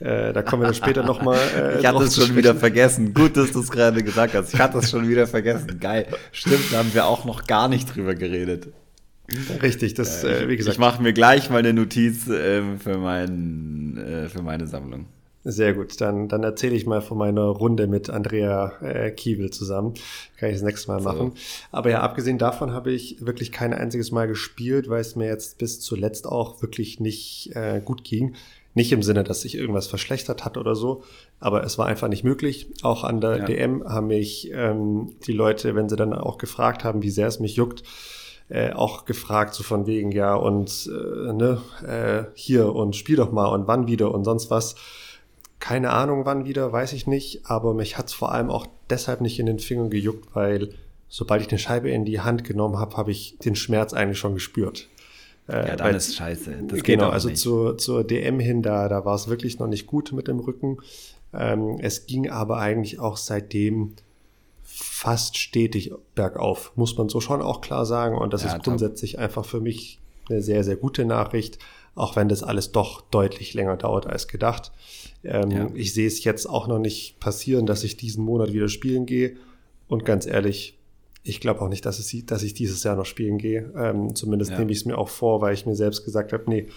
[0.00, 1.38] äh, da kommen wir dann später nochmal.
[1.56, 3.14] Äh, ich hatte es schon wieder vergessen.
[3.14, 4.54] Gut, dass du es gerade gesagt hast.
[4.54, 5.78] Ich hatte es schon wieder vergessen.
[5.80, 6.06] Geil.
[6.32, 8.68] Stimmt, da haben wir auch noch gar nicht drüber geredet.
[9.60, 10.74] Richtig, das, äh, wie gesagt.
[10.74, 15.06] Ich mache mir gleich mal eine Notiz äh, für, mein, äh, für meine Sammlung.
[15.48, 19.94] Sehr gut, dann, dann erzähle ich mal von meiner Runde mit Andrea äh, Kiewel zusammen.
[20.38, 21.34] Kann ich das nächste Mal machen.
[21.36, 21.68] So.
[21.70, 25.58] Aber ja, abgesehen davon habe ich wirklich kein einziges Mal gespielt, weil es mir jetzt
[25.58, 28.34] bis zuletzt auch wirklich nicht äh, gut ging.
[28.74, 31.04] Nicht im Sinne, dass sich irgendwas verschlechtert hat oder so,
[31.38, 32.66] aber es war einfach nicht möglich.
[32.82, 33.44] Auch an der ja.
[33.44, 37.38] DM haben mich ähm, die Leute, wenn sie dann auch gefragt haben, wie sehr es
[37.38, 37.84] mich juckt,
[38.48, 43.30] äh, auch gefragt, so von wegen, ja, und äh, ne, äh, hier und spiel doch
[43.30, 44.74] mal und wann wieder und sonst was.
[45.58, 49.38] Keine Ahnung wann wieder, weiß ich nicht, aber mich hat's vor allem auch deshalb nicht
[49.38, 50.70] in den Fingern gejuckt, weil
[51.08, 54.34] sobald ich eine Scheibe in die Hand genommen habe, habe ich den Schmerz eigentlich schon
[54.34, 54.88] gespürt.
[55.48, 56.64] Äh, ja, dann weil, ist scheiße.
[56.68, 57.40] Das genau, also nicht.
[57.40, 60.78] Zur, zur DM hin, da, da war es wirklich noch nicht gut mit dem Rücken.
[61.32, 63.94] Ähm, es ging aber eigentlich auch seitdem
[64.64, 68.16] fast stetig bergauf, muss man so schon auch klar sagen.
[68.16, 69.20] Und das ja, ist grundsätzlich top.
[69.20, 71.58] einfach für mich eine sehr, sehr gute Nachricht,
[71.94, 74.72] auch wenn das alles doch deutlich länger dauert als gedacht.
[75.28, 75.68] Ähm, ja.
[75.74, 79.36] Ich sehe es jetzt auch noch nicht passieren, dass ich diesen Monat wieder spielen gehe.
[79.88, 80.78] Und ganz ehrlich,
[81.22, 83.72] ich glaube auch nicht, dass, es, dass ich dieses Jahr noch spielen gehe.
[83.76, 84.58] Ähm, zumindest ja.
[84.58, 86.68] nehme ich es mir auch vor, weil ich mir selbst gesagt habe, nee,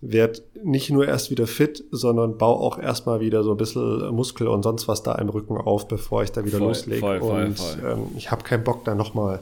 [0.00, 4.48] werd nicht nur erst wieder fit, sondern baue auch erstmal wieder so ein bisschen Muskel
[4.48, 7.00] und sonst was da im Rücken auf, bevor ich da wieder voll, loslege.
[7.00, 9.40] Voll, voll, und ähm, ich habe keinen Bock, da nochmal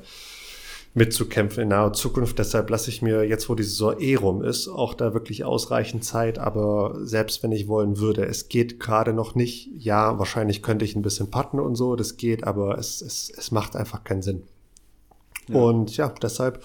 [0.95, 2.39] mitzukämpfen in naher Zukunft.
[2.39, 6.05] Deshalb lasse ich mir jetzt, wo die Saison eh rum ist, auch da wirklich ausreichend
[6.05, 6.39] Zeit.
[6.39, 9.71] Aber selbst wenn ich wollen würde, es geht gerade noch nicht.
[9.77, 13.51] Ja, wahrscheinlich könnte ich ein bisschen patten und so, das geht, aber es, es, es
[13.51, 14.43] macht einfach keinen Sinn.
[15.49, 15.57] Ja.
[15.57, 16.63] Und ja, deshalb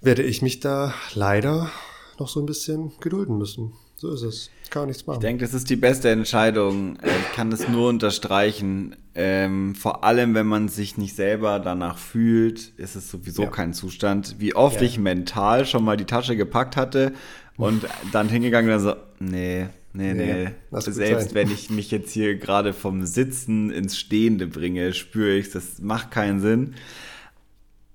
[0.00, 1.70] werde ich mich da leider
[2.18, 3.72] noch so ein bisschen gedulden müssen.
[3.96, 4.50] So ist es.
[4.70, 5.18] Gar nichts machen.
[5.18, 6.98] Ich denke, das ist die beste Entscheidung.
[7.02, 8.96] Ich kann das nur unterstreichen.
[9.14, 13.50] Ähm, vor allem, wenn man sich nicht selber danach fühlt, ist es sowieso ja.
[13.50, 14.36] kein Zustand.
[14.38, 14.86] Wie oft ja.
[14.86, 17.12] ich mental schon mal die Tasche gepackt hatte
[17.56, 20.48] und dann hingegangen und so, nee, nee, nee.
[20.70, 20.80] nee.
[20.80, 25.78] Selbst wenn ich mich jetzt hier gerade vom Sitzen ins Stehende bringe, spüre ich, das
[25.80, 26.74] macht keinen Sinn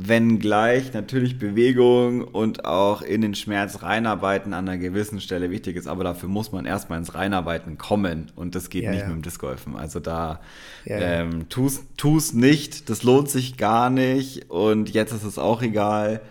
[0.02, 5.88] wenngleich natürlich Bewegung und auch in den Schmerz reinarbeiten an einer gewissen Stelle wichtig ist,
[5.88, 9.08] aber dafür muss man erstmal ins Reinarbeiten kommen und das geht ja, nicht ja.
[9.08, 9.76] mit dem Discgolfen.
[9.76, 10.40] Also da
[10.86, 15.62] ja, ähm, tu's, tu's nicht, das lohnt sich gar nicht und jetzt ist es auch
[15.62, 16.22] egal.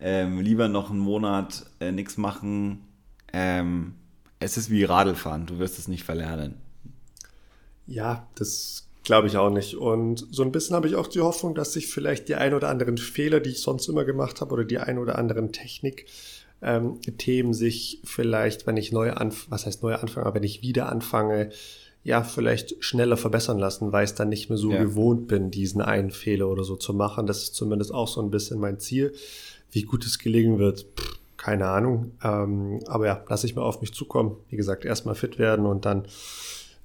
[0.00, 2.84] Ähm, lieber noch einen Monat äh, nichts machen.
[3.32, 3.94] Ähm,
[4.38, 6.54] es ist wie Radlfahren, du wirst es nicht verlernen.
[7.88, 9.76] Ja, das Glaube ich auch nicht.
[9.76, 12.68] Und so ein bisschen habe ich auch die Hoffnung, dass sich vielleicht die ein oder
[12.68, 16.06] anderen Fehler, die ich sonst immer gemacht habe, oder die ein oder anderen Technik,
[16.60, 16.98] ähm,
[17.52, 21.50] sich vielleicht, wenn ich neu anfange, was heißt neu anfange, aber wenn ich wieder anfange,
[22.02, 24.82] ja, vielleicht schneller verbessern lassen, weil ich dann nicht mehr so ja.
[24.82, 27.28] gewohnt bin, diesen einen Fehler oder so zu machen.
[27.28, 29.12] Das ist zumindest auch so ein bisschen mein Ziel.
[29.70, 32.10] Wie gut es gelingen wird, pff, keine Ahnung.
[32.24, 34.36] Ähm, aber ja, lasse ich mal auf mich zukommen.
[34.48, 36.08] Wie gesagt, erstmal fit werden und dann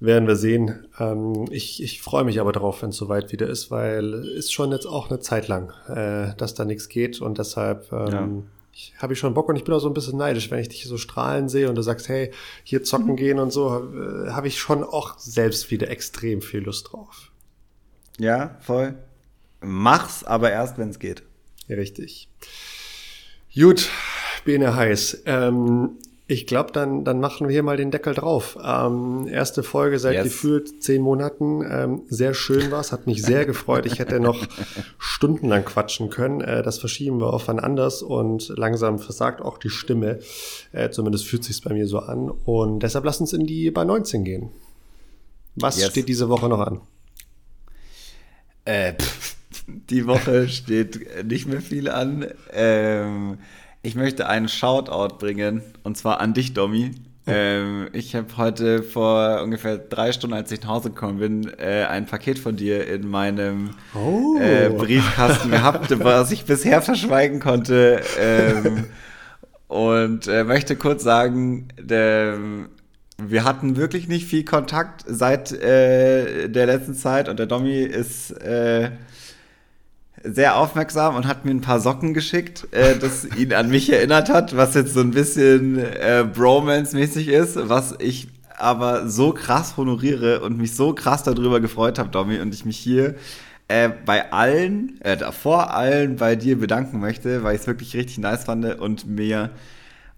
[0.02, 0.88] werden wir sehen.
[1.00, 4.72] Ähm, ich, ich freue mich aber darauf, wenn es soweit wieder ist, weil ist schon
[4.72, 8.28] jetzt auch eine Zeit lang, äh, dass da nichts geht und deshalb ähm, ja.
[8.74, 10.70] ich, habe ich schon Bock und ich bin auch so ein bisschen neidisch, wenn ich
[10.70, 12.32] dich so strahlen sehe und du sagst, hey,
[12.64, 13.16] hier zocken mhm.
[13.16, 17.32] gehen und so, äh, habe ich schon auch selbst wieder extrem viel Lust drauf.
[18.18, 18.96] Ja, voll.
[19.62, 21.22] Mach's, aber erst, wenn es geht.
[21.68, 22.28] Ja, richtig.
[23.54, 23.88] Gut,
[24.46, 25.24] Bene heiß.
[25.28, 26.00] Ähm,
[26.32, 28.58] ich glaube, dann, dann machen wir hier mal den Deckel drauf.
[28.64, 30.24] Ähm, erste Folge seit yes.
[30.24, 31.62] gefühlt zehn Monaten.
[31.70, 33.86] Ähm, sehr schön war es, hat mich sehr gefreut.
[33.86, 34.48] Ich hätte noch
[34.98, 36.40] stundenlang quatschen können.
[36.40, 40.20] Äh, das verschieben wir auf wann anders und langsam versagt auch die Stimme.
[40.72, 42.30] Äh, zumindest fühlt sich bei mir so an.
[42.30, 44.52] Und deshalb lass uns in die bei 19 gehen.
[45.56, 45.90] Was yes.
[45.90, 46.80] steht diese Woche noch an?
[48.64, 48.94] Äh,
[49.68, 52.26] die Woche steht nicht mehr viel an.
[52.54, 53.40] Ähm,
[53.82, 56.92] ich möchte einen Shoutout bringen, und zwar an dich, Domi.
[57.28, 61.86] Ähm, ich habe heute vor ungefähr drei Stunden, als ich nach Hause gekommen bin, äh,
[61.88, 64.38] ein Paket von dir in meinem oh.
[64.40, 68.02] äh, Briefkasten gehabt, was ich bisher verschweigen konnte.
[68.20, 68.86] Ähm,
[69.68, 72.40] und äh, möchte kurz sagen, der,
[73.18, 78.32] wir hatten wirklich nicht viel Kontakt seit äh, der letzten Zeit und der Domi ist
[78.32, 78.92] äh,
[80.24, 84.30] sehr aufmerksam und hat mir ein paar Socken geschickt, äh, das ihn an mich erinnert
[84.30, 88.28] hat, was jetzt so ein bisschen äh, Bromance-mäßig ist, was ich
[88.58, 92.78] aber so krass honoriere und mich so krass darüber gefreut habe, Domi, und ich mich
[92.78, 93.16] hier
[93.68, 98.18] äh, bei allen, äh, vor allen bei dir bedanken möchte, weil ich es wirklich richtig
[98.20, 99.50] nice fand und mir,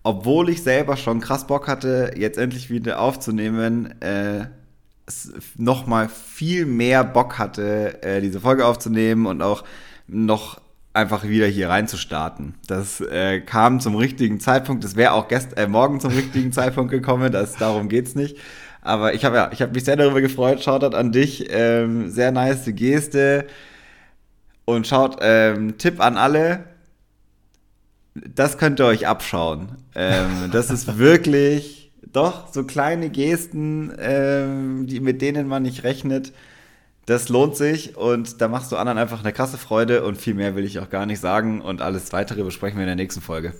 [0.03, 4.47] obwohl ich selber schon krass Bock hatte, jetzt endlich wieder aufzunehmen, äh,
[5.57, 9.63] noch mal viel mehr Bock hatte, äh, diese Folge aufzunehmen und auch
[10.14, 10.61] noch
[10.94, 12.53] einfach wieder hier reinzustarten.
[12.68, 14.84] Das äh, kam zum richtigen Zeitpunkt.
[14.84, 17.31] Das wäre auch gest äh, morgen zum richtigen Zeitpunkt gekommen.
[17.31, 18.38] Das, darum geht's nicht.
[18.81, 20.61] Aber ich habe ja, ich habe mich sehr darüber gefreut.
[20.64, 21.48] Schaut an dich.
[21.49, 23.48] Ähm, sehr nice Geste.
[24.65, 26.65] Und schaut, ähm, Tipp an alle.
[28.14, 29.77] Das könnt ihr euch abschauen.
[29.95, 36.31] Ähm, das ist wirklich doch so kleine Gesten, ähm, die, mit denen man nicht rechnet
[37.05, 40.55] das lohnt sich und da machst du anderen einfach eine krasse Freude und viel mehr
[40.55, 43.53] will ich auch gar nicht sagen und alles weitere besprechen wir in der nächsten Folge.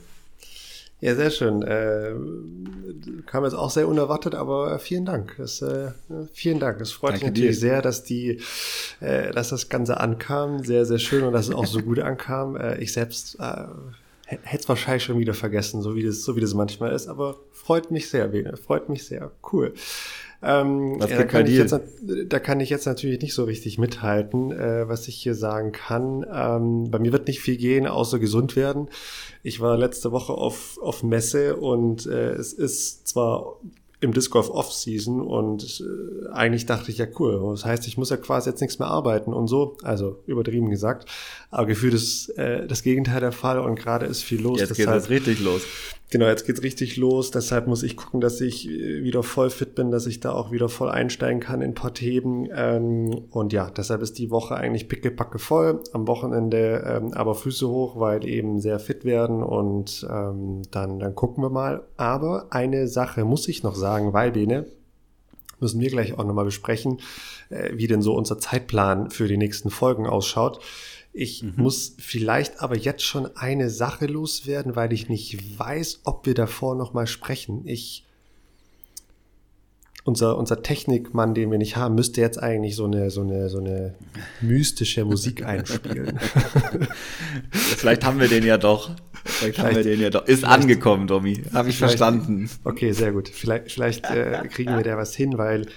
[1.02, 1.64] Ja, sehr schön.
[1.64, 2.14] Äh,
[3.26, 5.36] kam jetzt auch sehr unerwartet, aber vielen Dank.
[5.38, 5.92] Das, äh,
[6.32, 6.80] vielen Dank.
[6.80, 7.60] Es freut Danke mich natürlich dir.
[7.60, 8.40] sehr, dass die,
[9.02, 10.64] äh, dass das Ganze ankam.
[10.64, 12.56] Sehr, sehr schön und dass es auch so gut ankam.
[12.56, 13.66] Äh, ich selbst äh,
[14.44, 17.36] hätte es wahrscheinlich schon wieder vergessen, so wie das, so wie das manchmal ist, aber
[17.52, 18.56] freut mich sehr, Bene.
[18.56, 19.32] Freut mich sehr.
[19.52, 19.74] Cool.
[20.44, 21.80] Ähm, ja, da, kann ich jetzt,
[22.28, 26.26] da kann ich jetzt natürlich nicht so richtig mithalten, äh, was ich hier sagen kann.
[26.32, 28.90] Ähm, bei mir wird nicht viel gehen, außer gesund werden.
[29.42, 33.58] Ich war letzte Woche auf, auf Messe und äh, es ist zwar
[34.04, 37.52] im Disc Golf Off-Season und äh, eigentlich dachte ich ja cool.
[37.52, 41.10] Das heißt, ich muss ja quasi jetzt nichts mehr arbeiten und so, also übertrieben gesagt.
[41.52, 44.60] Aber gefühlt ist äh, das Gegenteil der Fall und gerade ist viel los.
[44.60, 45.62] Jetzt geht es richtig los.
[46.14, 47.32] Genau, jetzt geht's richtig los.
[47.32, 50.52] Deshalb muss ich gucken, dass ich äh, wieder voll fit bin, dass ich da auch
[50.52, 52.48] wieder voll einsteigen kann in Themen.
[52.56, 55.82] Ähm, und ja, deshalb ist die Woche eigentlich pickepacke voll.
[55.92, 61.16] Am Wochenende ähm, aber Füße hoch, weil eben sehr fit werden und ähm, dann, dann
[61.16, 61.82] gucken wir mal.
[61.98, 64.68] Aber eine Sache muss ich noch sagen, weil Bene,
[65.60, 67.00] müssen wir gleich auch nochmal besprechen,
[67.50, 70.60] äh, wie denn so unser Zeitplan für die nächsten Folgen ausschaut.
[71.14, 71.54] Ich mhm.
[71.58, 76.76] muss vielleicht aber jetzt schon eine Sache loswerden, weil ich nicht weiß, ob wir davor
[76.76, 77.62] noch mal sprechen.
[77.66, 78.04] Ich
[80.06, 83.60] unser, unser Technikmann, den wir nicht haben, müsste jetzt eigentlich so eine, so eine, so
[83.60, 83.96] eine
[84.42, 86.20] mystische Musik einspielen.
[87.52, 88.92] Vielleicht haben wir den ja doch.
[89.24, 90.28] Vielleicht, vielleicht haben wir den ja doch.
[90.28, 91.44] Ist angekommen, Domi.
[91.54, 92.50] Habe ich verstanden.
[92.66, 93.30] Okay, sehr gut.
[93.30, 95.68] Vielleicht, vielleicht äh, kriegen wir da was hin, weil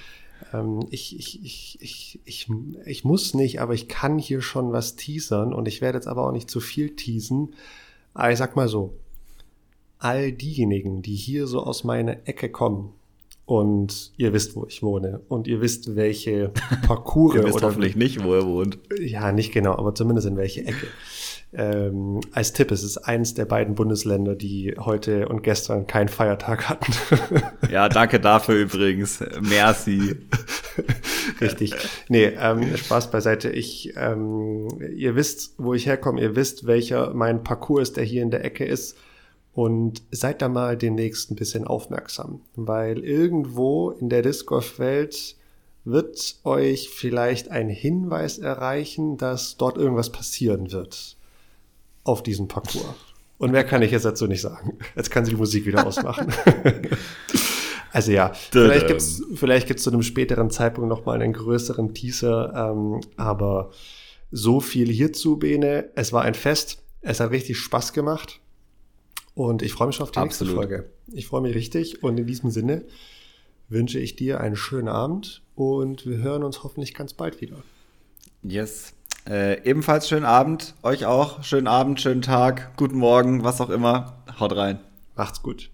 [0.90, 2.48] ich, ich, ich, ich, ich,
[2.84, 6.26] ich muss nicht, aber ich kann hier schon was teasern und ich werde jetzt aber
[6.26, 7.54] auch nicht zu viel teasen.
[8.14, 8.94] Aber ich sag mal so,
[9.98, 12.92] all diejenigen, die hier so aus meiner Ecke kommen,
[13.46, 15.20] und ihr wisst, wo ich wohne.
[15.28, 16.48] Und ihr wisst, welche
[16.86, 17.36] Parcours.
[17.36, 18.78] ihr wisst oder hoffentlich nicht, wo er wohnt.
[19.00, 20.88] Ja, nicht genau, aber zumindest in welche Ecke.
[21.52, 26.68] Ähm, als Tipp, es ist eins der beiden Bundesländer, die heute und gestern keinen Feiertag
[26.68, 26.92] hatten.
[27.70, 29.20] ja, danke dafür übrigens.
[29.40, 30.16] Merci.
[31.40, 31.74] Richtig.
[32.08, 33.50] Nee, ähm, Spaß beiseite.
[33.50, 38.22] Ich, ähm, ihr wisst, wo ich herkomme, ihr wisst, welcher mein Parcours ist, der hier
[38.22, 38.96] in der Ecke ist.
[39.52, 45.36] Und seid da mal demnächst ein bisschen aufmerksam, weil irgendwo in der Disc Golf Welt
[45.84, 51.15] wird euch vielleicht ein Hinweis erreichen, dass dort irgendwas passieren wird
[52.06, 52.94] auf diesem Parcours.
[53.38, 54.78] Und mehr kann ich jetzt dazu nicht sagen.
[54.94, 56.32] Jetzt kann sie die Musik wieder ausmachen.
[57.92, 62.72] also ja, vielleicht gibt's vielleicht gibt's zu einem späteren Zeitpunkt noch mal einen größeren Teaser.
[62.72, 63.72] Ähm, aber
[64.30, 65.90] so viel hierzu, Bene.
[65.96, 66.82] Es war ein Fest.
[67.02, 68.40] Es hat richtig Spaß gemacht.
[69.34, 70.54] Und ich freue mich schon auf die Absolut.
[70.54, 70.90] nächste Folge.
[71.12, 72.02] Ich freue mich richtig.
[72.02, 72.84] Und in diesem Sinne
[73.68, 77.62] wünsche ich dir einen schönen Abend und wir hören uns hoffentlich ganz bald wieder.
[78.42, 78.95] Yes.
[79.28, 81.42] Äh, ebenfalls schönen Abend, euch auch.
[81.42, 84.14] Schönen Abend, schönen Tag, guten Morgen, was auch immer.
[84.38, 84.78] Haut rein.
[85.16, 85.70] Macht's gut.